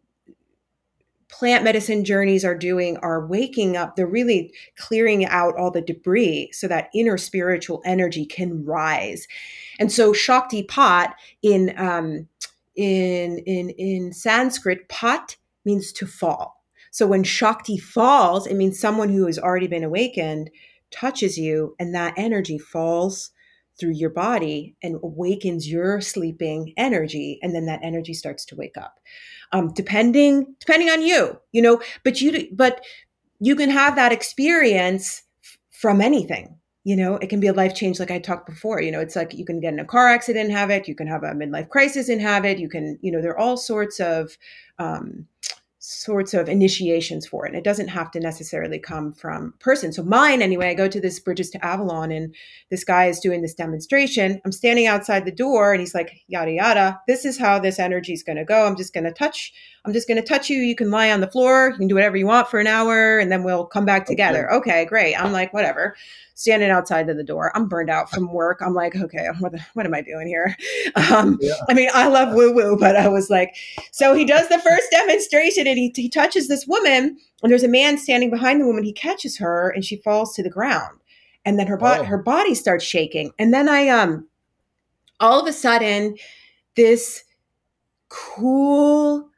plant 1.29 1.63
medicine 1.63 2.05
journeys 2.05 2.45
are 2.45 2.53
doing 2.53 2.95
are 2.97 3.25
waking 3.25 3.75
up 3.75 3.95
they're 3.95 4.05
really 4.05 4.53
clearing 4.77 5.25
out 5.25 5.57
all 5.57 5.71
the 5.71 5.81
debris 5.81 6.47
so 6.53 6.67
that 6.67 6.91
inner 6.93 7.17
spiritual 7.17 7.81
energy 7.85 8.23
can 8.23 8.63
rise 8.63 9.27
and 9.79 9.91
so 9.91 10.13
shaktipat 10.13 11.13
in 11.41 11.73
um, 11.75 12.27
in 12.75 13.39
in 13.39 13.69
in 13.71 14.13
sanskrit 14.13 14.87
pat 14.89 15.37
means 15.65 15.91
to 15.93 16.07
fall. 16.07 16.63
So 16.91 17.07
when 17.07 17.23
shakti 17.23 17.77
falls 17.77 18.47
it 18.47 18.55
means 18.55 18.79
someone 18.79 19.09
who 19.09 19.25
has 19.25 19.39
already 19.39 19.67
been 19.67 19.83
awakened 19.83 20.49
touches 20.91 21.37
you 21.37 21.75
and 21.79 21.93
that 21.95 22.13
energy 22.17 22.57
falls 22.57 23.31
through 23.79 23.93
your 23.93 24.11
body 24.11 24.75
and 24.83 24.99
awakens 25.01 25.67
your 25.67 25.99
sleeping 25.99 26.73
energy 26.77 27.39
and 27.41 27.55
then 27.55 27.65
that 27.65 27.79
energy 27.81 28.13
starts 28.13 28.45
to 28.45 28.55
wake 28.55 28.77
up. 28.77 28.99
Um, 29.51 29.71
depending 29.73 30.55
depending 30.59 30.89
on 30.89 31.01
you 31.01 31.39
you 31.51 31.61
know 31.61 31.81
but 32.03 32.21
you 32.21 32.47
but 32.53 32.81
you 33.39 33.55
can 33.55 33.69
have 33.69 33.95
that 33.95 34.11
experience 34.11 35.23
from 35.71 36.01
anything 36.01 36.57
you 36.83 36.95
know 36.95 37.15
it 37.17 37.27
can 37.27 37.39
be 37.39 37.47
a 37.47 37.53
life 37.53 37.73
change 37.73 37.99
like 37.99 38.11
i 38.11 38.19
talked 38.19 38.45
before 38.45 38.81
you 38.81 38.91
know 38.91 38.99
it's 38.99 39.15
like 39.15 39.33
you 39.33 39.45
can 39.45 39.59
get 39.59 39.73
in 39.73 39.79
a 39.79 39.85
car 39.85 40.07
accident 40.07 40.49
and 40.49 40.57
have 40.57 40.69
it 40.69 40.87
you 40.87 40.95
can 40.95 41.07
have 41.07 41.23
a 41.23 41.31
midlife 41.31 41.69
crisis 41.69 42.09
and 42.09 42.21
have 42.21 42.45
it 42.45 42.59
you 42.59 42.69
can 42.69 42.97
you 43.01 43.11
know 43.11 43.21
there 43.21 43.31
are 43.31 43.39
all 43.39 43.57
sorts 43.57 43.99
of 43.99 44.37
um, 44.79 45.27
sorts 45.85 46.33
of 46.33 46.47
initiations 46.47 47.27
for 47.27 47.45
it. 47.45 47.49
And 47.49 47.57
it 47.57 47.65
doesn't 47.65 47.89
have 47.89 48.09
to 48.11 48.19
necessarily 48.21 48.79
come 48.79 49.11
from 49.11 49.53
person. 49.59 49.91
So 49.91 50.01
mine, 50.01 50.41
anyway, 50.41 50.69
I 50.69 50.75
go 50.75 50.87
to 50.87 51.01
this 51.01 51.19
Bridges 51.19 51.49
to 51.49 51.65
Avalon 51.65 52.09
and 52.09 52.33
this 52.69 52.85
guy 52.85 53.07
is 53.07 53.19
doing 53.19 53.41
this 53.41 53.53
demonstration. 53.53 54.39
I'm 54.45 54.53
standing 54.53 54.87
outside 54.87 55.25
the 55.25 55.31
door 55.31 55.73
and 55.73 55.81
he's 55.81 55.93
like, 55.93 56.21
yada, 56.27 56.53
yada. 56.53 57.01
This 57.05 57.25
is 57.25 57.37
how 57.37 57.59
this 57.59 57.79
energy 57.79 58.13
is 58.13 58.23
going 58.23 58.37
to 58.37 58.45
go. 58.45 58.65
I'm 58.65 58.77
just 58.77 58.93
going 58.93 59.03
to 59.03 59.11
touch. 59.11 59.51
I'm 59.85 59.93
just 59.93 60.07
going 60.07 60.21
to 60.21 60.27
touch 60.27 60.49
you. 60.49 60.59
You 60.59 60.75
can 60.75 60.91
lie 60.91 61.11
on 61.11 61.19
the 61.19 61.29
floor. 61.29 61.69
You 61.71 61.77
can 61.77 61.87
do 61.87 61.95
whatever 61.95 62.15
you 62.15 62.25
want 62.25 62.47
for 62.47 62.59
an 62.59 62.67
hour 62.67 63.19
and 63.19 63.31
then 63.31 63.43
we'll 63.43 63.65
come 63.65 63.85
back 63.85 64.05
together. 64.05 64.51
Okay, 64.51 64.71
okay 64.71 64.85
great. 64.85 65.15
I'm 65.15 65.31
like, 65.31 65.53
whatever 65.53 65.95
standing 66.35 66.69
outside 66.69 67.09
of 67.09 67.17
the 67.17 67.23
door. 67.23 67.55
I'm 67.55 67.67
burned 67.67 67.89
out 67.89 68.09
from 68.09 68.31
work. 68.31 68.59
I'm 68.61 68.73
like, 68.73 68.95
okay, 68.95 69.27
what, 69.39 69.53
what 69.73 69.85
am 69.85 69.93
I 69.93 70.01
doing 70.01 70.27
here? 70.27 70.55
Um, 70.95 71.37
yeah. 71.41 71.53
I 71.69 71.73
mean, 71.73 71.89
I 71.93 72.07
love 72.07 72.33
woo 72.33 72.53
woo, 72.53 72.77
but 72.77 72.95
I 72.95 73.07
was 73.07 73.29
like, 73.29 73.55
so 73.91 74.13
he 74.13 74.25
does 74.25 74.47
the 74.49 74.59
first 74.59 74.87
demonstration 74.91 75.65
and 75.65 75.77
he, 75.77 75.91
he 75.95 76.07
touches 76.07 76.47
this 76.47 76.67
woman, 76.67 77.17
and 77.41 77.51
there's 77.51 77.63
a 77.63 77.67
man 77.67 77.97
standing 77.97 78.29
behind 78.29 78.61
the 78.61 78.65
woman. 78.65 78.83
He 78.83 78.93
catches 78.93 79.37
her 79.37 79.69
and 79.69 79.83
she 79.83 79.97
falls 79.97 80.35
to 80.35 80.43
the 80.43 80.49
ground. 80.49 80.99
And 81.45 81.57
then 81.57 81.67
her 81.67 81.77
body, 81.77 82.01
oh. 82.01 82.05
her 82.05 82.17
body 82.17 82.53
starts 82.53 82.85
shaking. 82.85 83.31
And 83.39 83.53
then 83.53 83.67
I, 83.67 83.89
um, 83.89 84.27
all 85.19 85.41
of 85.41 85.47
a 85.47 85.53
sudden, 85.53 86.15
this 86.75 87.23
cool, 88.09 89.29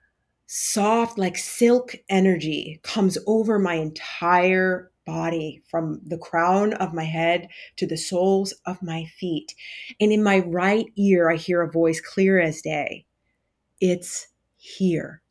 soft, 0.57 1.17
like 1.17 1.37
silk 1.37 1.97
energy 2.07 2.79
comes 2.81 3.17
over 3.27 3.59
my 3.59 3.73
entire 3.73 4.89
body 5.05 5.61
from 5.69 5.99
the 6.05 6.17
crown 6.17 6.71
of 6.75 6.93
my 6.93 7.03
head 7.03 7.49
to 7.75 7.85
the 7.85 7.97
soles 7.97 8.53
of 8.65 8.81
my 8.81 9.03
feet. 9.19 9.53
And 9.99 10.13
in 10.13 10.23
my 10.23 10.39
right 10.39 10.85
ear, 10.95 11.29
I 11.29 11.35
hear 11.35 11.61
a 11.61 11.69
voice 11.69 11.99
clear 11.99 12.39
as 12.39 12.61
day. 12.61 13.05
It's 13.81 14.27
here. 14.55 15.21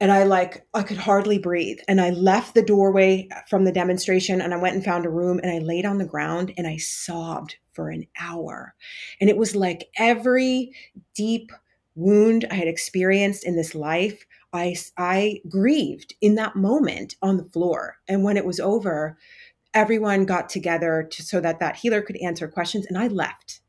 And 0.00 0.12
I 0.12 0.22
like, 0.22 0.64
I 0.72 0.84
could 0.84 0.98
hardly 0.98 1.38
breathe. 1.38 1.80
And 1.88 2.00
I 2.00 2.10
left 2.10 2.54
the 2.54 2.62
doorway 2.62 3.28
from 3.50 3.64
the 3.64 3.72
demonstration 3.72 4.40
and 4.40 4.54
I 4.54 4.58
went 4.58 4.76
and 4.76 4.84
found 4.84 5.04
a 5.04 5.10
room 5.10 5.40
and 5.42 5.50
I 5.50 5.58
laid 5.58 5.84
on 5.84 5.98
the 5.98 6.06
ground 6.06 6.54
and 6.56 6.68
I 6.68 6.76
sobbed 6.76 7.56
for 7.72 7.90
an 7.90 8.06
hour. 8.20 8.76
And 9.20 9.28
it 9.28 9.36
was 9.36 9.56
like 9.56 9.88
every 9.98 10.72
deep 11.16 11.50
wound 11.98 12.46
I 12.50 12.54
had 12.54 12.68
experienced 12.68 13.44
in 13.44 13.56
this 13.56 13.74
life 13.74 14.24
I, 14.52 14.76
I 14.96 15.40
grieved 15.48 16.14
in 16.20 16.34
that 16.36 16.56
moment 16.56 17.16
on 17.22 17.36
the 17.36 17.44
floor. 17.44 17.96
And 18.08 18.24
when 18.24 18.36
it 18.36 18.46
was 18.46 18.60
over, 18.60 19.18
everyone 19.74 20.24
got 20.24 20.48
together 20.48 21.06
to, 21.10 21.22
so 21.22 21.40
that 21.40 21.60
that 21.60 21.76
healer 21.76 22.02
could 22.02 22.16
answer 22.18 22.48
questions. 22.48 22.86
And 22.86 22.96
I 22.96 23.08
left. 23.08 23.60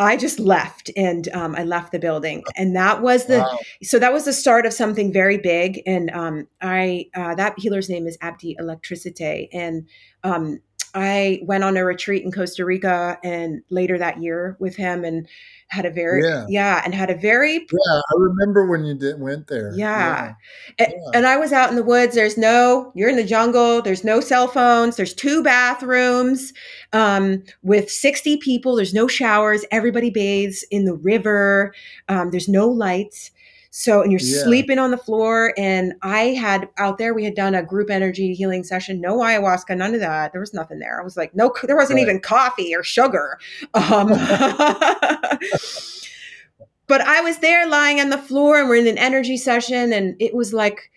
I 0.00 0.16
just 0.16 0.38
left 0.38 0.92
and 0.96 1.28
um, 1.30 1.56
I 1.56 1.64
left 1.64 1.90
the 1.90 1.98
building, 1.98 2.44
and 2.56 2.76
that 2.76 3.02
was 3.02 3.24
the 3.24 3.40
wow. 3.40 3.58
so 3.82 3.98
that 3.98 4.12
was 4.12 4.24
the 4.24 4.32
start 4.32 4.64
of 4.64 4.72
something 4.72 5.12
very 5.12 5.38
big. 5.38 5.82
And 5.86 6.08
um, 6.10 6.46
I 6.62 7.06
uh, 7.16 7.34
that 7.34 7.58
healer's 7.58 7.88
name 7.88 8.06
is 8.06 8.16
Abdi 8.20 8.54
Electricite, 8.60 9.48
and 9.52 9.88
um, 10.22 10.60
I 10.98 11.40
went 11.42 11.64
on 11.64 11.76
a 11.76 11.84
retreat 11.84 12.24
in 12.24 12.32
Costa 12.32 12.64
Rica 12.64 13.18
and 13.22 13.62
later 13.70 13.98
that 13.98 14.22
year 14.22 14.56
with 14.58 14.76
him, 14.76 15.04
and 15.04 15.28
had 15.68 15.84
a 15.84 15.90
very 15.90 16.22
yeah, 16.24 16.46
yeah 16.48 16.82
and 16.84 16.94
had 16.94 17.10
a 17.10 17.14
very 17.14 17.54
yeah 17.56 18.00
i 18.10 18.14
remember 18.16 18.66
when 18.66 18.84
you 18.84 18.94
did 18.94 19.20
went 19.20 19.46
there 19.48 19.72
yeah. 19.74 20.34
yeah. 20.78 20.84
And, 20.86 20.94
and, 21.14 21.26
i 21.26 21.36
was 21.36 21.52
out 21.52 21.68
in 21.68 21.76
the 21.76 21.82
woods 21.82 22.14
there's 22.14 22.38
no 22.38 22.90
you're 22.94 23.10
in 23.10 23.16
the 23.16 23.24
jungle 23.24 23.82
there's 23.82 24.02
no 24.02 24.20
cell 24.20 24.48
phones 24.48 24.96
there's 24.96 25.12
two 25.12 25.42
bathrooms 25.42 26.54
um, 26.94 27.42
with 27.62 27.90
60 27.90 28.38
people 28.38 28.76
there's 28.76 28.94
no 28.94 29.06
showers 29.06 29.64
everybody 29.70 30.08
bathes 30.08 30.64
in 30.70 30.86
the 30.86 30.94
river 30.94 31.74
um, 32.08 32.30
there's 32.30 32.48
no 32.48 32.66
lights 32.66 33.30
so, 33.70 34.02
and 34.02 34.10
you're 34.10 34.20
yeah. 34.22 34.44
sleeping 34.44 34.78
on 34.78 34.90
the 34.90 34.96
floor. 34.96 35.52
And 35.58 35.94
I 36.02 36.34
had 36.34 36.68
out 36.78 36.98
there, 36.98 37.14
we 37.14 37.24
had 37.24 37.34
done 37.34 37.54
a 37.54 37.62
group 37.62 37.90
energy 37.90 38.34
healing 38.34 38.64
session, 38.64 39.00
no 39.00 39.18
ayahuasca, 39.18 39.76
none 39.76 39.94
of 39.94 40.00
that. 40.00 40.32
There 40.32 40.40
was 40.40 40.54
nothing 40.54 40.78
there. 40.78 41.00
I 41.00 41.04
was 41.04 41.16
like, 41.16 41.34
no, 41.34 41.52
there 41.62 41.76
wasn't 41.76 41.98
right. 41.98 42.02
even 42.02 42.20
coffee 42.20 42.74
or 42.74 42.82
sugar. 42.82 43.38
Um, 43.74 44.08
but 46.86 47.02
I 47.02 47.20
was 47.20 47.38
there 47.38 47.68
lying 47.68 48.00
on 48.00 48.10
the 48.10 48.18
floor 48.18 48.58
and 48.58 48.68
we're 48.68 48.76
in 48.76 48.86
an 48.86 48.98
energy 48.98 49.36
session. 49.36 49.92
And 49.92 50.16
it 50.20 50.34
was 50.34 50.52
like, 50.52 50.90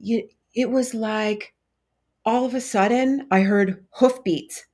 it 0.00 0.70
was 0.70 0.92
like 0.92 1.54
all 2.24 2.44
of 2.44 2.54
a 2.54 2.60
sudden 2.60 3.26
I 3.30 3.42
heard 3.42 3.84
hoofbeats. 3.90 4.66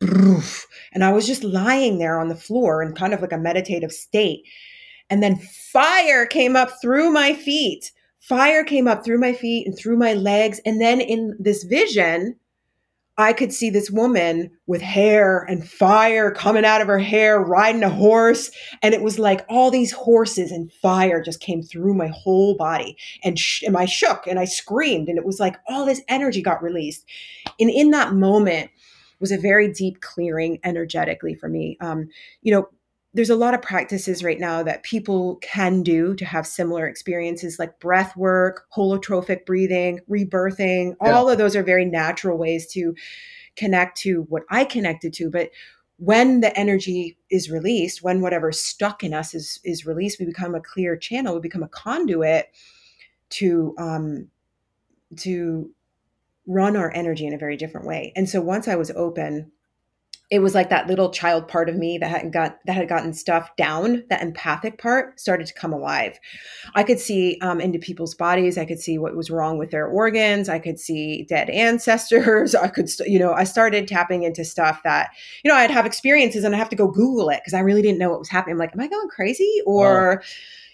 Boof. 0.00 0.66
And 0.92 1.02
I 1.02 1.12
was 1.12 1.26
just 1.26 1.42
lying 1.42 1.98
there 1.98 2.20
on 2.20 2.28
the 2.28 2.36
floor 2.36 2.82
in 2.82 2.94
kind 2.94 3.14
of 3.14 3.22
like 3.22 3.32
a 3.32 3.38
meditative 3.38 3.92
state. 3.92 4.44
And 5.14 5.22
then 5.22 5.36
fire 5.36 6.26
came 6.26 6.56
up 6.56 6.70
through 6.82 7.12
my 7.12 7.34
feet. 7.34 7.92
Fire 8.18 8.64
came 8.64 8.88
up 8.88 9.04
through 9.04 9.20
my 9.20 9.32
feet 9.32 9.64
and 9.64 9.78
through 9.78 9.96
my 9.96 10.12
legs. 10.12 10.60
And 10.66 10.80
then 10.80 11.00
in 11.00 11.36
this 11.38 11.62
vision, 11.62 12.34
I 13.16 13.32
could 13.32 13.52
see 13.52 13.70
this 13.70 13.92
woman 13.92 14.50
with 14.66 14.82
hair 14.82 15.44
and 15.44 15.64
fire 15.64 16.32
coming 16.32 16.64
out 16.64 16.80
of 16.80 16.88
her 16.88 16.98
hair, 16.98 17.38
riding 17.38 17.84
a 17.84 17.90
horse. 17.90 18.50
And 18.82 18.92
it 18.92 19.02
was 19.02 19.20
like 19.20 19.46
all 19.48 19.70
these 19.70 19.92
horses 19.92 20.50
and 20.50 20.72
fire 20.72 21.22
just 21.22 21.38
came 21.38 21.62
through 21.62 21.94
my 21.94 22.08
whole 22.08 22.56
body. 22.56 22.96
And, 23.22 23.38
sh- 23.38 23.62
and 23.62 23.76
I 23.76 23.84
shook 23.84 24.26
and 24.26 24.40
I 24.40 24.46
screamed. 24.46 25.08
And 25.08 25.16
it 25.16 25.24
was 25.24 25.38
like 25.38 25.58
all 25.68 25.86
this 25.86 26.02
energy 26.08 26.42
got 26.42 26.60
released. 26.60 27.04
And 27.60 27.70
in 27.70 27.92
that 27.92 28.14
moment, 28.14 28.72
was 29.20 29.30
a 29.30 29.38
very 29.38 29.72
deep 29.72 30.00
clearing 30.00 30.58
energetically 30.64 31.36
for 31.36 31.48
me. 31.48 31.78
Um, 31.80 32.08
you 32.42 32.52
know, 32.52 32.68
there's 33.14 33.30
a 33.30 33.36
lot 33.36 33.54
of 33.54 33.62
practices 33.62 34.24
right 34.24 34.40
now 34.40 34.64
that 34.64 34.82
people 34.82 35.36
can 35.36 35.84
do 35.84 36.16
to 36.16 36.24
have 36.24 36.46
similar 36.46 36.86
experiences 36.86 37.60
like 37.60 37.78
breath 37.78 38.16
work, 38.16 38.66
holotropic 38.76 39.46
breathing, 39.46 40.00
rebirthing. 40.10 40.96
Yeah. 41.00 41.12
All 41.12 41.30
of 41.30 41.38
those 41.38 41.54
are 41.54 41.62
very 41.62 41.84
natural 41.84 42.36
ways 42.36 42.66
to 42.72 42.94
connect 43.54 43.98
to 43.98 44.22
what 44.22 44.42
I 44.50 44.64
connected 44.64 45.12
to. 45.14 45.30
But 45.30 45.50
when 45.96 46.40
the 46.40 46.56
energy 46.58 47.16
is 47.30 47.48
released, 47.48 48.02
when 48.02 48.20
whatever's 48.20 48.60
stuck 48.60 49.04
in 49.04 49.14
us 49.14 49.32
is 49.32 49.60
is 49.62 49.86
released, 49.86 50.18
we 50.18 50.26
become 50.26 50.56
a 50.56 50.60
clear 50.60 50.96
channel, 50.96 51.34
we 51.34 51.40
become 51.40 51.62
a 51.62 51.68
conduit 51.68 52.46
to 53.30 53.76
um 53.78 54.28
to 55.18 55.70
run 56.48 56.76
our 56.76 56.92
energy 56.94 57.26
in 57.26 57.32
a 57.32 57.38
very 57.38 57.56
different 57.56 57.86
way. 57.86 58.12
And 58.16 58.28
so 58.28 58.40
once 58.40 58.66
I 58.66 58.74
was 58.74 58.90
open 58.90 59.52
it 60.34 60.42
was 60.42 60.52
like 60.52 60.68
that 60.68 60.88
little 60.88 61.10
child 61.10 61.46
part 61.46 61.68
of 61.68 61.76
me 61.76 61.96
that 61.96 62.10
had 62.10 62.32
got 62.32 62.58
that 62.66 62.72
had 62.74 62.88
gotten 62.88 63.12
stuff 63.12 63.54
down 63.56 64.02
that 64.10 64.20
empathic 64.20 64.78
part 64.78 65.20
started 65.20 65.46
to 65.46 65.54
come 65.54 65.72
alive. 65.72 66.18
I 66.74 66.82
could 66.82 66.98
see 66.98 67.38
um, 67.40 67.60
into 67.60 67.78
people's 67.78 68.16
bodies. 68.16 68.58
I 68.58 68.64
could 68.64 68.80
see 68.80 68.98
what 68.98 69.14
was 69.14 69.30
wrong 69.30 69.58
with 69.58 69.70
their 69.70 69.86
organs. 69.86 70.48
I 70.48 70.58
could 70.58 70.80
see 70.80 71.22
dead 71.28 71.50
ancestors. 71.50 72.54
I 72.64 72.66
could 72.66 72.90
you 73.06 73.18
know 73.20 73.32
i 73.32 73.44
started 73.44 73.86
tapping 73.86 74.24
into 74.24 74.44
stuff 74.44 74.82
that 74.82 75.10
you 75.44 75.50
know 75.50 75.56
i'd 75.56 75.70
have 75.70 75.86
experiences 75.86 76.42
and 76.42 76.54
i 76.54 76.58
have 76.58 76.68
to 76.68 76.76
go 76.76 76.88
google 76.88 77.28
it 77.28 77.40
because 77.40 77.54
i 77.54 77.60
really 77.60 77.82
didn't 77.82 77.98
know 77.98 78.10
what 78.10 78.18
was 78.18 78.28
happening. 78.28 78.54
I'm 78.54 78.58
like 78.58 78.74
am 78.74 78.80
i 78.80 78.88
going 78.88 79.08
crazy? 79.08 79.60
Or 79.66 80.22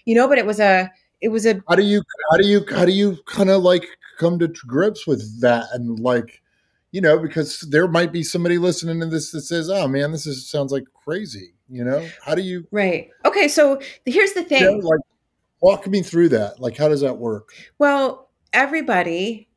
you 0.05 0.15
know 0.15 0.27
but 0.27 0.39
it 0.39 0.45
was 0.47 0.59
a 0.59 0.89
it 1.21 1.29
was 1.29 1.45
a 1.45 1.61
how 1.69 1.75
do 1.75 1.83
you 1.83 2.01
how 2.31 2.37
do 2.37 2.47
you 2.47 2.65
how 2.71 2.85
do 2.85 2.91
you 2.91 3.17
kind 3.27 3.51
of 3.51 3.61
like 3.61 3.85
come 4.17 4.39
to 4.39 4.47
grips 4.47 5.05
with 5.05 5.41
that 5.41 5.65
and 5.73 5.99
like 5.99 6.40
you 6.91 7.01
know, 7.01 7.17
because 7.19 7.61
there 7.61 7.87
might 7.87 8.11
be 8.11 8.23
somebody 8.23 8.57
listening 8.57 8.99
to 8.99 9.05
this 9.05 9.31
that 9.31 9.41
says, 9.41 9.69
"Oh 9.69 9.87
man, 9.87 10.11
this 10.11 10.25
is 10.25 10.49
sounds 10.49 10.71
like 10.71 10.83
crazy." 11.05 11.53
You 11.69 11.85
know, 11.85 12.07
how 12.23 12.35
do 12.35 12.41
you? 12.41 12.67
Right. 12.71 13.09
Okay. 13.25 13.47
So 13.47 13.81
here's 14.05 14.33
the 14.33 14.43
thing. 14.43 14.61
You 14.61 14.77
know, 14.79 14.87
like, 14.87 14.99
walk 15.61 15.87
me 15.87 16.01
through 16.01 16.29
that. 16.29 16.59
Like, 16.59 16.75
how 16.77 16.89
does 16.89 17.01
that 17.01 17.17
work? 17.17 17.49
Well, 17.79 18.29
everybody, 18.51 19.47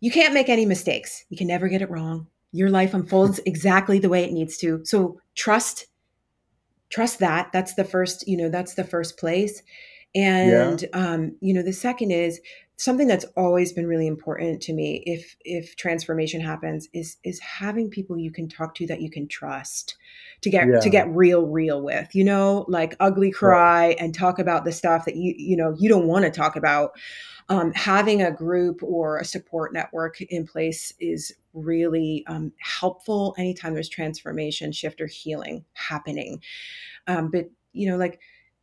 you 0.00 0.12
can't 0.12 0.34
make 0.34 0.48
any 0.48 0.64
mistakes. 0.64 1.24
You 1.28 1.36
can 1.36 1.48
never 1.48 1.68
get 1.68 1.82
it 1.82 1.90
wrong. 1.90 2.28
Your 2.52 2.70
life 2.70 2.94
unfolds 2.94 3.40
exactly 3.46 3.98
the 3.98 4.08
way 4.08 4.24
it 4.24 4.32
needs 4.32 4.56
to. 4.58 4.84
So 4.84 5.20
trust 5.34 5.86
trust 6.90 7.18
that. 7.18 7.50
That's 7.52 7.74
the 7.74 7.84
first, 7.84 8.28
you 8.28 8.36
know, 8.36 8.48
that's 8.48 8.74
the 8.74 8.84
first 8.84 9.18
place. 9.18 9.62
And 10.14 10.82
yeah. 10.82 10.88
um, 10.92 11.36
you 11.40 11.52
know, 11.52 11.62
the 11.62 11.72
second 11.72 12.12
is 12.12 12.40
something 12.76 13.06
that's 13.06 13.24
always 13.36 13.72
been 13.72 13.86
really 13.86 14.06
important 14.06 14.60
to 14.60 14.72
me 14.72 15.02
if 15.06 15.36
if 15.44 15.76
transformation 15.76 16.40
happens 16.40 16.88
is 16.92 17.16
is 17.22 17.38
having 17.38 17.88
people 17.88 18.18
you 18.18 18.32
can 18.32 18.48
talk 18.48 18.74
to 18.74 18.86
that 18.86 19.00
you 19.00 19.10
can 19.10 19.28
trust 19.28 19.96
to 20.40 20.50
get 20.50 20.66
yeah. 20.66 20.80
to 20.80 20.90
get 20.90 21.08
real 21.10 21.46
real 21.46 21.80
with 21.80 22.14
you 22.14 22.24
know 22.24 22.64
like 22.68 22.96
ugly 22.98 23.30
cry 23.30 23.88
right. 23.88 23.96
and 24.00 24.14
talk 24.14 24.38
about 24.38 24.64
the 24.64 24.72
stuff 24.72 25.04
that 25.04 25.16
you 25.16 25.34
you 25.36 25.56
know 25.56 25.74
you 25.78 25.88
don't 25.88 26.06
want 26.06 26.24
to 26.24 26.30
talk 26.30 26.56
about 26.56 26.92
um, 27.50 27.72
having 27.74 28.22
a 28.22 28.32
group 28.32 28.82
or 28.82 29.18
a 29.18 29.24
support 29.24 29.72
network 29.74 30.20
in 30.22 30.46
place 30.46 30.94
is 30.98 31.34
really 31.52 32.24
um, 32.26 32.52
helpful 32.58 33.34
anytime 33.36 33.74
there's 33.74 33.88
transformation 33.88 34.72
shift 34.72 35.00
or 35.00 35.06
healing 35.06 35.64
happening 35.74 36.40
um, 37.06 37.30
but 37.30 37.50
you 37.72 37.88
know 37.88 37.96
like 37.96 38.18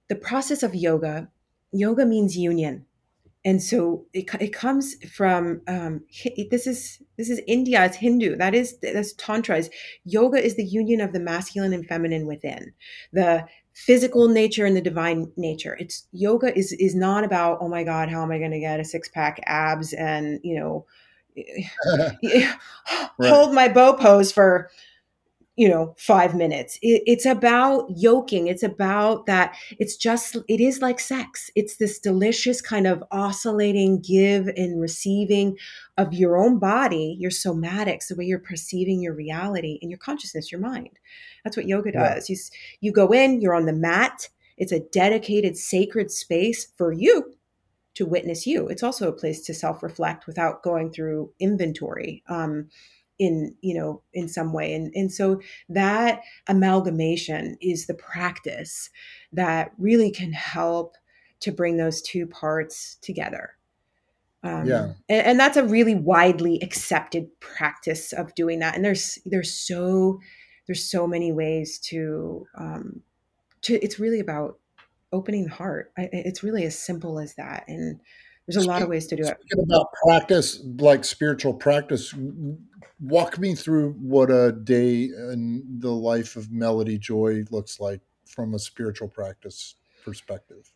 the 0.10 0.15
process 0.15 0.63
of 0.63 0.76
yoga 0.76 1.30
yoga 1.71 2.06
means 2.06 2.36
union 2.36 2.86
and 3.43 3.62
so 3.62 4.06
it, 4.13 4.30
it 4.39 4.54
comes 4.54 4.95
from 5.12 5.62
um, 5.67 6.01
this 6.51 6.67
is 6.67 7.01
this 7.17 7.30
is 7.30 7.41
India. 7.47 7.84
It's 7.84 7.97
Hindu. 7.97 8.36
That 8.36 8.54
is 8.54 8.77
that's 8.82 9.13
tantra. 9.13 9.58
Is 9.58 9.69
yoga 10.06 10.43
is 10.43 10.56
the 10.56 10.63
union 10.63 11.01
of 11.01 11.12
the 11.12 11.19
masculine 11.19 11.73
and 11.73 11.86
feminine 11.86 12.27
within 12.27 12.73
the 13.12 13.45
physical 13.73 14.27
nature 14.27 14.65
and 14.65 14.75
the 14.75 14.82
divine 14.82 15.32
nature. 15.38 15.75
It's 15.80 16.08
yoga 16.12 16.56
is 16.56 16.71
is 16.73 16.93
not 16.93 17.23
about 17.23 17.58
oh 17.62 17.67
my 17.67 17.84
god 17.84 18.10
how 18.10 18.21
am 18.21 18.32
I 18.32 18.38
going 18.38 18.51
to 18.51 18.60
get 18.60 18.80
a 18.80 18.86
six 18.86 19.10
pack 19.10 19.39
abs 19.47 19.93
and 19.93 20.39
you 20.43 20.60
know 20.60 20.86
hold 23.21 23.56
my 23.56 23.67
bow 23.69 23.93
pose 23.93 24.32
for 24.32 24.69
you 25.62 25.69
know 25.69 25.93
five 26.00 26.34
minutes. 26.34 26.80
It, 26.82 27.04
it's 27.06 27.28
about 27.28 27.86
yoking. 27.95 28.47
It's 28.47 28.63
about 28.63 29.28
that. 29.28 29.56
It's 29.78 29.95
just 29.95 30.36
it 30.47 30.60
is 30.60 30.82
like 30.82 31.00
sex. 31.00 31.52
It's 31.56 31.78
this 31.78 32.00
delicious 32.00 32.63
kind 32.63 32.88
of 32.88 33.04
oscillating 33.12 34.02
give 34.02 34.47
and 34.47 34.82
receiving 34.82 35.58
of 36.00 36.15
your 36.15 36.36
own 36.36 36.58
body 36.58 37.15
your 37.19 37.30
somatics 37.30 38.08
the 38.08 38.15
way 38.15 38.26
you're 38.26 38.39
perceiving 38.39 39.04
your 39.04 39.13
reality 39.13 39.78
and 39.84 39.91
your 39.91 40.00
consciousness 40.00 40.52
your 40.52 40.62
mind. 40.62 40.97
That's 41.43 41.56
what 41.56 41.67
yoga 41.67 41.91
does. 41.91 42.28
Yeah. 42.28 42.34
you 42.34 42.41
you 42.80 42.91
go 42.91 43.12
in 43.12 43.39
you're 43.39 43.54
on 43.54 43.67
the 43.67 43.82
mat. 43.89 44.30
It's 44.58 44.71
a 44.71 44.80
dedicated 44.80 45.58
sacred 45.58 46.10
space 46.10 46.71
for 46.76 46.91
you 46.91 47.36
to 47.93 48.06
witness 48.08 48.47
you. 48.47 48.67
It's 48.67 48.84
also 48.84 49.08
a 49.08 49.19
place 49.21 49.41
to 49.41 49.54
self-reflect 49.54 50.26
without 50.26 50.63
going 50.63 50.91
through 50.91 51.34
inventory. 51.39 52.24
Um, 52.28 52.69
in 53.21 53.53
you 53.62 53.75
know 53.75 54.01
in 54.13 54.27
some 54.27 54.51
way. 54.51 54.73
And 54.73 54.91
and 54.95 55.13
so 55.13 55.39
that 55.69 56.21
amalgamation 56.47 57.55
is 57.62 57.86
the 57.86 57.93
practice 57.93 58.89
that 59.31 59.71
really 59.77 60.12
can 60.12 60.34
help 60.34 60.95
to 61.41 61.51
bring 61.51 61.77
those 61.77 62.01
two 62.01 62.25
parts 62.25 62.97
together. 63.01 63.51
Um, 64.43 64.65
yeah. 64.65 64.93
and, 65.07 65.27
and 65.27 65.39
that's 65.39 65.55
a 65.55 65.63
really 65.63 65.93
widely 65.93 66.60
accepted 66.63 67.27
practice 67.39 68.12
of 68.12 68.34
doing 68.34 68.57
that. 68.60 68.75
And 68.75 68.84
there's 68.84 69.19
there's 69.23 69.53
so 69.53 70.19
there's 70.67 70.84
so 70.84 71.05
many 71.05 71.31
ways 71.31 71.77
to 71.89 72.47
um 72.55 73.01
to 73.62 73.75
it's 73.84 73.99
really 73.99 74.19
about 74.19 74.57
opening 75.13 75.43
the 75.43 75.51
heart. 75.51 75.91
I, 75.95 76.10
it's 76.12 76.41
really 76.41 76.65
as 76.65 76.77
simple 76.77 77.19
as 77.19 77.36
that. 77.36 77.65
And 77.67 78.01
there's 78.47 78.65
a 78.65 78.67
lot 78.67 78.81
of 78.81 78.89
ways 78.89 79.05
to 79.07 79.15
do 79.15 79.23
it. 79.23 79.38
about 79.60 79.88
practice, 80.07 80.62
like 80.79 81.05
spiritual 81.05 81.53
practice, 81.53 82.13
walk 83.00 83.39
me 83.39 83.56
through 83.56 83.94
what 83.94 84.30
a 84.30 84.52
day 84.52 85.06
in 85.06 85.63
the 85.80 85.91
life 85.91 86.36
of 86.36 86.52
Melody 86.52 86.98
Joy 86.98 87.44
looks 87.52 87.80
like 87.80 88.02
from 88.26 88.54
a 88.54 88.60
spiritual 88.60 89.08
practice 89.08 89.76
perspective. 90.04 90.72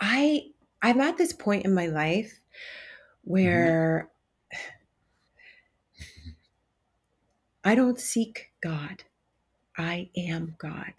I 0.00 0.50
I'm 0.82 1.00
at 1.00 1.16
this 1.16 1.32
point 1.32 1.64
in 1.64 1.74
my 1.74 1.86
life 1.86 2.28
mm-hmm. 2.28 3.32
where 3.32 4.10
mm-hmm. 4.54 6.30
I 7.64 7.74
don't 7.74 7.98
seek 7.98 8.52
God. 8.60 9.02
I 9.76 10.10
am 10.16 10.54
God. 10.58 10.92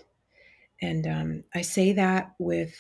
And 0.82 1.08
um, 1.08 1.44
I 1.56 1.62
say 1.62 1.94
that 1.94 2.34
with 2.40 2.76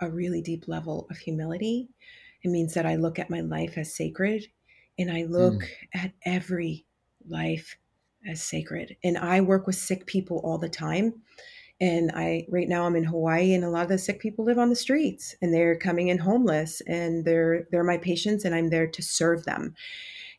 a 0.00 0.08
really 0.08 0.40
deep 0.40 0.68
level 0.68 1.06
of 1.10 1.18
humility. 1.18 1.88
It 2.42 2.48
means 2.48 2.74
that 2.74 2.86
I 2.86 2.96
look 2.96 3.18
at 3.18 3.30
my 3.30 3.40
life 3.40 3.76
as 3.76 3.94
sacred 3.94 4.46
and 4.98 5.10
I 5.10 5.24
look 5.24 5.54
mm. 5.54 5.68
at 5.94 6.12
every 6.24 6.86
life 7.28 7.76
as 8.28 8.42
sacred. 8.42 8.96
And 9.02 9.16
I 9.16 9.40
work 9.40 9.66
with 9.66 9.76
sick 9.76 10.06
people 10.06 10.40
all 10.44 10.58
the 10.58 10.68
time. 10.68 11.22
And 11.80 12.10
I 12.14 12.46
right 12.50 12.68
now 12.68 12.84
I'm 12.84 12.96
in 12.96 13.04
Hawaii 13.04 13.54
and 13.54 13.64
a 13.64 13.70
lot 13.70 13.84
of 13.84 13.88
the 13.88 13.98
sick 13.98 14.20
people 14.20 14.44
live 14.44 14.58
on 14.58 14.68
the 14.68 14.76
streets 14.76 15.34
and 15.40 15.52
they're 15.52 15.78
coming 15.78 16.08
in 16.08 16.18
homeless 16.18 16.82
and 16.86 17.24
they're 17.24 17.66
they're 17.70 17.84
my 17.84 17.96
patients 17.96 18.44
and 18.44 18.54
I'm 18.54 18.68
there 18.68 18.86
to 18.86 19.02
serve 19.02 19.44
them. 19.44 19.74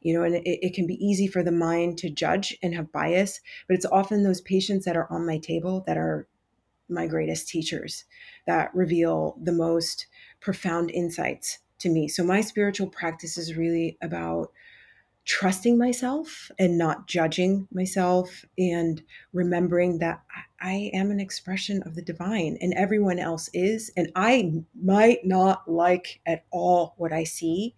You 0.01 0.13
know, 0.13 0.23
and 0.23 0.35
it, 0.35 0.67
it 0.67 0.73
can 0.75 0.85
be 0.85 1.03
easy 1.03 1.27
for 1.27 1.43
the 1.43 1.51
mind 1.51 1.97
to 1.99 2.09
judge 2.09 2.55
and 2.61 2.75
have 2.75 2.91
bias, 2.91 3.39
but 3.67 3.75
it's 3.75 3.85
often 3.85 4.23
those 4.23 4.41
patients 4.41 4.85
that 4.85 4.97
are 4.97 5.11
on 5.11 5.25
my 5.25 5.39
table 5.39 5.83
that 5.87 5.97
are 5.97 6.27
my 6.89 7.07
greatest 7.07 7.47
teachers 7.47 8.03
that 8.45 8.73
reveal 8.75 9.37
the 9.41 9.51
most 9.51 10.07
profound 10.41 10.91
insights 10.91 11.59
to 11.81 11.89
me. 11.89 12.07
So 12.07 12.23
my 12.23 12.41
spiritual 12.41 12.87
practice 12.87 13.37
is 13.37 13.55
really 13.55 13.97
about 14.01 14.51
trusting 15.23 15.77
myself 15.77 16.49
and 16.57 16.77
not 16.77 17.07
judging 17.07 17.67
myself 17.71 18.43
and 18.57 19.03
remembering 19.33 19.99
that 19.99 20.23
I 20.59 20.89
am 20.93 21.11
an 21.11 21.19
expression 21.19 21.83
of 21.83 21.95
the 21.95 22.01
divine 22.01 22.57
and 22.59 22.73
everyone 22.73 23.19
else 23.19 23.49
is. 23.53 23.91
And 23.95 24.11
I 24.15 24.63
might 24.81 25.25
not 25.25 25.69
like 25.69 26.21
at 26.25 26.45
all 26.51 26.95
what 26.97 27.13
I 27.13 27.23
see 27.23 27.75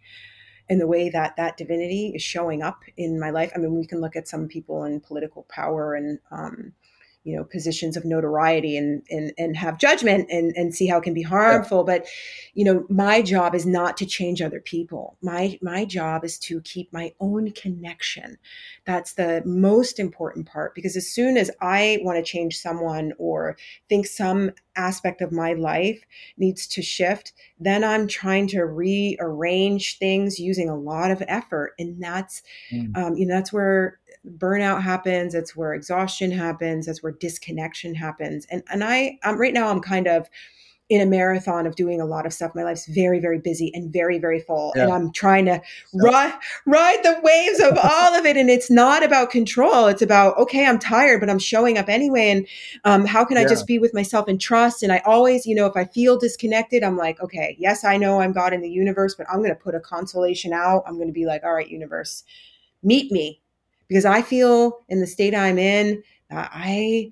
and 0.70 0.80
the 0.80 0.88
way 0.88 1.10
that 1.10 1.36
that 1.36 1.58
divinity 1.58 2.14
is 2.16 2.22
showing 2.22 2.62
up 2.62 2.80
in 2.96 3.20
my 3.20 3.30
life. 3.30 3.52
I 3.54 3.60
mean, 3.60 3.76
we 3.76 3.86
can 3.86 4.00
look 4.00 4.16
at 4.16 4.28
some 4.28 4.48
people 4.48 4.86
in 4.86 5.02
political 5.02 5.46
power 5.50 5.96
and, 5.96 6.20
um, 6.32 6.74
you 7.24 7.36
know 7.36 7.44
positions 7.44 7.96
of 7.96 8.06
notoriety 8.06 8.78
and 8.78 9.04
and, 9.10 9.34
and 9.38 9.56
have 9.56 9.78
judgment 9.78 10.28
and, 10.30 10.54
and 10.56 10.76
see 10.76 10.88
how 10.88 10.98
it 10.98 11.04
can 11.04 11.14
be 11.14 11.22
harmful 11.22 11.86
yeah. 11.88 11.98
but 11.98 12.08
you 12.54 12.66
know 12.66 12.86
my 12.90 13.22
job 13.22 13.56
is 13.56 13.66
not 13.66 13.98
to 13.98 14.06
change 14.06 14.42
other 14.42 14.60
people 14.60 15.18
my 15.22 15.58
my 15.62 15.86
job 15.86 16.24
is 16.24 16.38
to 16.38 16.62
keep 16.62 16.92
my 16.92 17.14
own 17.20 17.52
connection 17.52 18.38
that's 18.86 19.14
the 19.14 19.42
most 19.46 20.00
important 20.00 20.46
part 20.46 20.76
because 20.76 20.96
as 20.96 21.08
soon 21.08 21.38
as 21.38 21.50
i 21.62 22.00
want 22.02 22.18
to 22.18 22.32
change 22.32 22.58
someone 22.58 23.14
or 23.18 23.56
think 23.90 24.06
some 24.06 24.52
aspect 24.76 25.22
of 25.22 25.32
my 25.32 25.54
life 25.54 26.04
needs 26.38 26.68
to 26.68 26.82
shift 26.82 27.34
then 27.60 27.84
i'm 27.84 28.08
trying 28.08 28.48
to 28.48 28.64
rearrange 28.64 29.98
things 29.98 30.40
using 30.40 30.70
a 30.70 30.78
lot 30.78 31.12
of 31.12 31.24
effort 31.28 31.74
and 31.80 32.02
that's 32.02 32.42
mm. 32.72 32.96
um, 32.98 33.16
you 33.16 33.26
know 33.26 33.36
that's 33.36 33.54
where 33.54 34.00
burnout 34.38 34.82
happens 34.82 35.34
That's 35.34 35.56
where 35.56 35.74
exhaustion 35.74 36.32
happens 36.32 36.86
that's 36.86 37.04
where 37.04 37.12
disconnection 37.12 37.94
happens 37.94 38.46
and 38.50 38.64
and 38.72 38.84
i 38.84 39.18
i'm 39.24 39.40
right 39.40 39.54
now 39.54 39.68
i'm 39.68 39.82
kind 39.82 40.08
of 40.08 40.30
in 40.90 41.00
a 41.02 41.06
marathon 41.06 41.66
of 41.66 41.76
doing 41.76 42.02
a 42.02 42.06
lot 42.06 42.26
of 42.26 42.34
stuff. 42.34 42.54
My 42.54 42.64
life's 42.64 42.86
very, 42.88 43.20
very 43.20 43.40
busy 43.40 43.72
and 43.74 43.92
very, 43.92 44.20
very 44.20 44.40
full. 44.40 44.74
Yeah. 44.76 44.84
And 44.84 44.92
I'm 44.92 45.12
trying 45.14 45.46
to 45.46 45.62
ride, 45.94 46.34
ride 46.66 47.00
the 47.04 47.20
waves 47.24 47.60
of 47.62 47.78
all 47.84 48.14
of 48.14 48.26
it. 48.26 48.36
And 48.36 48.50
it's 48.50 48.70
not 48.70 49.02
about 49.04 49.30
control. 49.30 49.88
It's 49.88 50.02
about, 50.02 50.38
okay, 50.38 50.66
I'm 50.66 50.80
tired, 50.80 51.22
but 51.22 51.30
I'm 51.30 51.40
showing 51.40 51.78
up 51.78 51.88
anyway. 51.88 52.30
And 52.30 52.48
um, 52.84 53.06
how 53.06 53.24
can 53.24 53.38
I 53.38 53.42
yeah. 53.42 53.48
just 53.48 53.66
be 53.66 53.80
with 53.80 53.94
myself 53.94 54.28
and 54.28 54.40
trust? 54.40 54.84
And 54.84 54.92
I 54.92 55.02
always, 55.06 55.46
you 55.46 55.56
know, 55.56 55.66
if 55.66 55.78
I 55.78 55.86
feel 55.86 56.18
disconnected, 56.18 56.84
I'm 56.84 56.98
like, 56.98 57.22
okay, 57.22 57.56
yes, 57.60 57.86
I 57.86 57.98
know 57.98 58.20
I'm 58.20 58.34
God 58.34 58.52
in 58.54 58.62
the 58.62 58.70
universe, 58.70 59.16
but 59.16 59.26
I'm 59.30 59.38
going 59.38 59.50
to 59.50 59.56
put 59.56 59.76
a 59.76 59.80
consolation 59.80 60.52
out. 60.52 60.84
I'm 60.86 60.96
going 60.96 61.08
to 61.08 61.14
be 61.14 61.26
like, 61.26 61.44
all 61.44 61.54
right, 61.54 61.68
universe, 61.68 62.24
meet 62.84 63.12
me 63.12 63.42
because 63.88 64.06
I 64.06 64.22
feel 64.22 64.80
in 64.90 65.00
the 65.00 65.08
state 65.08 65.34
I'm 65.34 65.58
in, 65.58 66.04
I 66.30 67.12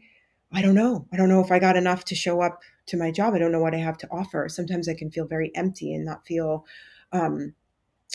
I 0.53 0.61
don't 0.61 0.75
know. 0.75 1.07
I 1.13 1.17
don't 1.17 1.29
know 1.29 1.41
if 1.41 1.51
I 1.51 1.59
got 1.59 1.77
enough 1.77 2.05
to 2.05 2.15
show 2.15 2.41
up 2.41 2.61
to 2.91 2.97
my 2.97 3.11
job. 3.11 3.33
I 3.33 3.39
don't 3.39 3.51
know 3.51 3.59
what 3.59 3.73
I 3.73 3.79
have 3.79 3.97
to 3.99 4.07
offer. 4.11 4.47
Sometimes 4.47 4.87
I 4.87 4.93
can 4.93 5.09
feel 5.09 5.25
very 5.25 5.51
empty 5.55 5.93
and 5.93 6.05
not 6.05 6.25
feel 6.25 6.65
um, 7.11 7.53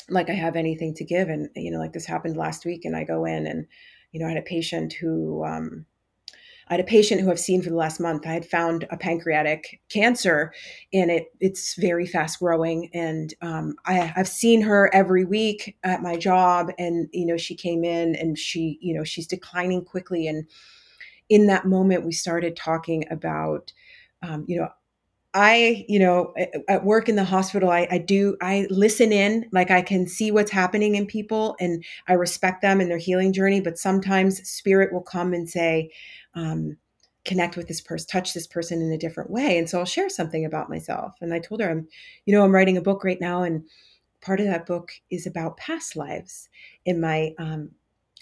like 0.08 0.30
I 0.30 0.34
have 0.34 0.56
anything 0.56 0.94
to 0.94 1.04
give. 1.04 1.28
And 1.28 1.48
you 1.56 1.70
know, 1.70 1.78
like 1.78 1.92
this 1.92 2.06
happened 2.06 2.36
last 2.36 2.64
week, 2.64 2.84
and 2.84 2.96
I 2.96 3.04
go 3.04 3.24
in 3.24 3.46
and 3.46 3.66
you 4.12 4.20
know, 4.20 4.26
I 4.26 4.30
had 4.30 4.38
a 4.38 4.42
patient 4.42 4.92
who 4.94 5.44
um, 5.44 5.84
I 6.68 6.74
had 6.74 6.80
a 6.80 6.84
patient 6.84 7.20
who 7.20 7.30
I've 7.30 7.38
seen 7.38 7.62
for 7.62 7.70
the 7.70 7.76
last 7.76 8.00
month. 8.00 8.26
I 8.26 8.32
had 8.32 8.46
found 8.46 8.86
a 8.90 8.96
pancreatic 8.96 9.80
cancer, 9.88 10.52
and 10.92 11.10
it 11.10 11.32
it's 11.40 11.74
very 11.74 12.06
fast 12.06 12.38
growing. 12.40 12.90
And 12.92 13.34
um, 13.40 13.76
I, 13.86 14.12
I've 14.16 14.28
seen 14.28 14.62
her 14.62 14.94
every 14.94 15.24
week 15.24 15.76
at 15.84 16.02
my 16.02 16.16
job, 16.16 16.70
and 16.78 17.08
you 17.12 17.26
know 17.26 17.36
she 17.36 17.54
came 17.54 17.84
in 17.84 18.14
and 18.16 18.38
she 18.38 18.78
you 18.80 18.94
know 18.94 19.04
she's 19.04 19.26
declining 19.26 19.84
quickly. 19.84 20.26
And 20.26 20.46
in 21.28 21.46
that 21.46 21.66
moment, 21.66 22.04
we 22.04 22.12
started 22.12 22.56
talking 22.56 23.04
about 23.10 23.72
um, 24.22 24.44
you 24.46 24.58
know 24.58 24.68
I, 25.36 25.84
you 25.86 25.98
know, 25.98 26.32
at 26.66 26.84
work 26.84 27.10
in 27.10 27.16
the 27.16 27.24
hospital, 27.24 27.68
I, 27.68 27.86
I 27.90 27.98
do, 27.98 28.38
I 28.40 28.66
listen 28.70 29.12
in, 29.12 29.46
like 29.52 29.70
I 29.70 29.82
can 29.82 30.06
see 30.06 30.30
what's 30.30 30.50
happening 30.50 30.94
in 30.94 31.04
people 31.04 31.56
and 31.60 31.84
I 32.08 32.14
respect 32.14 32.62
them 32.62 32.80
and 32.80 32.90
their 32.90 32.96
healing 32.96 33.34
journey. 33.34 33.60
But 33.60 33.76
sometimes 33.76 34.48
spirit 34.48 34.94
will 34.94 35.02
come 35.02 35.34
and 35.34 35.46
say, 35.46 35.90
um, 36.34 36.78
connect 37.26 37.54
with 37.54 37.68
this 37.68 37.82
person, 37.82 38.06
touch 38.08 38.32
this 38.32 38.46
person 38.46 38.80
in 38.80 38.90
a 38.92 38.96
different 38.96 39.28
way. 39.28 39.58
And 39.58 39.68
so 39.68 39.78
I'll 39.78 39.84
share 39.84 40.08
something 40.08 40.46
about 40.46 40.70
myself. 40.70 41.12
And 41.20 41.34
I 41.34 41.38
told 41.38 41.60
her, 41.60 41.68
I'm, 41.68 41.86
you 42.24 42.34
know, 42.34 42.42
I'm 42.42 42.54
writing 42.54 42.78
a 42.78 42.82
book 42.82 43.04
right 43.04 43.20
now. 43.20 43.42
And 43.42 43.62
part 44.22 44.40
of 44.40 44.46
that 44.46 44.64
book 44.64 44.92
is 45.10 45.26
about 45.26 45.58
past 45.58 45.96
lives 45.96 46.48
in 46.86 46.98
my, 46.98 47.34
um, 47.38 47.72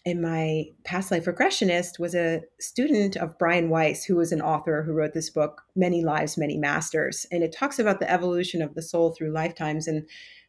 and 0.07 0.21
my 0.21 0.67
past 0.85 1.11
life 1.11 1.25
regressionist 1.25 1.99
was 1.99 2.15
a 2.15 2.43
student 2.61 3.17
of 3.17 3.39
Brian 3.39 3.71
Weiss, 3.71 4.05
who 4.05 4.17
was 4.17 4.33
an 4.33 4.43
author 4.43 4.83
who 4.83 4.93
wrote 4.93 5.15
this 5.15 5.31
book, 5.31 5.63
Many 5.75 6.05
Lives, 6.05 6.37
Many 6.37 6.59
Masters. 6.59 7.27
And 7.33 7.43
it 7.43 7.53
talks 7.53 7.79
about 7.79 8.01
the 8.01 8.11
evolution 8.11 8.61
of 8.61 8.75
the 8.75 8.83
soul 8.83 9.13
through 9.13 9.33
lifetimes. 9.33 9.89
And 9.89 10.07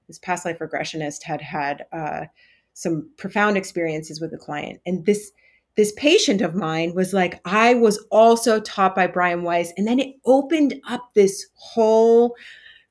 this 0.08 0.20
past 0.20 0.44
life 0.46 0.60
regressionist 0.60 1.24
had 1.24 1.42
had 1.42 1.86
uh, 1.94 2.26
some 2.74 3.10
profound 3.18 3.56
experiences 3.56 4.20
with 4.20 4.34
a 4.34 4.38
client. 4.38 4.82
And 4.86 5.06
this 5.06 5.32
this 5.78 5.92
patient 5.98 6.40
of 6.40 6.56
mine 6.56 6.94
was 6.94 7.14
like, 7.14 7.42
I 7.44 7.74
was 7.74 7.98
also 8.10 8.62
taught 8.62 8.96
by 8.96 9.08
Brian 9.08 9.44
Weiss. 9.44 9.74
And 9.76 9.86
then 9.86 10.00
it 10.00 10.16
opened 10.26 10.76
up 10.88 11.10
this 11.16 11.48
whole 11.56 12.34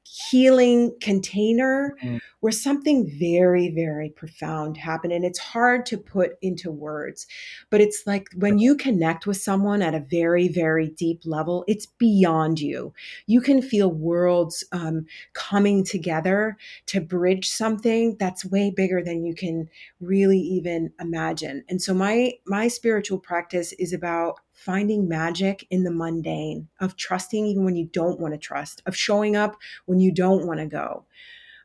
healing 0.05 0.95
container 1.01 1.97
mm. 2.03 2.21
where 2.41 2.53
something 2.53 3.11
very 3.19 3.71
very 3.71 4.11
profound 4.11 4.77
happened 4.77 5.13
and 5.13 5.25
it's 5.25 5.39
hard 5.39 5.87
to 5.87 5.97
put 5.97 6.33
into 6.43 6.71
words 6.71 7.27
but 7.71 7.81
it's 7.81 8.03
like 8.07 8.29
when 8.37 8.59
you 8.59 8.77
connect 8.77 9.27
with 9.27 9.39
someone 9.39 9.81
at 9.81 9.95
a 9.95 10.01
very 10.11 10.47
very 10.47 10.91
deep 10.91 11.23
level 11.25 11.65
it's 11.67 11.87
beyond 11.87 12.61
you 12.61 12.93
you 13.27 13.41
can 13.41 13.63
feel 13.63 13.91
worlds 13.91 14.63
um, 14.73 15.07
coming 15.33 15.83
together 15.83 16.57
to 16.85 17.01
bridge 17.01 17.49
something 17.49 18.15
that's 18.19 18.45
way 18.45 18.71
bigger 18.71 19.03
than 19.03 19.25
you 19.25 19.35
can 19.35 19.69
really 20.01 20.39
even 20.39 20.93
imagine 21.01 21.65
and 21.69 21.81
so 21.81 21.95
my 21.95 22.33
my 22.47 22.69
spiritual 22.69 23.19
practice 23.19 23.73
is 23.75 23.95
about 23.95 24.41
finding 24.55 25.09
magic 25.09 25.67
in 25.69 25.85
the 25.85 25.91
mundane, 25.91 26.69
of 26.81 26.97
trusting 26.97 27.45
even 27.45 27.65
when 27.65 27.77
you 27.77 27.87
don't 27.87 28.21
want 28.21 28.33
to 28.33 28.39
trust, 28.39 28.83
of 28.87 28.97
showing 28.97 29.37
up 29.37 29.57
when 29.85 30.01
you 30.01 30.13
don't 30.13 30.47
want 30.47 30.61
to 30.61 30.67
go. 30.67 31.05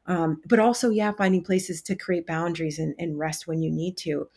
Um, 0.07 0.41
but 0.45 0.59
also, 0.59 0.89
yeah, 0.89 1.11
finding 1.11 1.43
places 1.43 1.83
to 1.83 1.95
create 1.95 2.25
boundaries 2.25 2.79
and, 2.79 2.95
and 2.97 3.19
rest 3.19 3.47
when 3.47 3.61
you 3.61 3.71
need 3.71 3.95
to. 3.97 4.27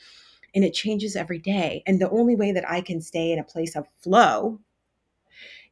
And 0.55 0.65
it 0.65 0.75
changes 0.75 1.17
every 1.17 1.39
day. 1.39 1.83
And 1.87 1.99
the 1.99 2.11
only 2.11 2.37
way 2.37 2.53
that 2.53 2.71
I 2.71 2.83
can 2.83 3.01
stay 3.01 3.33
in 3.33 3.39
a 3.39 3.45
place 3.45 3.75
of 3.75 3.87
flow 4.03 4.61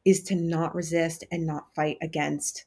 is 0.03 0.23
to 0.23 0.35
not 0.35 0.73
resist 0.73 1.23
and 1.31 1.45
not 1.45 1.73
fight 1.75 1.97
against 2.01 2.65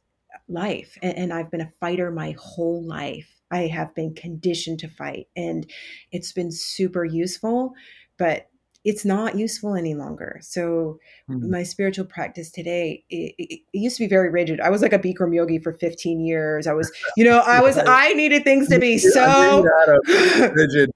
life. 0.49 0.97
And, 1.03 1.17
and 1.19 1.33
I've 1.33 1.51
been 1.51 1.61
a 1.61 1.73
fighter 1.81 2.12
my 2.12 2.37
whole 2.39 2.85
life. 2.85 3.29
I 3.51 3.67
have 3.67 3.95
been 3.95 4.15
conditioned 4.15 4.79
to 4.81 4.89
fight, 4.89 5.29
and 5.37 5.69
it's 6.12 6.33
been 6.33 6.53
super 6.53 7.05
useful. 7.05 7.75
But 8.17 8.49
it's 8.85 9.05
not 9.05 9.37
useful 9.37 9.74
any 9.74 9.95
longer. 9.95 10.39
So 10.43 10.99
mm-hmm. 11.28 11.51
my 11.51 11.62
spiritual 11.62 12.05
practice 12.05 12.51
today, 12.51 13.03
it, 13.09 13.35
it, 13.39 13.61
it, 13.72 13.78
used 13.78 13.97
to 13.97 14.05
be 14.05 14.09
very 14.09 14.28
rigid. 14.28 14.61
I 14.61 14.68
was 14.68 14.82
like 14.82 14.93
a 14.93 14.99
Bikram 14.99 15.35
yogi 15.35 15.59
for 15.59 15.72
15 15.72 16.20
years. 16.20 16.66
I 16.66 16.74
was, 16.74 16.93
you 17.16 17.24
know, 17.24 17.39
I 17.39 17.62
was, 17.62 17.78
I 17.87 18.12
needed 18.12 18.45
things 18.45 18.68
to 18.68 18.78
be 18.78 18.99
so 18.99 19.62
rigid. 20.07 20.91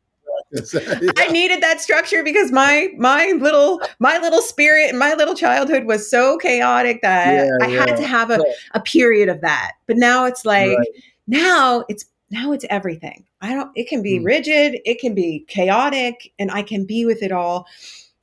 I 1.19 1.29
needed 1.29 1.63
that 1.63 1.81
structure 1.83 2.23
because 2.23 2.51
my 2.51 2.89
my 2.97 3.35
little 3.39 3.83
my 3.99 4.17
little 4.19 4.41
spirit 4.41 4.89
and 4.89 4.99
my 4.99 5.13
little 5.13 5.35
childhood 5.35 5.85
was 5.85 6.11
so 6.11 6.39
chaotic 6.39 7.03
that 7.03 7.45
yeah, 7.45 7.67
I 7.67 7.69
yeah. 7.69 7.85
had 7.85 7.97
to 7.99 8.07
have 8.07 8.31
a, 8.31 8.43
a 8.73 8.81
period 8.81 9.29
of 9.29 9.43
that. 9.43 9.73
But 9.87 9.99
now 9.99 10.25
it's 10.25 10.47
like 10.47 10.79
right. 10.79 10.89
now 11.27 11.85
it's 11.91 12.07
now 12.31 12.53
it's 12.53 12.65
everything. 12.69 13.25
I 13.41 13.55
don't, 13.55 13.71
it 13.75 13.89
can 13.89 14.03
be 14.03 14.19
mm. 14.19 14.25
rigid, 14.25 14.81
it 14.85 15.01
can 15.01 15.15
be 15.15 15.45
chaotic, 15.49 16.33
and 16.39 16.51
I 16.51 16.63
can 16.63 16.85
be 16.85 17.05
with 17.05 17.23
it 17.23 17.33
all 17.33 17.67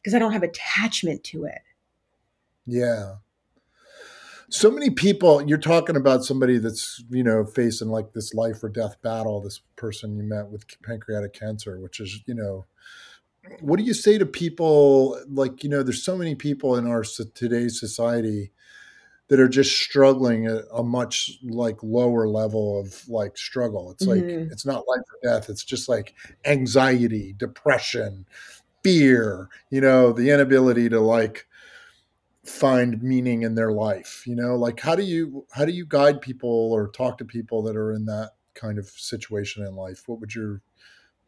because 0.01 0.13
I 0.13 0.19
don't 0.19 0.33
have 0.33 0.43
attachment 0.43 1.23
to 1.25 1.45
it. 1.45 1.61
Yeah. 2.65 3.15
So 4.49 4.69
many 4.69 4.91
people, 4.91 5.41
you're 5.41 5.57
talking 5.57 5.95
about 5.95 6.23
somebody 6.23 6.59
that's, 6.59 7.03
you 7.09 7.23
know, 7.23 7.45
facing 7.45 7.89
like 7.89 8.13
this 8.13 8.33
life 8.33 8.63
or 8.63 8.69
death 8.69 9.01
battle, 9.01 9.41
this 9.41 9.61
person 9.75 10.15
you 10.15 10.23
met 10.23 10.47
with 10.47 10.65
pancreatic 10.83 11.33
cancer, 11.33 11.79
which 11.79 11.99
is, 11.99 12.21
you 12.27 12.35
know, 12.35 12.65
what 13.59 13.77
do 13.77 13.83
you 13.83 13.93
say 13.93 14.17
to 14.17 14.25
people 14.25 15.19
like, 15.27 15.63
you 15.63 15.69
know, 15.69 15.83
there's 15.83 16.03
so 16.03 16.17
many 16.17 16.35
people 16.35 16.75
in 16.75 16.87
our 16.87 17.03
today's 17.33 17.79
society 17.79 18.51
that 19.27 19.39
are 19.39 19.49
just 19.49 19.75
struggling 19.75 20.45
at 20.45 20.63
a 20.71 20.83
much 20.83 21.31
like 21.43 21.81
lower 21.81 22.27
level 22.27 22.79
of 22.79 23.07
like 23.09 23.37
struggle. 23.37 23.91
It's 23.91 24.05
like 24.05 24.21
mm-hmm. 24.21 24.51
it's 24.51 24.65
not 24.65 24.87
life 24.87 25.01
or 25.01 25.19
death. 25.23 25.49
It's 25.49 25.63
just 25.63 25.89
like 25.89 26.13
anxiety, 26.45 27.33
depression, 27.37 28.25
fear, 28.83 29.49
you 29.71 29.81
know, 29.81 30.11
the 30.11 30.29
inability 30.29 30.89
to 30.89 30.99
like 30.99 31.47
find 32.43 33.01
meaning 33.01 33.41
in 33.41 33.55
their 33.55 33.71
life, 33.71 34.23
you 34.27 34.35
know? 34.35 34.55
Like 34.55 34.79
how 34.79 34.95
do 34.95 35.03
you 35.03 35.47
how 35.51 35.65
do 35.65 35.71
you 35.71 35.85
guide 35.85 36.21
people 36.21 36.71
or 36.71 36.89
talk 36.89 37.17
to 37.17 37.25
people 37.25 37.63
that 37.63 37.75
are 37.75 37.93
in 37.93 38.05
that 38.05 38.33
kind 38.53 38.77
of 38.77 38.87
situation 38.87 39.65
in 39.65 39.75
life? 39.75 40.03
What 40.05 40.19
would 40.19 40.35
your 40.35 40.61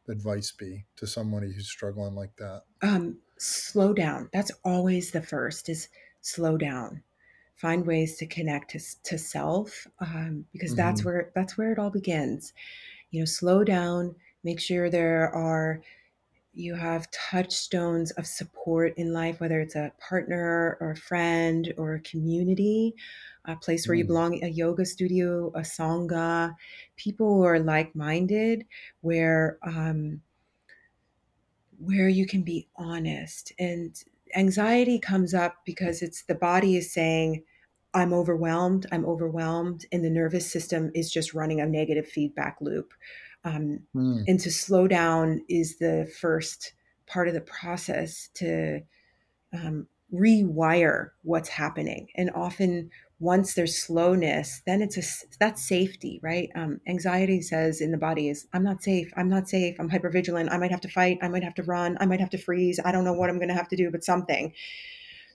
advice 0.08 0.52
be 0.52 0.86
to 0.98 1.08
somebody 1.08 1.52
who's 1.52 1.68
struggling 1.68 2.14
like 2.14 2.36
that? 2.38 2.62
Um 2.84 3.18
slow 3.40 3.92
down. 3.92 4.30
That's 4.34 4.52
always 4.64 5.10
the 5.10 5.22
first 5.24 5.68
is 5.68 5.90
slow 6.22 6.58
down 6.58 7.02
find 7.58 7.86
ways 7.86 8.18
to 8.18 8.26
connect 8.28 8.72
to, 8.72 8.80
to 9.04 9.18
self 9.18 9.88
um, 10.00 10.46
because 10.54 10.72
mm-hmm. 10.72 10.78
that's 10.78 11.04
where 11.04 11.32
that's 11.36 11.58
where 11.58 11.72
it 11.72 11.80
all 11.80 11.90
begins 11.90 12.54
you 13.12 13.20
know 13.20 13.26
slow 13.26 13.64
down 13.64 14.16
make 14.44 14.60
sure 14.60 14.90
there 14.90 15.30
are 15.34 15.82
you 16.54 16.74
have 16.74 17.10
touchstones 17.12 18.12
of 18.12 18.26
support 18.26 18.94
in 18.98 19.14
life 19.14 19.40
whether 19.40 19.60
it's 19.60 19.76
a 19.76 19.92
partner 20.00 20.78
or 20.80 20.92
a 20.92 20.98
friend 20.98 21.74
or 21.78 21.96
a 21.96 22.00
community 22.02 22.94
a 23.46 23.56
place 23.56 23.88
where 23.88 23.96
mm. 23.96 24.00
you 24.00 24.06
belong 24.06 24.44
a 24.44 24.48
yoga 24.48 24.86
studio 24.86 25.52
a 25.56 25.62
sangha 25.62 26.54
people 26.96 27.38
who 27.38 27.44
are 27.44 27.60
like-minded 27.60 28.66
where 29.02 29.58
um, 29.64 30.22
where 31.80 32.10
you 32.10 32.26
can 32.26 32.42
be 32.42 32.68
honest 32.76 33.52
and 33.60 34.04
anxiety 34.38 35.00
comes 35.00 35.34
up 35.34 35.56
because 35.66 36.02
it's 36.02 36.24
the 36.24 36.36
body 36.36 36.78
is 36.78 36.94
saying 36.94 37.44
i'm 37.94 38.14
overwhelmed 38.14 38.86
i'm 38.92 39.06
overwhelmed 39.06 39.86
and 39.92 40.06
the 40.06 40.10
nervous 40.10 40.50
system 40.50 40.92
is 40.94 41.12
just 41.12 41.34
running 41.34 41.60
a 41.60 41.66
negative 41.66 42.08
feedback 42.08 42.58
loop 42.62 42.94
um, 43.44 43.80
mm. 43.96 44.24
and 44.28 44.40
to 44.40 44.52
slow 44.52 44.88
down 44.88 45.42
is 45.50 45.78
the 45.78 46.12
first 46.20 46.74
part 47.08 47.28
of 47.28 47.34
the 47.34 47.42
process 47.42 48.30
to 48.34 48.82
um, 49.54 49.88
rewire 50.14 51.10
what's 51.24 51.50
happening 51.50 52.08
and 52.16 52.30
often 52.36 52.90
once 53.20 53.54
there's 53.54 53.76
slowness 53.78 54.62
then 54.66 54.82
it's 54.82 54.98
a 54.98 55.28
that's 55.40 55.68
safety 55.68 56.20
right? 56.22 56.50
Um, 56.56 56.80
anxiety 56.88 57.42
says 57.42 57.82
in 57.82 57.92
the 57.92 57.98
body 57.98 58.30
is 58.30 58.48
i'm 58.54 58.64
not 58.64 58.84
safe 58.84 59.12
i'm 59.18 59.30
not 59.30 59.50
safe 59.50 59.76
i'm 59.80 59.90
hypervigilant 59.90 60.52
i 60.52 60.58
might 60.58 60.72
have 60.72 60.82
to 60.82 60.88
fight 60.88 61.18
i 61.22 61.28
might 61.28 61.44
have 61.44 61.56
to 61.56 61.64
run 61.64 61.98
i 62.00 62.06
might 62.06 62.20
have 62.20 62.30
to 62.32 62.38
freeze 62.38 62.80
i 62.86 62.92
don't 62.92 63.04
know 63.04 63.14
what 63.14 63.30
i'm 63.30 63.38
going 63.38 63.48
to 63.48 63.56
have 63.56 63.70
to 63.70 63.76
do 63.76 63.90
but 63.92 64.04
something. 64.04 64.54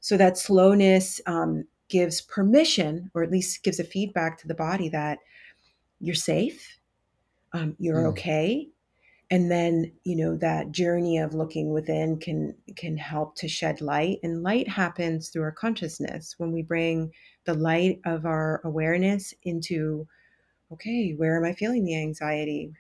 So 0.01 0.17
that 0.17 0.37
slowness 0.37 1.21
um, 1.27 1.65
gives 1.89 2.21
permission 2.21 3.11
or 3.15 3.23
at 3.23 3.31
least 3.31 3.63
gives 3.63 3.79
a 3.79 3.85
feedback 3.85 4.37
to 4.39 4.49
the 4.49 4.55
body 4.55 4.89
that 4.89 5.19
you're 6.01 6.15
safe 6.15 6.79
um, 7.53 7.77
you're 7.79 8.03
mm. 8.03 8.09
okay 8.09 8.69
and 9.33 9.51
then 9.51 9.91
you 10.05 10.15
know 10.15 10.37
that 10.37 10.73
journey 10.73 11.17
of 11.17 11.33
looking 11.33 11.73
within 11.73 12.19
can 12.19 12.55
can 12.77 12.99
help 12.99 13.35
to 13.37 13.49
shed 13.49 13.81
light 13.81 14.19
and 14.23 14.43
light 14.43 14.69
happens 14.69 15.31
through 15.31 15.43
our 15.43 15.51
consciousness. 15.51 16.35
When 16.37 16.53
we 16.53 16.61
bring 16.61 17.11
the 17.45 17.55
light 17.55 18.01
of 18.05 18.27
our 18.27 18.61
awareness 18.65 19.35
into 19.43 20.07
okay 20.73 21.13
where 21.17 21.37
am 21.37 21.45
i 21.45 21.53
feeling 21.53 21.85
the 21.85 21.97
anxiety 21.97 22.73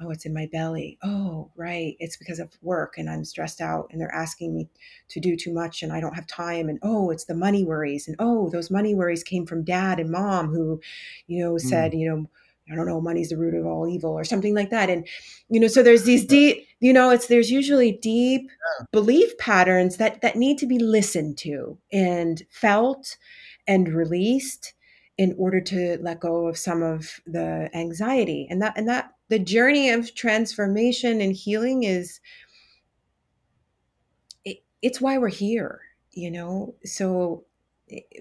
oh 0.00 0.10
it's 0.10 0.24
in 0.24 0.32
my 0.32 0.48
belly 0.52 0.98
oh 1.02 1.50
right 1.56 1.96
it's 1.98 2.16
because 2.16 2.38
of 2.38 2.52
work 2.62 2.94
and 2.96 3.10
i'm 3.10 3.24
stressed 3.24 3.60
out 3.60 3.88
and 3.90 4.00
they're 4.00 4.14
asking 4.14 4.54
me 4.54 4.68
to 5.08 5.20
do 5.20 5.36
too 5.36 5.52
much 5.52 5.82
and 5.82 5.92
i 5.92 6.00
don't 6.00 6.14
have 6.14 6.26
time 6.26 6.68
and 6.68 6.78
oh 6.82 7.10
it's 7.10 7.24
the 7.24 7.34
money 7.34 7.64
worries 7.64 8.06
and 8.06 8.16
oh 8.18 8.48
those 8.50 8.70
money 8.70 8.94
worries 8.94 9.22
came 9.22 9.46
from 9.46 9.64
dad 9.64 9.98
and 9.98 10.10
mom 10.10 10.48
who 10.48 10.80
you 11.26 11.42
know 11.42 11.58
said 11.58 11.92
mm. 11.92 11.98
you 11.98 12.08
know 12.08 12.26
I 12.70 12.76
don't 12.76 12.86
know, 12.86 13.00
money's 13.00 13.30
the 13.30 13.36
root 13.36 13.54
of 13.54 13.66
all 13.66 13.88
evil 13.88 14.12
or 14.12 14.24
something 14.24 14.54
like 14.54 14.70
that. 14.70 14.88
And, 14.88 15.06
you 15.48 15.58
know, 15.58 15.66
so 15.66 15.82
there's 15.82 16.04
these 16.04 16.24
deep, 16.24 16.66
you 16.78 16.92
know, 16.92 17.10
it's, 17.10 17.26
there's 17.26 17.50
usually 17.50 17.92
deep 17.92 18.42
yeah. 18.42 18.86
belief 18.92 19.36
patterns 19.38 19.96
that, 19.96 20.20
that 20.20 20.36
need 20.36 20.58
to 20.58 20.66
be 20.66 20.78
listened 20.78 21.36
to 21.38 21.78
and 21.92 22.42
felt 22.48 23.16
and 23.66 23.88
released 23.88 24.74
in 25.18 25.34
order 25.38 25.60
to 25.60 25.98
let 26.00 26.20
go 26.20 26.46
of 26.46 26.56
some 26.56 26.82
of 26.82 27.20
the 27.26 27.68
anxiety. 27.74 28.46
And 28.50 28.62
that 28.62 28.76
and 28.76 28.88
that 28.88 29.12
the 29.28 29.38
journey 29.38 29.90
of 29.90 30.14
transformation 30.14 31.20
and 31.20 31.34
healing 31.34 31.82
is 31.84 32.20
it, 34.44 34.62
it's 34.82 35.00
why 35.00 35.18
we're 35.18 35.28
here 35.28 35.80
you 36.12 36.30
know? 36.30 36.74
So 36.84 37.44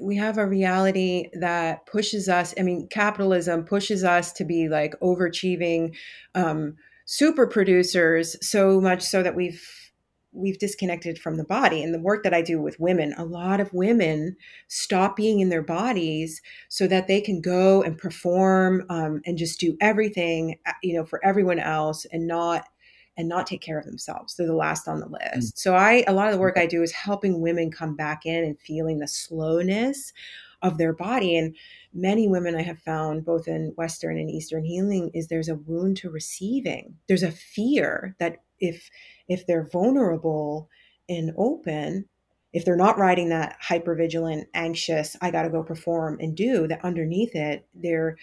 we 0.02 0.16
have 0.16 0.38
a 0.38 0.48
reality 0.48 1.30
that 1.34 1.86
pushes 1.86 2.28
us 2.28 2.56
i 2.58 2.64
mean 2.64 2.88
capitalism 2.88 3.64
pushes 3.64 4.04
us 4.04 4.34
to 4.34 4.44
be 4.44 4.68
like 4.68 5.00
overachieving 5.00 5.96
um, 6.34 6.76
super 7.06 7.46
producers 7.46 8.36
so 8.42 8.82
much 8.82 9.04
so 9.04 9.22
that 9.22 9.36
we've 9.36 9.89
we've 10.32 10.60
disconnected 10.60 11.18
from 11.20 11.38
the 11.38 11.44
body 11.44 11.84
and 11.84 11.94
the 11.94 12.00
work 12.00 12.24
that 12.24 12.34
i 12.34 12.42
do 12.42 12.62
with 12.62 12.80
women 12.80 13.14
a 13.18 13.26
lot 13.26 13.60
of 13.60 13.74
women 13.74 14.36
stop 14.68 15.16
being 15.16 15.40
in 15.40 15.50
their 15.50 15.62
bodies 15.62 16.42
so 16.70 16.88
that 16.88 17.08
they 17.08 17.22
can 17.22 17.42
go 17.42 17.82
and 17.82 17.98
perform 17.98 18.84
um, 18.90 19.22
and 19.26 19.38
just 19.38 19.60
do 19.60 19.76
everything 19.82 20.58
uh, 20.66 20.74
you 20.84 20.94
know 20.94 21.06
for 21.06 21.24
everyone 21.26 21.60
else 21.60 22.06
and 22.12 22.28
not 22.28 22.66
and 23.20 23.28
not 23.28 23.46
take 23.46 23.60
care 23.60 23.78
of 23.78 23.86
themselves. 23.86 24.36
They're 24.36 24.48
the 24.48 24.56
last 24.56 24.88
on 24.88 25.02
the 25.02 25.08
list. 25.10 25.56
Mm. 25.56 25.60
So 25.60 25.76
I 25.76 26.06
a 26.08 26.14
lot 26.14 26.28
of 26.28 26.34
the 26.34 26.40
work 26.40 26.58
I 26.58 26.66
do 26.66 26.82
is 26.82 26.94
helping 26.94 27.42
women 27.42 27.70
come 27.70 27.96
back 27.96 28.26
in 28.26 28.46
and 28.46 28.58
feeling 28.58 29.00
the 29.00 29.10
slowness 29.10 30.14
of 30.62 30.78
their 30.78 30.94
body 30.94 31.38
and 31.38 31.56
many 31.94 32.28
women 32.28 32.56
I 32.56 32.62
have 32.62 32.80
found 32.80 33.26
both 33.26 33.48
in 33.48 33.74
western 33.78 34.18
and 34.18 34.30
eastern 34.30 34.64
healing 34.64 35.12
is 35.14 35.28
there's 35.28 35.50
a 35.50 35.56
wound 35.56 35.98
to 35.98 36.10
receiving. 36.10 36.96
There's 37.08 37.24
a 37.24 37.32
fear 37.32 38.16
that 38.20 38.38
if 38.60 38.90
if 39.28 39.46
they're 39.46 39.68
vulnerable 39.68 40.70
and 41.08 41.34
open, 41.38 42.06
if 42.54 42.66
they're 42.66 42.76
not 42.76 42.98
riding 42.98 43.30
that 43.30 43.58
hyper 43.60 43.96
vigilant, 43.96 44.48
anxious, 44.54 45.16
I 45.22 45.32
got 45.32 45.44
to 45.44 45.50
go 45.50 45.64
perform 45.64 46.20
and 46.20 46.36
do 46.36 46.68
that 46.68 46.84
underneath 46.84 47.36
it, 47.36 47.66
they're 47.74 48.18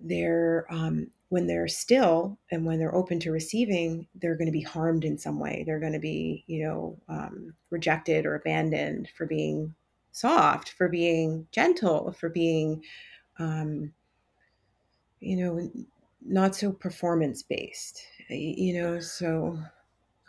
they're 0.00 0.66
um, 0.70 1.08
when 1.28 1.46
they're 1.46 1.68
still 1.68 2.38
and 2.52 2.64
when 2.64 2.78
they're 2.78 2.94
open 2.94 3.18
to 3.20 3.32
receiving, 3.32 4.06
they're 4.14 4.36
going 4.36 4.46
to 4.46 4.52
be 4.52 4.60
harmed 4.60 5.04
in 5.04 5.18
some 5.18 5.40
way. 5.40 5.64
They're 5.66 5.80
going 5.80 5.92
to 5.92 5.98
be, 5.98 6.44
you 6.46 6.64
know, 6.64 6.96
um, 7.08 7.54
rejected 7.70 8.24
or 8.26 8.36
abandoned 8.36 9.08
for 9.16 9.26
being 9.26 9.74
soft, 10.12 10.70
for 10.70 10.88
being 10.88 11.48
gentle, 11.50 12.12
for 12.12 12.28
being, 12.28 12.84
um, 13.40 13.92
you 15.20 15.36
know, 15.36 15.70
not 16.24 16.54
so 16.54 16.72
performance 16.72 17.42
based. 17.42 18.02
You 18.28 18.82
know, 18.82 19.00
so 19.00 19.58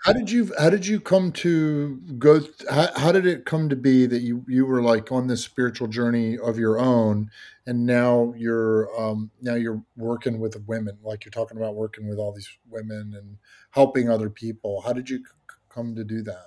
how 0.05 0.13
did 0.13 0.29
you 0.29 0.53
how 0.59 0.69
did 0.69 0.85
you 0.85 0.99
come 0.99 1.31
to 1.31 1.97
go 2.19 2.39
how, 2.69 2.89
how 2.95 3.11
did 3.11 3.25
it 3.25 3.45
come 3.45 3.69
to 3.69 3.75
be 3.75 4.05
that 4.05 4.21
you 4.21 4.45
you 4.47 4.63
were 4.65 4.83
like 4.83 5.11
on 5.11 5.25
this 5.25 5.43
spiritual 5.43 5.87
journey 5.87 6.37
of 6.37 6.59
your 6.59 6.79
own 6.79 7.31
and 7.65 7.87
now 7.87 8.31
you're 8.37 8.87
um 9.01 9.31
now 9.41 9.55
you're 9.55 9.81
working 9.97 10.39
with 10.39 10.55
women 10.67 10.95
like 11.01 11.25
you're 11.25 11.31
talking 11.31 11.57
about 11.57 11.73
working 11.73 12.07
with 12.07 12.19
all 12.19 12.31
these 12.31 12.49
women 12.69 13.15
and 13.17 13.37
helping 13.71 14.07
other 14.07 14.29
people 14.29 14.81
how 14.81 14.93
did 14.93 15.09
you 15.09 15.23
come 15.69 15.95
to 15.95 16.03
do 16.03 16.21
that 16.21 16.45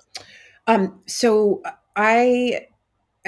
um 0.67 1.01
so 1.05 1.61
i 1.97 2.65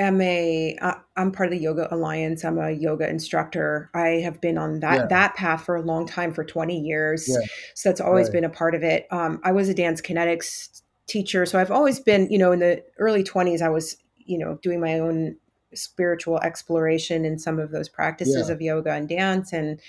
am 0.02 0.20
a 0.22 0.78
am 1.16 1.32
part 1.32 1.48
of 1.48 1.52
the 1.52 1.64
yoga 1.64 1.88
alliance 1.94 2.44
i'm 2.44 2.58
a 2.58 2.72
yoga 2.72 3.10
instructor 3.10 3.90
i 3.94 4.08
have 4.08 4.42
been 4.42 4.58
on 4.58 4.80
that 4.80 4.96
yeah. 4.96 5.06
that 5.08 5.36
path 5.36 5.64
for 5.64 5.76
a 5.76 5.82
long 5.82 6.08
time 6.08 6.34
for 6.34 6.44
20 6.44 6.80
years 6.80 7.28
yeah. 7.30 7.46
so 7.76 7.90
that's 7.90 8.02
always 8.02 8.28
right. 8.28 8.34
been 8.34 8.44
a 8.44 8.50
part 8.50 8.76
of 8.76 8.84
it 8.84 9.08
um, 9.12 9.40
i 9.44 9.52
was 9.52 9.70
a 9.70 9.74
dance 9.74 10.02
kinetics 10.02 10.82
teacher 11.08 11.46
so 11.46 11.60
i've 11.60 11.72
always 11.72 12.00
been 12.00 12.30
you 12.32 12.38
know 12.38 12.52
in 12.52 12.60
the 12.60 12.84
early 12.98 13.24
20s 13.24 13.62
i 13.62 13.70
was 13.70 13.98
you 14.18 14.38
know 14.38 14.58
doing 14.62 14.80
my 14.80 15.00
own 15.00 15.36
spiritual 15.74 16.40
exploration 16.40 17.24
in 17.24 17.40
some 17.40 17.60
of 17.60 17.72
those 17.72 17.88
practices 17.88 18.48
yeah. 18.48 18.54
of 18.54 18.62
yoga 18.62 18.92
and 18.92 19.08
dance 19.08 19.54
and 19.54 19.80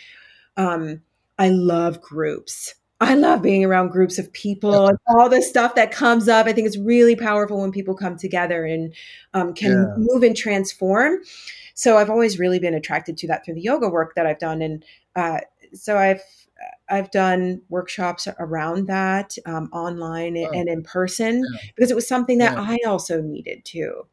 um, 0.56 1.00
i 1.38 1.48
love 1.48 2.00
groups 2.00 2.74
I 3.02 3.14
love 3.14 3.42
being 3.42 3.64
around 3.64 3.88
groups 3.88 4.16
of 4.16 4.32
people 4.32 4.86
and 4.86 4.98
all 5.08 5.28
the 5.28 5.42
stuff 5.42 5.74
that 5.74 5.90
comes 5.90 6.28
up. 6.28 6.46
I 6.46 6.52
think 6.52 6.68
it's 6.68 6.78
really 6.78 7.16
powerful 7.16 7.60
when 7.60 7.72
people 7.72 7.96
come 7.96 8.16
together 8.16 8.64
and 8.64 8.94
um, 9.34 9.54
can 9.54 9.72
yeah. 9.72 9.94
move 9.96 10.22
and 10.22 10.36
transform. 10.36 11.18
So 11.74 11.98
I've 11.98 12.10
always 12.10 12.38
really 12.38 12.60
been 12.60 12.74
attracted 12.74 13.16
to 13.18 13.26
that 13.26 13.44
through 13.44 13.54
the 13.54 13.60
yoga 13.60 13.88
work 13.88 14.14
that 14.14 14.26
I've 14.26 14.38
done, 14.38 14.62
and 14.62 14.84
uh, 15.16 15.40
so 15.74 15.98
I've 15.98 16.22
I've 16.88 17.10
done 17.10 17.62
workshops 17.70 18.28
around 18.38 18.86
that 18.86 19.36
um, 19.46 19.68
online 19.72 20.36
oh. 20.38 20.50
and 20.50 20.68
in 20.68 20.82
person 20.84 21.42
yeah. 21.52 21.60
because 21.74 21.90
it 21.90 21.94
was 21.94 22.06
something 22.06 22.38
that 22.38 22.52
yeah. 22.52 22.62
I 22.62 22.78
also 22.86 23.20
needed 23.20 23.64
too 23.64 24.06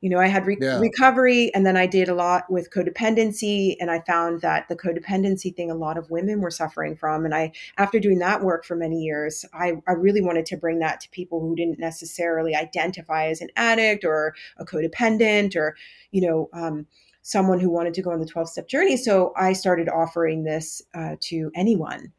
you 0.00 0.10
know 0.10 0.18
i 0.18 0.26
had 0.26 0.46
re- 0.46 0.58
yeah. 0.60 0.78
recovery 0.78 1.52
and 1.54 1.64
then 1.64 1.76
i 1.76 1.86
did 1.86 2.08
a 2.08 2.14
lot 2.14 2.44
with 2.50 2.70
codependency 2.70 3.76
and 3.80 3.90
i 3.90 4.00
found 4.00 4.40
that 4.40 4.68
the 4.68 4.76
codependency 4.76 5.54
thing 5.54 5.70
a 5.70 5.74
lot 5.74 5.96
of 5.96 6.10
women 6.10 6.40
were 6.40 6.50
suffering 6.50 6.96
from 6.96 7.24
and 7.24 7.34
i 7.34 7.50
after 7.78 7.98
doing 7.98 8.18
that 8.18 8.42
work 8.42 8.64
for 8.64 8.76
many 8.76 9.02
years 9.02 9.44
i, 9.54 9.72
I 9.88 9.92
really 9.92 10.20
wanted 10.20 10.46
to 10.46 10.56
bring 10.56 10.78
that 10.80 11.00
to 11.00 11.10
people 11.10 11.40
who 11.40 11.56
didn't 11.56 11.78
necessarily 11.78 12.54
identify 12.54 13.26
as 13.28 13.40
an 13.40 13.48
addict 13.56 14.04
or 14.04 14.34
a 14.58 14.64
codependent 14.64 15.56
or 15.56 15.76
you 16.10 16.26
know 16.26 16.48
um, 16.52 16.86
someone 17.22 17.58
who 17.58 17.70
wanted 17.70 17.94
to 17.94 18.02
go 18.02 18.10
on 18.10 18.20
the 18.20 18.26
12 18.26 18.48
step 18.48 18.68
journey 18.68 18.96
so 18.96 19.32
i 19.36 19.52
started 19.52 19.88
offering 19.88 20.44
this 20.44 20.82
uh, 20.94 21.16
to 21.20 21.50
anyone 21.54 22.12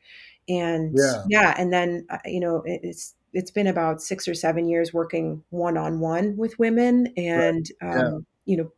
and 0.50 0.94
yeah. 0.98 1.24
yeah 1.30 1.56
and 1.58 1.72
then 1.72 2.06
uh, 2.10 2.18
you 2.26 2.40
know 2.40 2.64
it, 2.66 2.80
it's 2.84 3.14
it's 3.34 3.52
been 3.52 3.68
about 3.68 4.02
six 4.02 4.28
or 4.28 4.34
seven 4.34 4.68
years 4.68 4.94
working 4.94 5.44
one 5.50 5.78
on 5.78 6.00
one 6.00 6.38
with 6.38 6.58
women, 6.60 7.14
and 7.18 7.70
right. 7.82 7.96
yeah. 7.96 8.08
um, 8.08 8.26
you 8.46 8.58
know, 8.58 8.72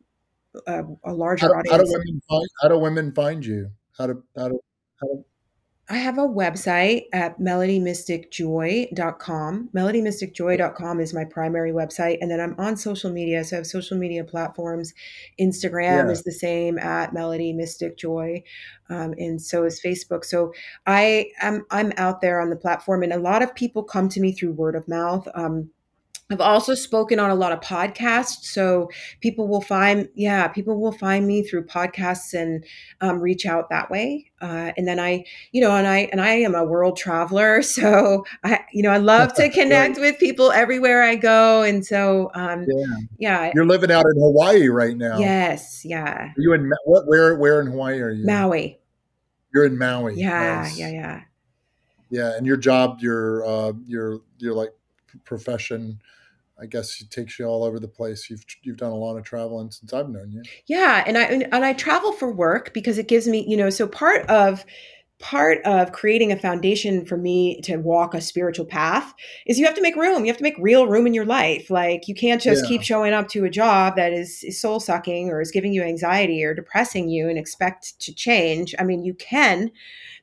a, 0.66 0.84
a 1.10 1.14
larger 1.14 1.46
how, 1.46 1.52
audience. 1.52 1.70
How 1.70 1.78
do 1.78 1.90
women 1.90 2.22
find? 2.28 2.48
How 2.62 2.68
do 2.68 2.78
women 2.78 3.12
find 3.12 3.44
you? 3.44 3.70
How 3.96 4.06
do 4.06 4.22
how 4.36 4.48
do 4.48 4.60
how 5.00 5.06
do 5.06 5.24
I 5.90 5.96
have 5.96 6.16
a 6.18 6.22
website 6.22 7.06
at 7.12 7.40
melodymysticjoy.com. 7.40 9.70
Melodymysticjoy.com 9.74 11.00
is 11.00 11.12
my 11.12 11.24
primary 11.24 11.72
website. 11.72 12.18
And 12.20 12.30
then 12.30 12.38
I'm 12.38 12.54
on 12.58 12.76
social 12.76 13.10
media. 13.10 13.42
So 13.42 13.56
I 13.56 13.58
have 13.58 13.66
social 13.66 13.98
media 13.98 14.22
platforms. 14.22 14.94
Instagram 15.40 16.06
yeah. 16.06 16.10
is 16.10 16.22
the 16.22 16.30
same 16.30 16.78
at 16.78 17.12
Melody 17.12 17.52
Mystic 17.52 17.98
Joy. 17.98 18.44
Um, 18.88 19.14
and 19.18 19.42
so 19.42 19.64
is 19.64 19.80
Facebook. 19.84 20.24
So 20.24 20.52
I 20.86 21.32
am 21.40 21.66
I'm 21.72 21.92
out 21.96 22.20
there 22.20 22.40
on 22.40 22.50
the 22.50 22.56
platform. 22.56 23.02
And 23.02 23.12
a 23.12 23.18
lot 23.18 23.42
of 23.42 23.52
people 23.56 23.82
come 23.82 24.08
to 24.10 24.20
me 24.20 24.30
through 24.30 24.52
word 24.52 24.76
of 24.76 24.86
mouth. 24.86 25.26
Um, 25.34 25.70
I've 26.30 26.40
also 26.40 26.74
spoken 26.74 27.18
on 27.18 27.30
a 27.30 27.34
lot 27.34 27.50
of 27.50 27.60
podcasts, 27.60 28.44
so 28.44 28.88
people 29.20 29.48
will 29.48 29.60
find, 29.60 30.08
yeah, 30.14 30.46
people 30.46 30.80
will 30.80 30.92
find 30.92 31.26
me 31.26 31.42
through 31.42 31.66
podcasts 31.66 32.34
and 32.34 32.64
um, 33.00 33.20
reach 33.20 33.46
out 33.46 33.68
that 33.70 33.90
way. 33.90 34.30
Uh, 34.40 34.70
and 34.76 34.86
then 34.86 35.00
I, 35.00 35.24
you 35.50 35.60
know, 35.60 35.72
and 35.72 35.88
I 35.88 36.08
and 36.12 36.20
I 36.20 36.30
am 36.34 36.54
a 36.54 36.64
world 36.64 36.96
traveler, 36.96 37.62
so 37.70 38.24
I, 38.44 38.60
you 38.72 38.82
know, 38.82 38.90
I 38.90 38.98
love 38.98 39.34
to 39.34 39.48
connect 39.50 39.96
right. 39.96 40.12
with 40.12 40.20
people 40.20 40.52
everywhere 40.52 41.02
I 41.02 41.16
go, 41.16 41.62
and 41.62 41.84
so 41.84 42.30
um, 42.34 42.64
yeah. 42.68 42.86
yeah, 43.18 43.52
you're 43.54 43.66
living 43.66 43.90
out 43.90 44.04
in 44.06 44.20
Hawaii 44.20 44.68
right 44.68 44.96
now. 44.96 45.18
Yes, 45.18 45.84
yeah. 45.84 46.28
Are 46.28 46.34
you 46.36 46.52
in 46.52 46.70
what? 46.84 47.08
Where? 47.08 47.36
Where 47.36 47.60
in 47.60 47.66
Hawaii 47.66 48.00
are 48.00 48.10
you? 48.10 48.24
Maui. 48.24 48.78
You're 49.52 49.64
in 49.64 49.76
Maui. 49.76 50.14
Yeah, 50.14 50.62
nice. 50.62 50.78
yeah, 50.78 50.90
yeah. 50.90 51.20
Yeah, 52.10 52.36
and 52.36 52.46
your 52.46 52.56
job, 52.56 53.00
your 53.00 53.44
uh, 53.44 53.72
your 53.86 54.20
your 54.38 54.54
like 54.54 54.70
profession 55.24 56.00
I 56.60 56.66
guess 56.66 57.00
it 57.00 57.10
takes 57.10 57.38
you 57.38 57.46
all 57.46 57.64
over 57.64 57.80
the 57.80 57.88
place. 57.88 58.28
You've 58.28 58.44
you've 58.62 58.76
done 58.76 58.92
a 58.92 58.96
lot 58.96 59.16
of 59.16 59.24
traveling 59.24 59.70
since 59.70 59.92
I've 59.92 60.08
known 60.08 60.30
you. 60.30 60.42
Yeah, 60.66 61.02
and 61.06 61.16
I 61.16 61.22
and 61.24 61.64
I 61.64 61.72
travel 61.72 62.12
for 62.12 62.30
work 62.30 62.74
because 62.74 62.98
it 62.98 63.08
gives 63.08 63.26
me, 63.26 63.44
you 63.48 63.56
know, 63.56 63.70
so 63.70 63.86
part 63.86 64.26
of 64.26 64.64
part 65.20 65.58
of 65.66 65.92
creating 65.92 66.32
a 66.32 66.36
foundation 66.36 67.04
for 67.04 67.18
me 67.18 67.60
to 67.60 67.76
walk 67.76 68.14
a 68.14 68.20
spiritual 68.20 68.64
path 68.64 69.14
is 69.46 69.58
you 69.58 69.66
have 69.66 69.74
to 69.74 69.82
make 69.82 69.94
room. 69.94 70.24
You 70.24 70.30
have 70.30 70.38
to 70.38 70.42
make 70.42 70.56
real 70.58 70.86
room 70.86 71.06
in 71.06 71.14
your 71.14 71.26
life. 71.26 71.70
Like 71.70 72.08
you 72.08 72.14
can't 72.14 72.40
just 72.40 72.64
yeah. 72.64 72.68
keep 72.68 72.82
showing 72.82 73.12
up 73.12 73.28
to 73.28 73.44
a 73.44 73.50
job 73.50 73.96
that 73.96 74.12
is, 74.14 74.42
is 74.42 74.60
soul 74.60 74.80
sucking 74.80 75.28
or 75.28 75.40
is 75.40 75.50
giving 75.50 75.74
you 75.74 75.82
anxiety 75.82 76.42
or 76.42 76.54
depressing 76.54 77.10
you 77.10 77.28
and 77.28 77.38
expect 77.38 78.00
to 78.00 78.14
change. 78.14 78.74
I 78.78 78.84
mean, 78.84 79.04
you 79.04 79.14
can. 79.14 79.70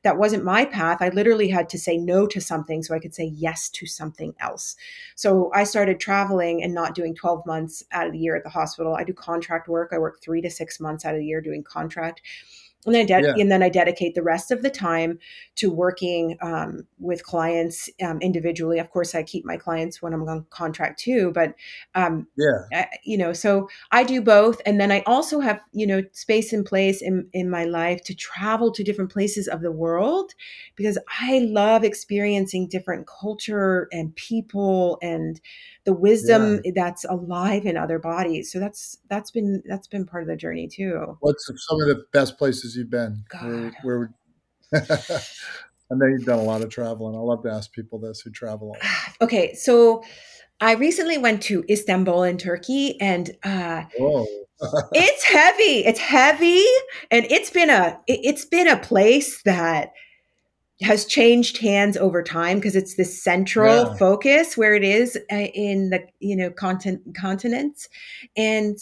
That 0.02 0.18
wasn't 0.18 0.44
my 0.44 0.64
path. 0.64 0.98
I 1.00 1.08
literally 1.08 1.48
had 1.48 1.68
to 1.70 1.78
say 1.78 1.96
no 1.96 2.26
to 2.26 2.40
something 2.40 2.82
so 2.82 2.94
I 2.94 2.98
could 2.98 3.14
say 3.14 3.24
yes 3.24 3.68
to 3.70 3.86
something 3.86 4.34
else. 4.40 4.76
So 5.14 5.50
I 5.54 5.64
started 5.64 6.00
traveling 6.00 6.62
and 6.62 6.74
not 6.74 6.94
doing 6.94 7.14
12 7.14 7.46
months 7.46 7.84
out 7.92 8.06
of 8.06 8.12
the 8.12 8.18
year 8.18 8.36
at 8.36 8.44
the 8.44 8.50
hospital. 8.50 8.94
I 8.94 9.04
do 9.04 9.12
contract 9.12 9.68
work. 9.68 9.90
I 9.92 9.98
work 9.98 10.20
three 10.20 10.40
to 10.42 10.50
six 10.50 10.80
months 10.80 11.04
out 11.04 11.14
of 11.14 11.20
the 11.20 11.26
year 11.26 11.40
doing 11.40 11.62
contract 11.62 12.22
and 12.86 12.94
then, 12.94 13.12
I 13.12 13.18
yeah. 13.18 13.34
and 13.36 13.50
then 13.50 13.62
I 13.62 13.68
dedicate 13.68 14.14
the 14.14 14.22
rest 14.22 14.50
of 14.50 14.62
the 14.62 14.70
time 14.70 15.18
to 15.56 15.70
working 15.70 16.38
um, 16.40 16.86
with 16.98 17.24
clients 17.24 17.90
um, 18.02 18.20
individually. 18.20 18.78
Of 18.78 18.90
course, 18.90 19.14
I 19.14 19.22
keep 19.24 19.44
my 19.44 19.56
clients 19.56 20.00
when 20.00 20.12
I'm 20.12 20.26
on 20.28 20.46
contract 20.50 21.00
too, 21.00 21.32
but 21.32 21.54
um, 21.94 22.28
yeah, 22.36 22.64
I, 22.72 22.86
you 23.04 23.18
know, 23.18 23.32
so 23.32 23.68
I 23.90 24.04
do 24.04 24.22
both, 24.22 24.60
and 24.64 24.80
then 24.80 24.92
I 24.92 25.02
also 25.06 25.40
have 25.40 25.60
you 25.72 25.86
know 25.86 26.02
space 26.12 26.52
and 26.52 26.64
place 26.64 27.02
in 27.02 27.28
in 27.32 27.50
my 27.50 27.64
life 27.64 28.04
to 28.04 28.14
travel 28.14 28.70
to 28.72 28.84
different 28.84 29.12
places 29.12 29.48
of 29.48 29.60
the 29.60 29.72
world 29.72 30.34
because 30.76 30.98
I 31.20 31.40
love 31.40 31.82
experiencing 31.82 32.68
different 32.68 33.08
culture 33.08 33.88
and 33.92 34.14
people 34.14 34.98
and 35.02 35.40
the 35.88 35.94
wisdom 35.94 36.60
yeah. 36.66 36.72
that's 36.74 37.06
alive 37.06 37.64
in 37.64 37.78
other 37.78 37.98
bodies. 37.98 38.52
So 38.52 38.60
that's 38.60 38.98
that's 39.08 39.30
been 39.30 39.62
that's 39.64 39.88
been 39.88 40.04
part 40.04 40.22
of 40.22 40.28
the 40.28 40.36
journey 40.36 40.68
too. 40.68 41.16
What's 41.20 41.46
some 41.46 41.80
of 41.80 41.88
the 41.88 42.04
best 42.12 42.36
places 42.36 42.76
you've 42.76 42.90
been? 42.90 43.24
God. 43.30 43.72
Where, 43.82 44.12
where 44.68 44.80
I 45.90 45.94
know 45.94 46.04
you've 46.04 46.26
done 46.26 46.40
a 46.40 46.42
lot 46.42 46.60
of 46.60 46.68
traveling. 46.68 47.16
I 47.16 47.20
love 47.20 47.42
to 47.44 47.50
ask 47.50 47.72
people 47.72 47.98
this 47.98 48.20
who 48.20 48.30
travel. 48.30 48.76
okay, 49.22 49.54
so 49.54 50.04
I 50.60 50.74
recently 50.74 51.16
went 51.16 51.42
to 51.44 51.64
Istanbul 51.70 52.24
in 52.24 52.36
Turkey, 52.36 53.00
and 53.00 53.30
uh, 53.42 53.84
it's 54.92 55.24
heavy. 55.24 55.86
It's 55.86 56.00
heavy, 56.00 56.64
and 57.10 57.24
it's 57.30 57.48
been 57.48 57.70
a 57.70 57.98
it's 58.06 58.44
been 58.44 58.68
a 58.68 58.76
place 58.76 59.40
that 59.44 59.92
has 60.80 61.04
changed 61.04 61.58
hands 61.58 61.96
over 61.96 62.22
time 62.22 62.58
because 62.58 62.76
it's 62.76 62.94
the 62.94 63.04
central 63.04 63.84
yeah. 63.84 63.94
focus 63.94 64.56
where 64.56 64.74
it 64.74 64.84
is 64.84 65.18
uh, 65.32 65.36
in 65.36 65.90
the 65.90 66.00
you 66.20 66.36
know 66.36 66.50
continent 66.50 67.02
continents 67.16 67.88
and 68.36 68.78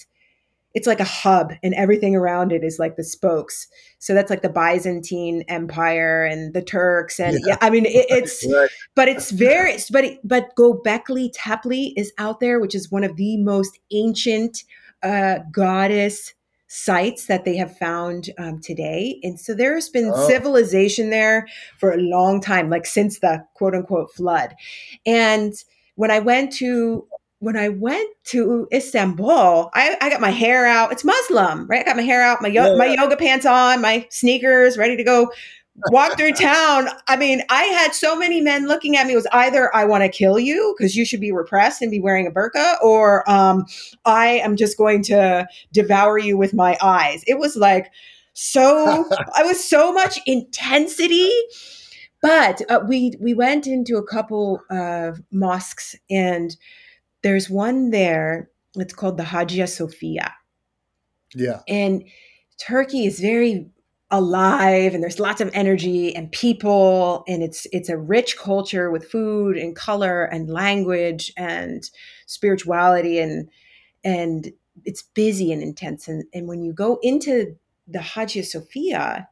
it's 0.75 0.87
like 0.87 1.01
a 1.01 1.05
hub 1.05 1.55
and 1.63 1.73
everything 1.73 2.15
around 2.15 2.53
it 2.53 2.63
is 2.63 2.79
like 2.79 2.97
the 2.97 3.05
spokes 3.05 3.67
so 3.99 4.13
that's 4.13 4.29
like 4.29 4.43
the 4.43 4.49
byzantine 4.49 5.43
empire 5.49 6.25
and 6.25 6.53
the 6.53 6.61
turks 6.61 7.19
and 7.19 7.39
yeah, 7.41 7.53
yeah 7.53 7.59
i 7.63 7.71
mean 7.71 7.87
it, 7.87 8.07
it's 8.11 8.47
right. 8.53 8.69
but 8.95 9.09
it's 9.09 9.31
very 9.31 9.79
but 9.91 10.05
it, 10.05 10.19
but 10.23 10.55
gobekli 10.55 11.31
tepe 11.33 11.95
is 11.97 12.13
out 12.19 12.41
there 12.41 12.61
which 12.61 12.75
is 12.75 12.91
one 12.91 13.05
of 13.05 13.17
the 13.17 13.39
most 13.39 13.79
ancient 13.91 14.65
uh, 15.03 15.39
goddess 15.51 16.35
sites 16.69 17.27
that 17.27 17.45
they 17.45 17.57
have 17.57 17.77
found 17.77 18.31
um, 18.39 18.61
today. 18.61 19.21
And 19.23 19.39
so 19.39 19.55
there's 19.55 19.89
been 19.89 20.11
oh. 20.13 20.29
civilization 20.29 21.11
there 21.11 21.47
for 21.79 21.93
a 21.93 21.99
long 21.99 22.41
time, 22.41 22.71
like 22.71 22.87
since 22.87 23.21
the 23.21 23.45
quote 23.55 23.75
unquote 23.75 24.13
flood. 24.13 24.55
And 25.05 25.55
when 25.95 26.11
I 26.11 26.19
went 26.19 26.53
to 26.55 27.07
when 27.39 27.57
I 27.57 27.69
went 27.69 28.09
to 28.25 28.67
Istanbul, 28.73 29.71
I, 29.75 29.97
I, 30.01 30.09
got 30.09 30.23
my 30.23 30.31
hair 30.31 30.67
out. 30.67 30.91
It's 30.91 31.05
Muslim, 31.05 31.67
right? 31.67 31.83
I 31.83 31.85
got 31.85 31.97
my 31.97 32.03
hair 32.03 32.23
out, 32.23 32.41
my 32.41 32.49
yo- 32.49 32.73
yeah. 32.73 32.77
my 32.77 32.87
yoga 32.87 33.15
pants 33.15 33.45
on, 33.45 33.83
my 33.83 34.07
sneakers, 34.11 34.79
ready 34.79 34.97
to 34.97 35.05
go 35.05 35.31
walk 35.91 36.17
through 36.17 36.33
town. 36.33 36.89
I 37.09 37.17
mean, 37.17 37.43
I 37.49 37.65
had 37.65 37.95
so 37.95 38.17
many 38.17 38.41
men 38.41 38.67
looking 38.67 38.97
at 38.97 39.07
me. 39.07 39.13
It 39.13 39.17
was 39.17 39.27
either 39.33 39.75
I 39.75 39.85
want 39.85 40.03
to 40.05 40.09
kill 40.09 40.39
you 40.39 40.75
because 40.77 40.97
you 40.97 41.05
should 41.05 41.21
be 41.21 41.33
repressed 41.33 41.83
and 41.83 41.91
be 41.91 42.01
wearing 42.01 42.27
a 42.27 42.31
burqa, 42.31 42.81
or 42.83 43.29
um, 43.31 43.67
I 44.05 44.27
am 44.27 44.57
just 44.57 44.77
going 44.77 45.03
to 45.05 45.47
devour 45.73 46.19
you 46.19 46.37
with 46.37 46.55
my 46.55 46.77
eyes. 46.83 47.23
It 47.27 47.39
was 47.39 47.57
like 47.57 47.91
so. 48.33 49.05
I 49.35 49.43
was 49.43 49.63
so 49.63 49.93
much 49.93 50.19
intensity. 50.27 51.31
But 52.23 52.63
uh, 52.71 52.81
we 52.89 53.13
we 53.21 53.35
went 53.35 53.67
into 53.67 53.97
a 53.99 54.07
couple 54.07 54.61
of 54.71 55.21
mosques, 55.31 55.95
and 56.11 56.57
there's 57.23 57.51
one 57.51 57.91
there. 57.91 58.51
It's 58.75 58.95
called 58.95 59.17
the 59.17 59.25
Hagia 59.25 59.67
Sophia. 59.67 60.35
Yeah, 61.35 61.61
and 61.69 62.05
Turkey 62.59 63.05
is 63.07 63.21
very 63.21 63.71
alive 64.11 64.95
and 64.95 65.03
there's 65.03 65.19
lots 65.19 65.41
of 65.41 65.51
energy 65.53 66.15
and 66.15 66.31
people 66.31 67.25
and 67.27 67.43
it's 67.43 67.67
it's 67.73 67.89
a 67.89 67.99
rich 67.99 68.39
culture 68.39 68.89
with 68.89 69.11
food 69.11 69.57
and 69.57 69.75
color 69.75 70.25
and 70.25 70.49
language 70.49 71.33
and 71.37 71.91
spirituality 72.27 73.19
and 73.19 73.49
and 74.05 74.53
it's 74.85 75.03
busy 75.03 75.53
and 75.53 75.63
intense. 75.63 76.09
And, 76.09 76.25
and 76.33 76.47
when 76.47 76.63
you 76.63 76.73
go 76.73 76.99
into 77.03 77.57
the 77.89 78.01
Hagia 78.01 78.45
Sophia 78.45 79.29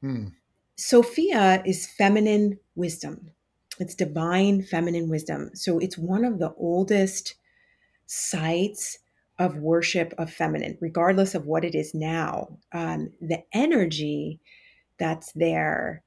hmm. 0.00 0.28
Sophia 0.76 1.62
is 1.64 1.86
feminine 1.86 2.58
wisdom. 2.74 3.30
It's 3.78 3.94
divine 3.94 4.62
feminine 4.62 5.08
wisdom. 5.08 5.50
So 5.54 5.78
it's 5.78 5.96
one 5.96 6.24
of 6.24 6.38
the 6.38 6.52
oldest 6.58 7.34
sites 8.04 8.98
of 9.38 9.56
worship 9.56 10.14
of 10.18 10.32
feminine, 10.32 10.78
regardless 10.80 11.34
of 11.34 11.46
what 11.46 11.64
it 11.64 11.74
is 11.74 11.94
now. 11.94 12.58
Um, 12.72 13.10
the 13.20 13.42
energy 13.52 14.40
that's 14.98 15.32
there 15.32 16.02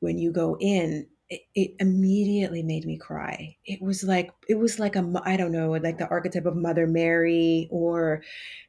when 0.00 0.18
you 0.18 0.30
go 0.30 0.56
in, 0.60 1.06
it, 1.30 1.40
it, 1.54 1.70
immediately 1.80 2.62
made 2.62 2.84
me 2.84 2.98
cry. 2.98 3.56
It 3.64 3.80
was 3.80 4.04
like 4.04 4.30
it 4.48 4.58
was 4.58 4.78
like 4.78 4.96
a 4.96 5.22
I 5.24 5.36
don't 5.36 5.52
know, 5.52 5.70
like 5.70 5.96
the 5.96 6.08
archetype 6.08 6.44
of 6.44 6.56
Mother 6.56 6.86
Mary 6.86 7.68
or 7.70 8.22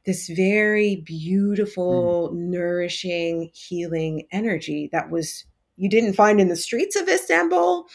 this 0.06 0.28
very 0.28 0.96
beautiful, 0.96 2.30
mm. 2.32 2.36
nourishing, 2.36 3.50
healing 3.52 4.26
energy 4.32 4.88
that 4.92 5.10
was 5.10 5.44
you 5.76 5.90
didn't 5.90 6.14
find 6.14 6.40
in 6.40 6.48
the 6.48 6.56
streets 6.56 6.96
of 6.96 7.08
Istanbul 7.08 7.86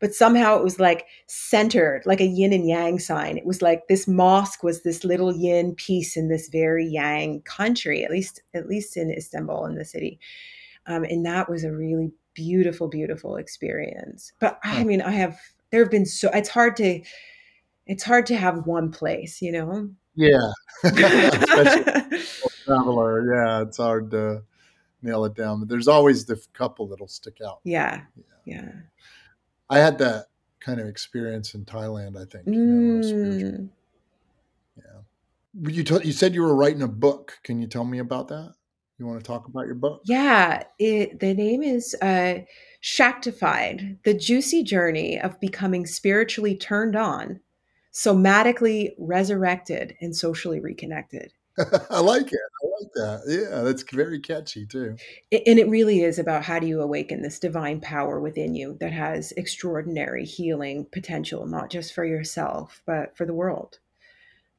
but 0.00 0.14
somehow 0.14 0.56
it 0.56 0.64
was 0.64 0.80
like 0.80 1.06
centered, 1.26 2.02
like 2.04 2.20
a 2.20 2.26
yin 2.26 2.52
and 2.52 2.68
yang 2.68 2.98
sign. 2.98 3.36
It 3.36 3.46
was 3.46 3.62
like 3.62 3.88
this 3.88 4.06
mosque 4.06 4.62
was 4.62 4.82
this 4.82 5.04
little 5.04 5.34
yin 5.34 5.74
piece 5.74 6.16
in 6.16 6.28
this 6.28 6.48
very 6.48 6.86
yang 6.86 7.42
country, 7.42 8.04
at 8.04 8.10
least 8.10 8.42
at 8.54 8.68
least 8.68 8.96
in 8.96 9.10
Istanbul 9.10 9.66
in 9.66 9.76
the 9.76 9.84
city. 9.84 10.18
Um, 10.86 11.04
and 11.04 11.24
that 11.24 11.48
was 11.48 11.64
a 11.64 11.72
really 11.72 12.12
beautiful, 12.34 12.88
beautiful 12.88 13.36
experience. 13.36 14.32
But 14.40 14.58
I 14.64 14.84
mean, 14.84 15.00
I 15.00 15.10
have 15.12 15.38
there 15.70 15.82
have 15.82 15.90
been 15.90 16.06
so 16.06 16.30
it's 16.34 16.48
hard 16.48 16.76
to 16.76 17.00
it's 17.86 18.04
hard 18.04 18.26
to 18.26 18.36
have 18.36 18.66
one 18.66 18.90
place, 18.90 19.40
you 19.42 19.52
know. 19.52 19.90
Yeah, 20.16 20.52
traveler. 22.64 23.34
Yeah, 23.34 23.62
it's 23.62 23.78
hard 23.78 24.10
to 24.12 24.42
nail 25.02 25.24
it 25.24 25.34
down, 25.34 25.60
but 25.60 25.68
there's 25.68 25.88
always 25.88 26.24
the 26.24 26.40
couple 26.52 26.86
that'll 26.86 27.08
stick 27.08 27.38
out. 27.44 27.60
Yeah, 27.64 28.02
yeah. 28.16 28.56
yeah. 28.56 28.72
I 29.70 29.78
had 29.78 29.98
that 29.98 30.26
kind 30.60 30.80
of 30.80 30.86
experience 30.86 31.54
in 31.54 31.64
Thailand. 31.64 32.16
I 32.20 32.24
think. 32.24 32.46
You 32.46 32.52
know, 32.54 33.00
mm. 33.00 33.68
Yeah. 34.76 35.70
You 35.70 35.84
t- 35.84 36.04
you 36.06 36.12
said 36.12 36.34
you 36.34 36.42
were 36.42 36.56
writing 36.56 36.82
a 36.82 36.88
book. 36.88 37.38
Can 37.42 37.60
you 37.60 37.66
tell 37.66 37.84
me 37.84 37.98
about 37.98 38.28
that? 38.28 38.54
You 38.98 39.06
want 39.06 39.20
to 39.20 39.26
talk 39.26 39.48
about 39.48 39.66
your 39.66 39.74
book? 39.74 40.02
Yeah, 40.04 40.62
it, 40.78 41.18
the 41.18 41.34
name 41.34 41.62
is 41.62 41.96
uh, 42.00 42.40
Shaktified: 42.80 43.98
The 44.04 44.14
Juicy 44.14 44.62
Journey 44.62 45.20
of 45.20 45.40
Becoming 45.40 45.86
Spiritually 45.86 46.56
Turned 46.56 46.94
On, 46.94 47.40
Somatically 47.92 48.92
Resurrected, 48.98 49.96
and 50.00 50.14
Socially 50.14 50.60
Reconnected. 50.60 51.32
I 51.90 52.00
like 52.00 52.26
it. 52.26 52.40
I 52.62 52.63
like 52.80 52.92
that. 52.94 53.22
Yeah, 53.26 53.62
that's 53.62 53.82
very 53.82 54.20
catchy 54.20 54.66
too. 54.66 54.96
And 55.32 55.58
it 55.58 55.68
really 55.68 56.02
is 56.02 56.18
about 56.18 56.44
how 56.44 56.58
do 56.58 56.66
you 56.66 56.80
awaken 56.80 57.22
this 57.22 57.38
divine 57.38 57.80
power 57.80 58.20
within 58.20 58.54
you 58.54 58.76
that 58.80 58.92
has 58.92 59.32
extraordinary 59.32 60.24
healing 60.24 60.86
potential, 60.92 61.46
not 61.46 61.70
just 61.70 61.94
for 61.94 62.04
yourself, 62.04 62.82
but 62.86 63.16
for 63.16 63.26
the 63.26 63.34
world. 63.34 63.78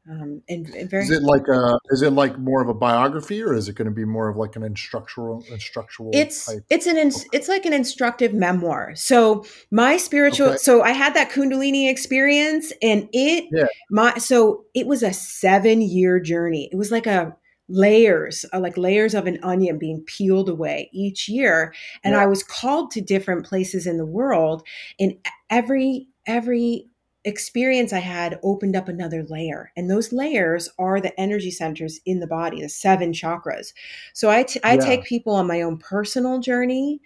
Um, 0.08 0.44
and, 0.48 0.68
and 0.70 0.88
very, 0.88 1.04
is 1.04 1.10
it 1.10 1.24
like 1.24 1.48
a 1.48 1.80
is 1.90 2.04
it 2.04 2.12
like 2.12 2.38
more 2.38 2.62
of 2.62 2.70
a 2.70 2.76
biography 2.76 3.42
or 3.42 3.56
is 3.56 3.68
it 3.68 3.74
going 3.74 3.88
to 3.88 3.92
be 3.92 4.06
more 4.06 4.30
of 4.30 4.38
like 4.38 4.56
an 4.56 4.62
instructional 4.62 5.44
instructional 5.50 6.12
it's 6.14 6.48
it's 6.70 6.86
an 6.86 6.98
it's 7.34 7.48
like 7.48 7.66
an 7.66 7.74
instructive 7.74 8.32
memoir 8.32 8.94
so 8.94 9.44
my 9.72 9.98
spiritual 9.98 10.50
okay. 10.50 10.58
so 10.58 10.84
i 10.84 10.92
had 10.92 11.16
that 11.16 11.32
kundalini 11.32 11.90
experience 11.90 12.72
and 12.84 13.10
it 13.14 13.46
yeah. 13.52 13.66
my 13.90 14.14
so 14.20 14.66
it 14.76 14.86
was 14.86 15.02
a 15.02 15.12
seven 15.12 15.82
year 15.82 16.20
journey 16.20 16.70
it 16.72 16.76
was 16.76 16.92
like 16.92 17.08
a 17.08 17.36
layers 17.68 18.46
uh, 18.54 18.60
like 18.60 18.78
layers 18.78 19.14
of 19.14 19.26
an 19.26 19.40
onion 19.42 19.78
being 19.78 20.02
peeled 20.02 20.50
away 20.50 20.90
each 20.94 21.28
year 21.28 21.74
and 22.04 22.14
yeah. 22.14 22.22
i 22.22 22.26
was 22.26 22.44
called 22.44 22.92
to 22.92 23.02
different 23.02 23.46
places 23.46 23.88
in 23.88 23.98
the 23.98 24.06
world 24.06 24.62
and 25.00 25.14
every 25.50 26.08
every 26.28 26.88
experience 27.26 27.92
I 27.92 28.00
had 28.00 28.40
opened 28.44 28.76
up 28.76 28.88
another 28.88 29.26
layer. 29.28 29.72
And 29.76 29.90
those 29.90 30.14
layers 30.14 30.70
are 30.78 31.02
the 31.02 31.20
energy 31.20 31.52
centers 31.52 32.00
in 32.06 32.20
the 32.20 32.28
body, 32.28 32.62
the 32.62 32.70
seven 32.70 33.12
chakras. 33.12 33.74
So 34.14 34.30
I, 34.30 34.44
t- 34.44 34.60
I 34.64 34.76
yeah. 34.76 34.80
take 34.80 35.04
people 35.04 35.34
on 35.34 35.48
my 35.48 35.62
own 35.62 35.78
personal 35.78 36.40
journey. 36.40 37.02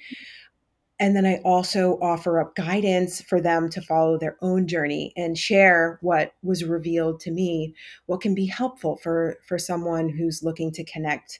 And 0.99 1.15
then 1.15 1.25
I 1.25 1.37
also 1.45 1.97
offer 2.01 2.41
up 2.41 2.55
guidance 2.55 3.21
for 3.21 3.39
them 3.39 3.69
to 3.69 3.81
follow 3.81 4.17
their 4.17 4.37
own 4.41 4.67
journey 4.67 5.13
and 5.15 5.37
share 5.37 5.97
what 6.01 6.33
was 6.43 6.65
revealed 6.65 7.21
to 7.21 7.31
me, 7.31 7.73
what 8.05 8.21
can 8.21 8.35
be 8.35 8.47
helpful 8.47 8.97
for, 8.97 9.37
for 9.47 9.57
someone 9.57 10.09
who's 10.09 10.43
looking 10.43 10.71
to 10.73 10.83
connect 10.83 11.39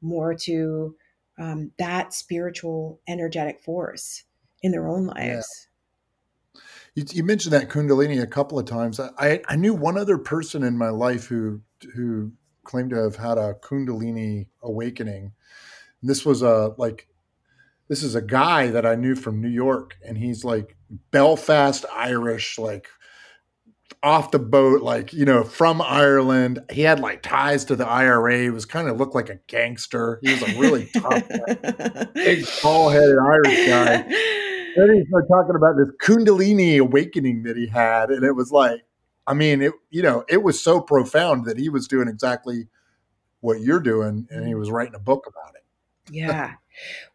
more 0.00 0.34
to 0.34 0.94
um, 1.38 1.72
that 1.78 2.14
spiritual 2.14 3.00
energetic 3.08 3.60
force 3.62 4.24
in 4.62 4.70
their 4.70 4.86
own 4.86 5.06
lives. 5.06 5.68
Yeah. 6.54 6.60
You, 6.94 7.04
you, 7.12 7.24
mentioned 7.24 7.52
that 7.52 7.68
Kundalini 7.68 8.20
a 8.20 8.26
couple 8.26 8.58
of 8.58 8.66
times. 8.66 9.00
I, 9.00 9.40
I 9.48 9.56
knew 9.56 9.74
one 9.74 9.96
other 9.96 10.18
person 10.18 10.62
in 10.64 10.76
my 10.76 10.88
life 10.88 11.26
who 11.26 11.62
who 11.94 12.32
claimed 12.64 12.90
to 12.90 12.96
have 12.96 13.16
had 13.16 13.38
a 13.38 13.54
Kundalini 13.54 14.48
awakening. 14.62 15.32
And 16.00 16.10
this 16.10 16.24
was 16.24 16.42
a 16.42 16.74
like 16.78 17.06
this 17.90 18.02
is 18.02 18.14
a 18.14 18.22
guy 18.22 18.68
that 18.68 18.86
I 18.86 18.94
knew 18.94 19.14
from 19.14 19.42
New 19.42 19.50
York, 19.50 19.96
and 20.02 20.16
he's 20.16 20.44
like 20.44 20.76
Belfast 21.10 21.84
Irish, 21.94 22.58
like 22.58 22.88
off 24.02 24.30
the 24.30 24.38
boat, 24.38 24.80
like 24.80 25.12
you 25.12 25.26
know, 25.26 25.44
from 25.44 25.82
Ireland. 25.82 26.60
He 26.70 26.80
had 26.80 27.00
like 27.00 27.20
ties 27.20 27.66
to 27.66 27.76
the 27.76 27.86
IRA. 27.86 28.38
He 28.38 28.50
was 28.50 28.64
kind 28.64 28.88
of 28.88 28.96
looked 28.96 29.14
like 29.14 29.28
a 29.28 29.40
gangster. 29.46 30.20
He 30.22 30.32
was 30.32 30.42
a 30.42 30.58
really 30.58 30.86
tough, 30.94 31.28
big, 32.14 32.46
tall 32.46 32.88
headed 32.88 33.18
Irish 33.18 33.68
guy 33.68 34.46
then 34.76 34.94
he 34.94 35.04
started 35.06 35.28
talking 35.28 35.56
about 35.56 35.76
this 35.76 35.90
Kundalini 36.02 36.78
awakening 36.78 37.42
that 37.44 37.56
he 37.56 37.66
had, 37.66 38.10
and 38.10 38.24
it 38.24 38.32
was 38.32 38.50
like, 38.50 38.82
I 39.26 39.34
mean, 39.34 39.62
it 39.62 39.72
you 39.90 40.02
know, 40.02 40.24
it 40.28 40.42
was 40.42 40.62
so 40.62 40.80
profound 40.80 41.44
that 41.46 41.58
he 41.58 41.68
was 41.68 41.88
doing 41.88 42.08
exactly 42.08 42.68
what 43.40 43.60
you're 43.60 43.80
doing, 43.80 44.26
and 44.30 44.46
he 44.46 44.52
mm. 44.52 44.58
was 44.58 44.70
writing 44.70 44.94
a 44.94 45.00
book 45.00 45.26
about 45.26 45.54
it. 45.54 45.64
Yeah, 46.12 46.54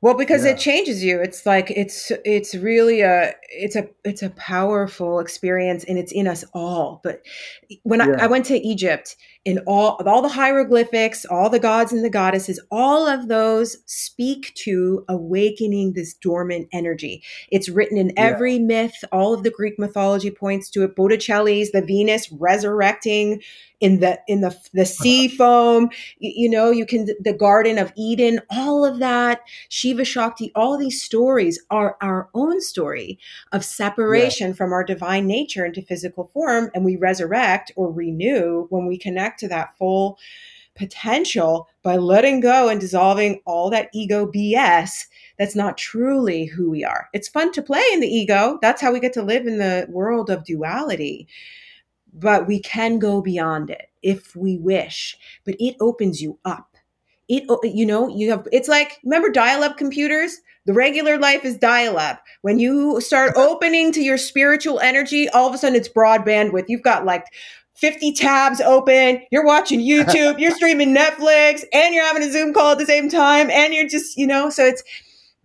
Well, 0.01 0.13
because 0.13 0.45
Yeah. 0.45 0.51
it 0.51 0.59
changes 0.59 1.03
you. 1.03 1.19
It's 1.19 1.45
like 1.45 1.71
it's 1.71 2.11
it's 2.23 2.53
really 2.55 3.01
a 3.01 3.33
it's 3.49 3.75
a 3.75 3.87
it's 4.03 4.21
a 4.21 4.29
powerful 4.31 5.19
experience 5.19 5.83
and 5.85 5.97
it's 5.97 6.11
in 6.11 6.27
us 6.27 6.45
all. 6.53 7.01
But 7.03 7.21
when 7.83 8.01
I, 8.01 8.07
Yeah. 8.07 8.17
I 8.19 8.27
went 8.27 8.45
to 8.47 8.57
Egypt 8.57 9.15
in 9.45 9.59
all 9.67 10.01
all 10.05 10.21
the 10.21 10.29
hieroglyphics, 10.29 11.25
all 11.25 11.49
the 11.49 11.59
gods 11.59 11.91
and 11.93 12.03
the 12.03 12.09
goddesses, 12.09 12.59
all 12.71 13.07
of 13.07 13.27
those 13.27 13.77
speak 13.85 14.53
to 14.55 15.03
awakening 15.07 15.93
this 15.93 16.13
dormant 16.13 16.67
energy. 16.71 17.23
It's 17.51 17.69
written 17.69 17.97
in 17.97 18.09
Yeah. 18.09 18.13
every 18.27 18.59
myth, 18.59 19.03
all 19.11 19.33
of 19.33 19.43
the 19.43 19.51
Greek 19.51 19.79
mythology 19.79 20.31
points 20.31 20.69
to 20.71 20.83
it. 20.83 20.95
Botticelli's 20.95 21.71
the 21.71 21.81
Venus 21.81 22.31
resurrecting 22.31 23.41
in 23.81 23.99
the 23.99 24.19
in 24.27 24.41
the 24.41 24.55
the 24.73 24.81
uh-huh. 24.81 24.85
sea 24.85 25.27
foam 25.27 25.89
you, 26.19 26.31
you 26.43 26.49
know 26.49 26.71
you 26.71 26.85
can 26.85 27.07
the 27.19 27.33
garden 27.33 27.77
of 27.77 27.91
eden 27.97 28.39
all 28.49 28.85
of 28.85 28.99
that 28.99 29.41
shiva 29.69 30.05
shakti 30.05 30.51
all 30.55 30.77
these 30.77 31.01
stories 31.01 31.61
are 31.69 31.97
our 32.01 32.29
own 32.33 32.61
story 32.61 33.19
of 33.51 33.65
separation 33.65 34.53
from 34.53 34.73
our 34.73 34.83
divine 34.83 35.27
nature 35.27 35.65
into 35.65 35.81
physical 35.81 36.29
form 36.33 36.69
and 36.73 36.85
we 36.85 36.95
resurrect 36.95 37.71
or 37.75 37.91
renew 37.91 38.67
when 38.69 38.85
we 38.85 38.97
connect 38.97 39.39
to 39.39 39.47
that 39.47 39.77
full 39.77 40.17
potential 40.75 41.69
by 41.83 41.95
letting 41.95 42.41
go 42.41 42.67
and 42.67 42.81
dissolving 42.81 43.41
all 43.45 43.69
that 43.69 43.89
ego 43.93 44.29
bs 44.29 45.05
that's 45.37 45.55
not 45.55 45.77
truly 45.77 46.45
who 46.45 46.69
we 46.69 46.83
are. 46.83 47.09
It's 47.13 47.27
fun 47.27 47.51
to 47.53 47.61
play 47.61 47.83
in 47.91 47.99
the 47.99 48.07
ego. 48.07 48.57
That's 48.61 48.81
how 48.81 48.93
we 48.93 48.99
get 48.99 49.13
to 49.13 49.23
live 49.23 49.45
in 49.47 49.57
the 49.57 49.85
world 49.89 50.29
of 50.29 50.45
duality. 50.45 51.27
But 52.13 52.47
we 52.47 52.59
can 52.59 52.99
go 52.99 53.21
beyond 53.21 53.69
it 53.69 53.89
if 54.01 54.35
we 54.35 54.57
wish. 54.57 55.17
But 55.43 55.55
it 55.59 55.75
opens 55.81 56.21
you 56.21 56.39
up 56.45 56.74
it 57.27 57.43
oh, 57.49 57.59
you 57.63 57.85
know 57.85 58.07
you 58.07 58.29
have 58.29 58.47
it's 58.51 58.67
like 58.67 58.99
remember 59.03 59.29
dial-up 59.29 59.77
computers? 59.77 60.37
The 60.65 60.73
regular 60.73 61.19
life 61.19 61.45
is 61.45 61.57
dial-up. 61.57 62.23
When 62.41 62.57
you 62.57 62.99
start 62.99 63.33
opening 63.37 63.91
to 63.93 64.01
your 64.01 64.17
spiritual 64.17 64.79
energy 64.79 65.29
all 65.29 65.47
of 65.47 65.53
a 65.53 65.57
sudden 65.57 65.75
it's 65.75 65.87
broad 65.87 66.25
bandwidth 66.25 66.65
you've 66.67 66.83
got 66.83 67.05
like 67.05 67.25
50 67.75 68.13
tabs 68.13 68.61
open 68.61 69.21
you're 69.31 69.45
watching 69.45 69.79
youtube 69.85 70.39
you're 70.39 70.55
streaming 70.55 70.95
netflix 70.95 71.63
and 71.73 71.93
you're 71.93 72.05
having 72.05 72.23
a 72.23 72.31
zoom 72.31 72.53
call 72.53 72.71
at 72.71 72.77
the 72.77 72.85
same 72.85 73.09
time 73.09 73.49
and 73.49 73.73
you're 73.73 73.87
just 73.87 74.17
you 74.17 74.25
know 74.25 74.49
so 74.49 74.63
it's 74.63 74.81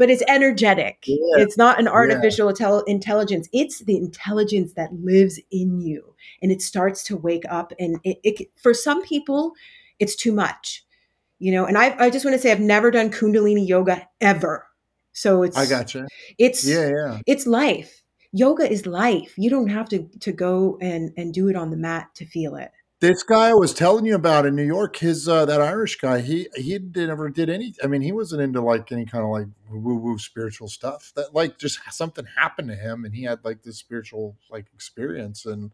but 0.00 0.08
it's 0.08 0.22
energetic. 0.28 1.04
Yeah. 1.06 1.42
it's 1.42 1.58
not 1.58 1.78
an 1.78 1.86
artificial 1.86 2.50
intel- 2.50 2.82
intelligence. 2.86 3.50
It's 3.52 3.80
the 3.80 3.98
intelligence 3.98 4.72
that 4.72 4.94
lives 4.94 5.38
in 5.52 5.78
you 5.82 6.14
and 6.40 6.50
it 6.50 6.62
starts 6.62 7.04
to 7.04 7.18
wake 7.18 7.44
up 7.50 7.74
and 7.78 8.00
it, 8.02 8.18
it 8.24 8.50
for 8.56 8.72
some 8.72 9.02
people 9.02 9.52
it's 9.98 10.16
too 10.16 10.32
much 10.32 10.86
you 11.40 11.50
know 11.50 11.66
and 11.66 11.76
i 11.76 11.96
i 11.98 12.10
just 12.10 12.24
want 12.24 12.34
to 12.34 12.38
say 12.40 12.52
i've 12.52 12.60
never 12.60 12.90
done 12.92 13.10
kundalini 13.10 13.66
yoga 13.66 14.06
ever 14.20 14.66
so 15.12 15.42
it's 15.42 15.56
I 15.56 15.66
gotcha. 15.66 16.06
it's 16.38 16.64
Yeah, 16.64 16.88
yeah. 16.88 17.18
it's 17.26 17.46
life 17.46 18.02
yoga 18.32 18.70
is 18.70 18.86
life 18.86 19.34
you 19.36 19.50
don't 19.50 19.68
have 19.68 19.88
to 19.88 20.08
to 20.20 20.30
go 20.30 20.78
and 20.80 21.10
and 21.16 21.34
do 21.34 21.48
it 21.48 21.56
on 21.56 21.70
the 21.70 21.76
mat 21.76 22.08
to 22.14 22.26
feel 22.26 22.54
it 22.54 22.70
This 23.00 23.22
guy 23.22 23.48
I 23.48 23.54
was 23.54 23.72
telling 23.74 24.04
you 24.04 24.14
about 24.14 24.44
in 24.44 24.54
New 24.54 24.66
York, 24.66 24.96
his 24.96 25.26
uh, 25.26 25.46
that 25.46 25.62
Irish 25.62 25.96
guy, 25.96 26.20
he 26.20 26.48
he 26.54 26.78
never 26.78 27.30
did 27.30 27.48
any. 27.48 27.72
I 27.82 27.86
mean, 27.86 28.02
he 28.02 28.12
wasn't 28.12 28.42
into 28.42 28.60
like 28.60 28.92
any 28.92 29.06
kind 29.06 29.24
of 29.24 29.30
like 29.30 29.46
woo 29.70 29.96
woo 29.96 30.18
spiritual 30.18 30.68
stuff. 30.68 31.10
That 31.16 31.34
like 31.34 31.58
just 31.58 31.80
something 31.90 32.26
happened 32.36 32.68
to 32.68 32.76
him, 32.76 33.06
and 33.06 33.14
he 33.14 33.22
had 33.24 33.42
like 33.42 33.62
this 33.62 33.78
spiritual 33.78 34.36
like 34.50 34.66
experience, 34.74 35.46
and 35.46 35.72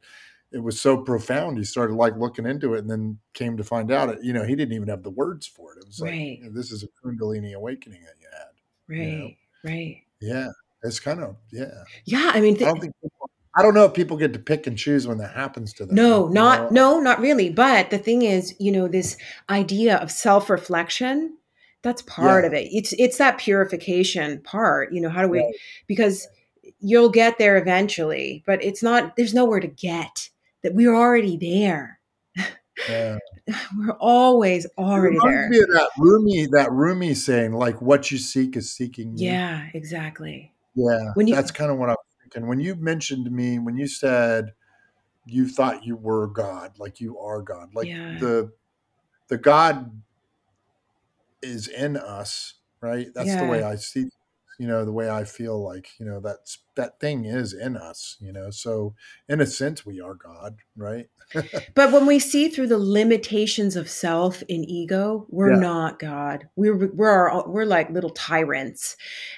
it 0.52 0.58
was 0.62 0.80
so 0.80 0.96
profound. 0.98 1.58
He 1.58 1.64
started 1.64 1.94
like 1.94 2.16
looking 2.16 2.46
into 2.46 2.74
it, 2.74 2.78
and 2.80 2.90
then 2.90 3.18
came 3.34 3.56
to 3.56 3.64
find 3.64 3.90
out, 3.90 4.08
it, 4.10 4.18
you 4.22 4.32
know, 4.32 4.44
he 4.44 4.54
didn't 4.56 4.74
even 4.74 4.88
have 4.88 5.02
the 5.02 5.10
words 5.10 5.46
for 5.46 5.72
it. 5.74 5.78
It 5.80 5.86
was 5.86 6.00
like 6.00 6.10
Right. 6.10 6.38
you 6.38 6.44
know, 6.44 6.52
this 6.52 6.70
is 6.72 6.82
a 6.84 6.88
Kundalini 6.88 7.54
awakening 7.54 8.02
that 8.02 8.14
you 8.20 8.28
had. 8.32 8.52
right 8.88 9.18
know. 9.18 9.30
right 9.64 10.02
Yeah, 10.20 10.48
it's 10.82 11.00
kind 11.00 11.20
of 11.20 11.36
yeah. 11.50 11.82
yeah 12.04 12.30
i 12.34 12.40
mean 12.40 12.54
I 12.56 12.66
don't 12.66 12.80
think 12.80 12.94
people, 13.02 13.30
I 13.58 13.62
don't 13.62 13.74
know 13.74 13.84
if 13.86 13.94
people 13.94 14.16
get 14.16 14.32
to 14.34 14.38
pick 14.38 14.66
and 14.66 14.76
choose 14.78 15.06
when 15.08 15.18
that 15.18 15.34
happens 15.34 15.72
to 15.74 15.86
them. 15.86 15.94
No, 15.96 16.28
not 16.28 16.70
know? 16.72 16.96
no, 16.96 17.00
not 17.00 17.20
really. 17.20 17.48
But 17.50 17.88
the 17.90 17.96
thing 17.98 18.20
is, 18.22 18.54
you 18.60 18.70
know, 18.70 18.86
this 18.86 19.16
idea 19.48 19.96
of 19.96 20.10
self-reflection, 20.12 21.36
that's 21.82 22.02
part 22.02 22.44
Yeah. 22.44 22.48
of 22.48 22.52
it. 22.54 22.68
It's 22.72 22.92
it's 22.98 23.18
that 23.18 23.38
purification 23.38 24.40
part. 24.42 24.92
You 24.92 25.00
know, 25.00 25.08
how 25.08 25.22
do 25.22 25.28
we 25.28 25.38
Right. 25.40 25.54
because 25.86 26.28
you'll 26.80 27.08
get 27.10 27.38
there 27.38 27.56
eventually, 27.56 28.42
but 28.46 28.62
it's 28.62 28.82
not 28.82 29.16
there's 29.16 29.34
nowhere 29.34 29.60
to 29.60 29.68
get. 29.68 30.28
That 30.66 30.74
we're 30.74 30.96
already 30.96 31.36
there. 31.36 32.00
Yeah. 32.88 33.18
We're 33.78 33.92
always 34.00 34.66
already 34.76 35.16
there. 35.22 35.48
that 35.48 35.90
Rumi, 35.96 36.48
that 36.50 36.72
Rumi 36.72 37.14
saying, 37.14 37.52
like, 37.52 37.80
"What 37.80 38.10
you 38.10 38.18
seek 38.18 38.56
is 38.56 38.72
seeking 38.72 39.16
you." 39.16 39.30
Yeah, 39.30 39.68
exactly. 39.72 40.52
yeah. 40.74 41.12
When 41.14 41.28
you 41.28 41.36
That's 41.36 41.52
kind 41.52 41.70
of 41.70 41.78
what 41.78 41.88
I 41.88 41.92
was 41.92 42.04
thinking 42.20 42.48
when 42.48 42.58
you 42.58 42.74
mentioned 42.74 43.26
to 43.26 43.30
me 43.30 43.60
when 43.60 43.76
you 43.76 43.86
said 43.86 44.54
you 45.24 45.46
thought 45.46 45.84
you 45.84 45.94
were 45.94 46.26
God, 46.26 46.80
like 46.80 47.00
you 47.00 47.16
are 47.20 47.42
God, 47.42 47.72
like 47.72 47.86
Yeah. 47.86 48.18
the 48.18 48.50
the 49.28 49.38
God 49.38 50.02
is 51.42 51.68
in 51.68 51.96
us, 51.96 52.54
right? 52.80 53.06
That's 53.14 53.36
the 53.36 53.44
way 53.46 53.62
I 53.62 53.76
see, 53.76 54.06
you 54.58 54.66
know, 54.66 54.84
the 54.84 54.92
way 54.92 55.10
I 55.10 55.24
feel 55.24 55.62
like, 55.62 55.90
you 55.98 56.06
know, 56.06 56.20
that's 56.20 56.58
that 56.76 57.00
thing 57.00 57.24
is 57.24 57.52
in 57.54 57.76
us, 57.76 58.16
you 58.20 58.32
know. 58.32 58.50
So 58.50 58.94
in 59.28 59.40
a 59.40 59.46
sense, 59.46 59.84
we 59.86 60.00
are 60.00 60.14
God, 60.14 60.56
right? 60.76 61.06
But 61.74 61.92
when 61.92 62.06
we 62.06 62.18
see 62.18 62.48
through 62.48 62.68
the 62.68 62.78
limitations 62.78 63.76
of 63.76 63.88
self 63.90 64.42
and 64.48 64.64
ego, 64.68 65.26
we're 65.28 65.52
Yeah. 65.54 65.58
not 65.60 65.98
God. 65.98 66.48
We're 66.56 66.76
we're 66.88 67.28
our, 67.30 67.48
we're 67.48 67.64
like 67.64 67.90
little 67.90 68.10
tyrants. 68.10 68.96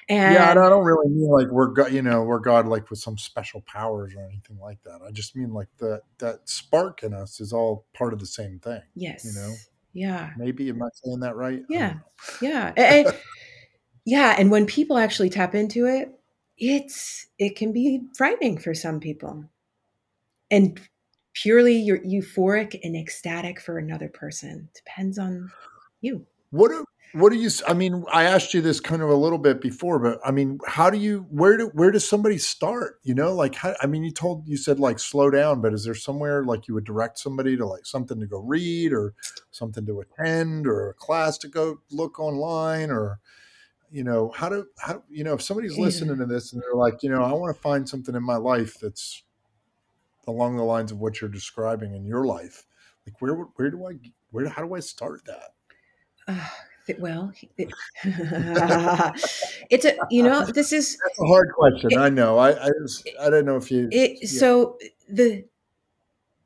Yeah, 0.09 0.15
And 0.31 0.37
and 0.51 0.59
I 0.59 0.69
don't 0.69 0.83
really 0.85 1.09
mean 1.09 1.29
like 1.29 1.47
we're 1.47 1.67
God, 1.67 1.91
you 1.91 2.01
know, 2.01 2.23
we're 2.23 2.39
God 2.39 2.67
like 2.67 2.89
with 2.89 2.99
some 2.99 3.17
special 3.17 3.61
powers 3.61 4.13
or 4.15 4.21
anything 4.25 4.59
like 4.59 4.81
that. 4.83 4.99
I 5.05 5.11
just 5.11 5.35
mean 5.35 5.53
like 5.53 5.69
that 5.79 6.03
that 6.19 6.47
spark 6.49 7.03
in 7.03 7.13
us 7.13 7.39
is 7.41 7.51
all 7.53 7.85
part 7.93 8.13
of 8.13 8.19
the 8.19 8.25
same 8.25 8.59
thing. 8.59 8.81
Yes. 8.95 9.25
You 9.25 9.33
know? 9.41 9.53
Yeah. 9.91 10.31
Maybe 10.37 10.69
am 10.69 10.83
I 10.83 10.87
saying 11.03 11.21
that 11.21 11.35
right? 11.35 11.63
Yeah. 11.67 11.95
Yeah. 12.41 12.73
And, 12.77 13.07
and- 13.07 13.17
yeah. 14.05 14.35
And 14.37 14.51
when 14.51 14.65
people 14.65 14.97
actually 14.97 15.29
tap 15.29 15.55
into 15.55 15.85
it, 15.85 16.11
it's 16.57 17.27
it 17.37 17.55
can 17.55 17.71
be 17.71 18.01
frightening 18.17 18.57
for 18.57 18.73
some 18.73 18.99
people. 18.99 19.45
And 20.51 20.79
purely 21.33 21.75
you're 21.77 21.99
euphoric 21.99 22.77
and 22.83 22.95
ecstatic 22.95 23.61
for 23.61 23.77
another 23.77 24.09
person. 24.09 24.69
Depends 24.75 25.17
on 25.17 25.51
you. 26.01 26.25
What 26.51 26.69
do 26.69 26.85
what 27.13 27.31
do 27.31 27.37
you? 27.39 27.49
i 27.67 27.73
mean, 27.73 28.05
I 28.13 28.25
asked 28.25 28.53
you 28.53 28.61
this 28.61 28.79
kind 28.79 29.01
of 29.01 29.09
a 29.09 29.15
little 29.15 29.39
bit 29.39 29.61
before, 29.61 29.97
but 29.97 30.19
I 30.23 30.29
mean, 30.29 30.59
how 30.67 30.91
do 30.91 30.97
you? 30.97 31.25
Where 31.31 31.57
do 31.57 31.67
where 31.73 31.89
does 31.89 32.07
somebody 32.07 32.37
start? 32.37 32.99
You 33.03 33.15
know, 33.15 33.33
like 33.33 33.55
how, 33.55 33.73
I 33.81 33.87
mean, 33.87 34.03
you 34.03 34.11
told 34.11 34.47
you 34.47 34.57
said 34.57 34.79
like 34.79 34.99
slow 34.99 35.31
down, 35.31 35.61
but 35.61 35.73
is 35.73 35.85
there 35.85 35.95
somewhere 35.95 36.43
like 36.43 36.67
you 36.67 36.75
would 36.75 36.83
direct 36.83 37.17
somebody 37.17 37.57
to 37.57 37.65
like 37.65 37.85
something 37.85 38.19
to 38.19 38.27
go 38.27 38.39
read 38.39 38.93
or 38.93 39.15
something 39.49 39.85
to 39.87 40.01
attend 40.01 40.67
or 40.67 40.89
a 40.89 40.93
class 40.93 41.37
to 41.39 41.47
go 41.47 41.79
look 41.89 42.19
online 42.19 42.91
or 42.91 43.19
you 43.91 44.03
know 44.03 44.31
how 44.35 44.49
to 44.49 44.65
how 44.77 45.03
you 45.09 45.23
know 45.23 45.33
if 45.33 45.41
somebody's 45.41 45.77
Yeah. 45.77 45.83
listening 45.85 46.17
to 46.17 46.25
this 46.25 46.53
and 46.53 46.61
they're 46.61 46.73
like 46.75 47.01
you 47.03 47.09
know 47.09 47.23
I 47.23 47.33
want 47.33 47.55
to 47.55 47.61
find 47.61 47.87
something 47.87 48.15
in 48.15 48.23
my 48.23 48.35
life 48.37 48.77
that's 48.81 49.23
along 50.27 50.57
the 50.57 50.63
lines 50.63 50.91
of 50.91 50.99
what 50.99 51.19
you're 51.21 51.29
describing 51.29 51.93
in 51.95 52.05
your 52.05 52.25
life 52.25 52.65
like 53.05 53.19
where 53.21 53.33
where 53.33 53.69
do 53.71 53.85
I 53.87 53.93
where 54.31 54.47
how 54.49 54.63
do 54.65 54.75
I 54.75 54.79
start 54.79 55.21
that? 55.25 55.53
Uh, 56.89 56.93
well, 56.97 57.31
it- 57.57 57.71
it's 59.69 59.85
a 59.85 59.95
you 60.09 60.23
know 60.23 60.43
this 60.53 60.73
is 60.73 60.97
That's 61.03 61.19
a 61.19 61.25
hard 61.25 61.51
question. 61.53 61.91
It- 61.91 61.97
I 61.99 62.09
know. 62.09 62.37
I 62.39 62.65
I, 62.65 62.69
just, 62.81 63.07
I 63.21 63.29
don't 63.29 63.45
know 63.45 63.57
if 63.57 63.69
you. 63.71 63.87
it 63.91 64.17
yeah. 64.21 64.27
so 64.39 64.77
the 65.07 65.45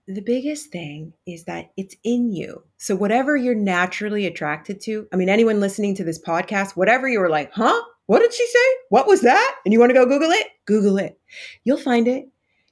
the 0.05 0.21
biggest 0.21 0.69
thing 0.71 1.13
is 1.25 1.45
that 1.45 1.71
it's 1.77 1.95
in 2.03 2.29
you 2.31 2.63
so 2.83 2.95
whatever 2.97 3.37
you're 3.37 3.55
naturally 3.55 4.25
attracted 4.25 4.81
to 4.81 5.07
i 5.13 5.15
mean 5.15 5.29
anyone 5.29 5.59
listening 5.59 5.95
to 5.95 6.03
this 6.03 6.21
podcast 6.21 6.71
whatever 6.71 7.07
you 7.07 7.19
were 7.19 7.29
like 7.29 7.51
huh? 7.53 7.81
What 8.05 8.19
did 8.19 8.33
she 8.33 8.45
say? 8.45 8.65
What 8.89 9.07
was 9.07 9.21
that? 9.21 9.55
And 9.63 9.71
you 9.71 9.79
want 9.79 9.91
to 9.91 9.93
go 9.93 10.05
google 10.05 10.29
it? 10.31 10.45
Google 10.65 10.97
it. 10.97 11.17
You'll 11.63 11.77
find 11.77 12.05
it. 12.05 12.25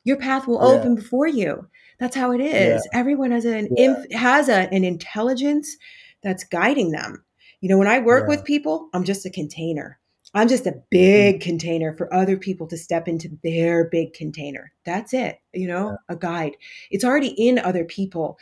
Your 0.03 0.17
path 0.17 0.45
will 0.45 0.59
Yeah. 0.61 0.77
open 0.77 0.93
before 0.95 1.25
you. 1.25 1.67
That's 1.99 2.17
how 2.17 2.33
it 2.33 2.41
is. 2.41 2.85
Everyone 2.93 3.31
has 3.31 3.45
an 3.45 3.69
Yeah. 3.77 3.85
inf- 3.91 4.11
has 4.11 4.49
a, 4.49 4.67
an 4.73 4.83
intelligence 4.83 5.77
that's 6.21 6.43
guiding 6.43 6.91
them. 6.91 7.23
You 7.61 7.69
know 7.69 7.77
when 7.77 7.87
i 7.87 7.99
work 7.99 8.23
Yeah. 8.25 8.35
with 8.35 8.43
people 8.43 8.89
i'm 8.93 9.05
just 9.05 9.25
a 9.25 9.29
container 9.29 9.99
I'm 10.33 10.47
just 10.47 10.65
a 10.65 10.81
big 10.89 11.41
container 11.41 11.93
for 11.93 12.13
other 12.13 12.37
people 12.37 12.65
to 12.67 12.77
step 12.77 13.07
into 13.07 13.37
their 13.43 13.85
big 13.89 14.13
container. 14.13 14.71
That's 14.85 15.13
it. 15.13 15.41
You 15.53 15.67
know, 15.67 15.97
a 16.07 16.15
guide. 16.15 16.55
It's 16.89 17.03
already 17.03 17.29
in 17.29 17.59
other 17.59 17.83
people. 17.83 18.39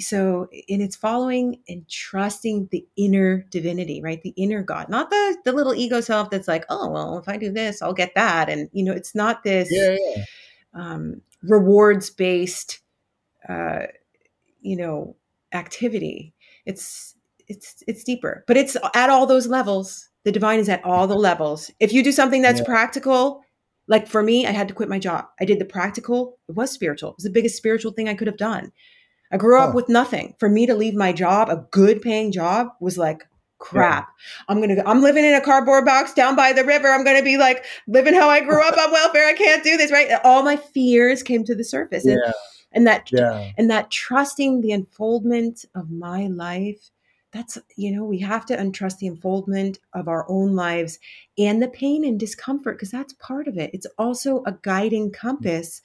So, 0.00 0.48
and 0.68 0.82
it's 0.82 0.96
following 0.96 1.60
and 1.68 1.88
trusting 1.88 2.68
the 2.70 2.86
inner 2.96 3.46
divinity, 3.50 4.02
right? 4.02 4.20
The 4.22 4.34
inner 4.36 4.62
God, 4.62 4.88
not 4.88 5.10
the 5.10 5.36
the 5.44 5.52
little 5.52 5.74
ego 5.74 6.00
self 6.00 6.30
that's 6.30 6.48
like, 6.48 6.64
oh 6.68 6.90
well, 6.90 7.18
if 7.18 7.28
I 7.28 7.36
do 7.36 7.50
this, 7.52 7.80
I'll 7.82 7.94
get 7.94 8.14
that. 8.14 8.48
And 8.48 8.68
you 8.72 8.84
know, 8.84 8.92
it's 8.92 9.14
not 9.14 9.44
this 9.44 9.68
Yeah, 9.70 9.96
yeah. 9.98 10.24
um, 10.74 11.22
rewards 11.42 12.10
based, 12.10 12.80
uh, 13.48 13.86
you 14.60 14.76
know, 14.76 15.16
activity. 15.52 16.34
It's 16.64 17.14
it's 17.48 17.82
it's 17.86 18.04
deeper, 18.04 18.44
but 18.46 18.56
it's 18.56 18.76
at 18.94 19.10
all 19.10 19.26
those 19.26 19.46
levels. 19.46 20.08
The 20.26 20.32
divine 20.32 20.58
is 20.58 20.68
at 20.68 20.84
all 20.84 21.06
the 21.06 21.14
levels. 21.14 21.70
If 21.78 21.92
you 21.92 22.02
do 22.02 22.10
something 22.10 22.42
that's 22.42 22.58
Yeah. 22.58 22.66
practical, 22.66 23.42
like 23.86 24.08
for 24.08 24.22
me, 24.24 24.44
I 24.44 24.50
had 24.50 24.66
to 24.66 24.74
quit 24.74 24.88
my 24.88 24.98
job. 24.98 25.26
I 25.40 25.44
did 25.44 25.60
the 25.60 25.64
practical. 25.64 26.38
It 26.48 26.56
was 26.56 26.72
spiritual. 26.72 27.10
It 27.10 27.16
was 27.18 27.24
the 27.24 27.30
biggest 27.30 27.56
spiritual 27.56 27.92
thing 27.92 28.08
I 28.08 28.14
could 28.14 28.26
have 28.26 28.36
done. 28.36 28.72
I 29.32 29.36
grew 29.36 29.58
up 29.60 29.68
Huh. 29.70 29.76
with 29.76 29.88
nothing. 29.88 30.34
For 30.40 30.48
me 30.48 30.66
to 30.66 30.74
leave 30.74 30.94
my 30.94 31.12
job, 31.12 31.48
a 31.48 31.64
good 31.70 32.02
paying 32.02 32.32
job, 32.32 32.70
was 32.80 32.98
like 32.98 33.22
crap. 33.58 34.08
I'm 34.48 34.60
gonna. 34.60 34.82
I'm 34.84 35.00
living 35.00 35.24
in 35.24 35.34
a 35.34 35.40
cardboard 35.40 35.84
box 35.84 36.12
down 36.12 36.34
by 36.36 36.52
the 36.52 36.64
river. 36.64 36.88
I'm 36.88 37.04
gonna 37.04 37.22
be 37.22 37.38
like 37.38 37.64
living 37.86 38.12
how 38.12 38.28
I 38.28 38.40
grew 38.40 38.62
up 38.66 38.76
on 38.76 38.90
welfare. 39.00 39.26
I 39.28 39.32
can't 39.32 39.62
do 39.64 39.76
this, 39.76 39.90
right? 39.92 40.10
All 40.24 40.42
my 40.42 40.56
fears 40.56 41.22
came 41.22 41.44
to 41.44 41.54
the 41.54 41.64
surface, 41.64 42.04
and, 42.04 42.20
Yeah. 42.24 42.32
and 42.72 42.86
that 42.88 43.10
Yeah. 43.12 43.52
and 43.56 43.70
that 43.70 43.90
trusting 43.92 44.60
the 44.60 44.72
unfoldment 44.72 45.64
of 45.76 45.90
my 45.90 46.26
life 46.26 46.90
that's 47.32 47.58
you 47.76 47.90
know 47.90 48.04
we 48.04 48.18
have 48.18 48.46
to 48.46 48.56
untrust 48.56 48.98
the 48.98 49.06
unfoldment 49.06 49.78
of 49.92 50.08
our 50.08 50.24
own 50.28 50.54
lives 50.54 50.98
and 51.38 51.62
the 51.62 51.68
pain 51.68 52.04
and 52.04 52.18
discomfort 52.18 52.76
because 52.76 52.90
that's 52.90 53.12
part 53.14 53.48
of 53.48 53.58
it 53.58 53.70
it's 53.72 53.86
also 53.98 54.42
a 54.44 54.52
guiding 54.62 55.10
compass 55.10 55.82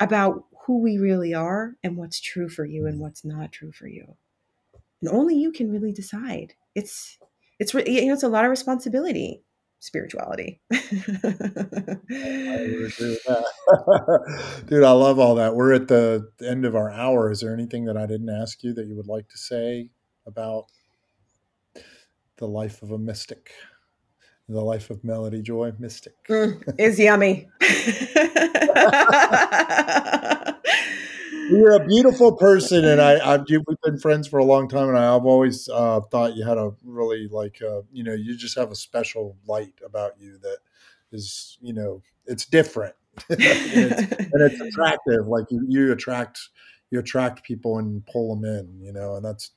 about 0.00 0.44
who 0.66 0.80
we 0.80 0.98
really 0.98 1.34
are 1.34 1.74
and 1.82 1.96
what's 1.96 2.20
true 2.20 2.48
for 2.48 2.64
you 2.64 2.86
and 2.86 3.00
what's 3.00 3.24
not 3.24 3.52
true 3.52 3.72
for 3.72 3.86
you 3.86 4.16
and 5.02 5.10
only 5.10 5.36
you 5.36 5.52
can 5.52 5.70
really 5.70 5.92
decide 5.92 6.54
it's 6.74 7.18
it's 7.58 7.74
you 7.74 8.06
know 8.06 8.14
it's 8.14 8.22
a 8.22 8.28
lot 8.28 8.44
of 8.44 8.50
responsibility 8.50 9.42
spirituality 9.80 10.60
I 10.72 10.78
would 12.70 12.84
agree 12.86 13.10
with 13.10 13.24
that. 13.24 14.64
Dude, 14.66 14.82
I 14.82 14.92
love 14.92 15.18
all 15.18 15.34
that. 15.34 15.54
We're 15.54 15.74
at 15.74 15.88
the 15.88 16.30
end 16.42 16.64
of 16.64 16.74
our 16.74 16.90
hour. 16.90 17.30
Is 17.30 17.40
there 17.40 17.52
anything 17.52 17.84
that 17.84 17.96
I 17.96 18.06
didn't 18.06 18.30
ask 18.30 18.62
you 18.62 18.72
that 18.74 18.86
you 18.86 18.96
would 18.96 19.08
like 19.08 19.28
to 19.28 19.36
say 19.36 19.90
about 20.26 20.66
the 22.36 22.48
life 22.48 22.82
of 22.82 22.90
a 22.90 22.98
mystic? 22.98 23.52
The 24.48 24.60
life 24.60 24.90
of 24.90 25.02
Melody 25.02 25.40
Joy, 25.40 25.72
mystic. 25.78 26.14
Mm, 26.28 26.78
is 26.78 26.98
yummy 26.98 27.48
You're 31.50 31.72
a 31.72 31.86
beautiful 31.86 32.36
person, 32.36 32.84
and 32.84 33.00
I, 33.00 33.34
I've 33.34 33.44
we've 33.48 33.80
been 33.82 33.98
friends 33.98 34.26
for 34.26 34.38
a 34.38 34.44
long 34.44 34.68
time, 34.68 34.88
and 34.88 34.98
I've 34.98 35.26
always 35.26 35.68
uh, 35.68 36.00
thought 36.10 36.36
you 36.36 36.44
had 36.44 36.56
a 36.56 36.72
really 36.82 37.28
like, 37.28 37.60
uh, 37.62 37.82
you 37.92 38.02
know, 38.02 38.14
you 38.14 38.36
just 38.36 38.58
have 38.58 38.70
a 38.70 38.74
special 38.74 39.36
light 39.46 39.74
about 39.84 40.12
you 40.18 40.38
that 40.42 40.58
is, 41.12 41.58
you 41.60 41.74
know, 41.74 42.02
it's 42.26 42.46
different, 42.46 42.94
and, 43.28 43.38
it's, 43.40 44.00
and 44.00 44.40
it's 44.40 44.60
attractive. 44.60 45.26
Like 45.26 45.44
you, 45.50 45.64
you 45.68 45.92
attract, 45.92 46.40
you 46.90 46.98
attract 46.98 47.44
people 47.44 47.78
and 47.78 48.04
pull 48.06 48.34
them 48.34 48.44
in, 48.44 48.80
you 48.80 48.92
know, 48.92 49.16
and 49.16 49.24
that's 49.24 49.50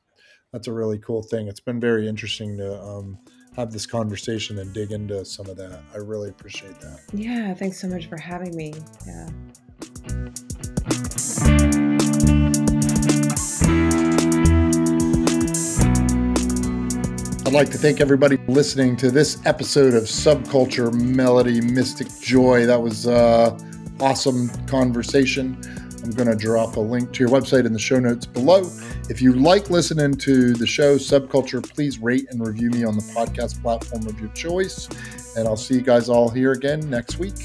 that's 0.58 0.68
a 0.68 0.74
really 0.74 0.98
cool 0.98 1.22
thing. 1.22 1.48
It's 1.48 1.60
been 1.60 1.80
very 1.80 2.08
interesting 2.08 2.58
to 2.58 2.82
um, 2.82 3.20
have 3.56 3.72
this 3.72 3.86
conversation 3.86 4.58
and 4.58 4.74
dig 4.74 4.92
into 4.92 5.24
some 5.24 5.46
of 5.46 5.56
that. 5.58 5.84
I 5.94 5.98
really 5.98 6.30
appreciate 6.30 6.80
that. 6.80 7.02
Yeah, 7.14 7.54
thanks 7.54 7.80
so 7.80 7.88
much 7.88 8.08
for 8.08 8.18
having 8.18 8.56
me. 8.56 8.74
Yeah. 9.06 9.30
I'd 17.46 17.54
like 17.54 17.70
to 17.70 17.78
thank 17.78 18.02
everybody 18.02 18.38
listening 18.48 18.98
to 18.98 19.12
this 19.12 19.46
episode 19.46 19.94
of 19.94 20.06
Subculture 20.06 20.92
Melody 20.92 21.62
Mystic 21.62 22.08
Joy. 22.20 22.66
That 22.66 22.82
was 22.82 23.06
uh, 23.06 23.56
awesome 24.00 24.50
conversation. 24.66 25.62
I'm 26.08 26.14
going 26.14 26.30
to 26.30 26.36
drop 26.36 26.78
a 26.78 26.80
link 26.80 27.12
to 27.12 27.20
your 27.20 27.28
website 27.28 27.66
in 27.66 27.74
the 27.74 27.80
show 27.80 28.00
notes 28.00 28.26
below. 28.26 28.62
If 29.10 29.22
you 29.22 29.34
like 29.34 29.70
listening 29.70 30.14
to 30.20 30.54
the 30.54 30.66
show 30.66 30.96
Subculture, 30.96 31.62
please 31.62 32.00
rate 32.00 32.28
and 32.30 32.46
review 32.46 32.70
me 32.70 32.86
on 32.86 32.96
the 32.96 33.04
podcast 33.14 33.62
platform 33.62 34.08
of 34.08 34.18
your 34.18 34.30
choice. 34.30 34.88
And 35.36 35.46
I'll 35.46 35.58
see 35.58 35.74
you 35.76 35.82
guys 35.82 36.08
all 36.08 36.30
here 36.30 36.54
again 36.54 36.90
next 36.90 37.20
week. 37.20 37.36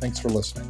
Thanks 0.00 0.18
for 0.18 0.30
listening. 0.30 0.68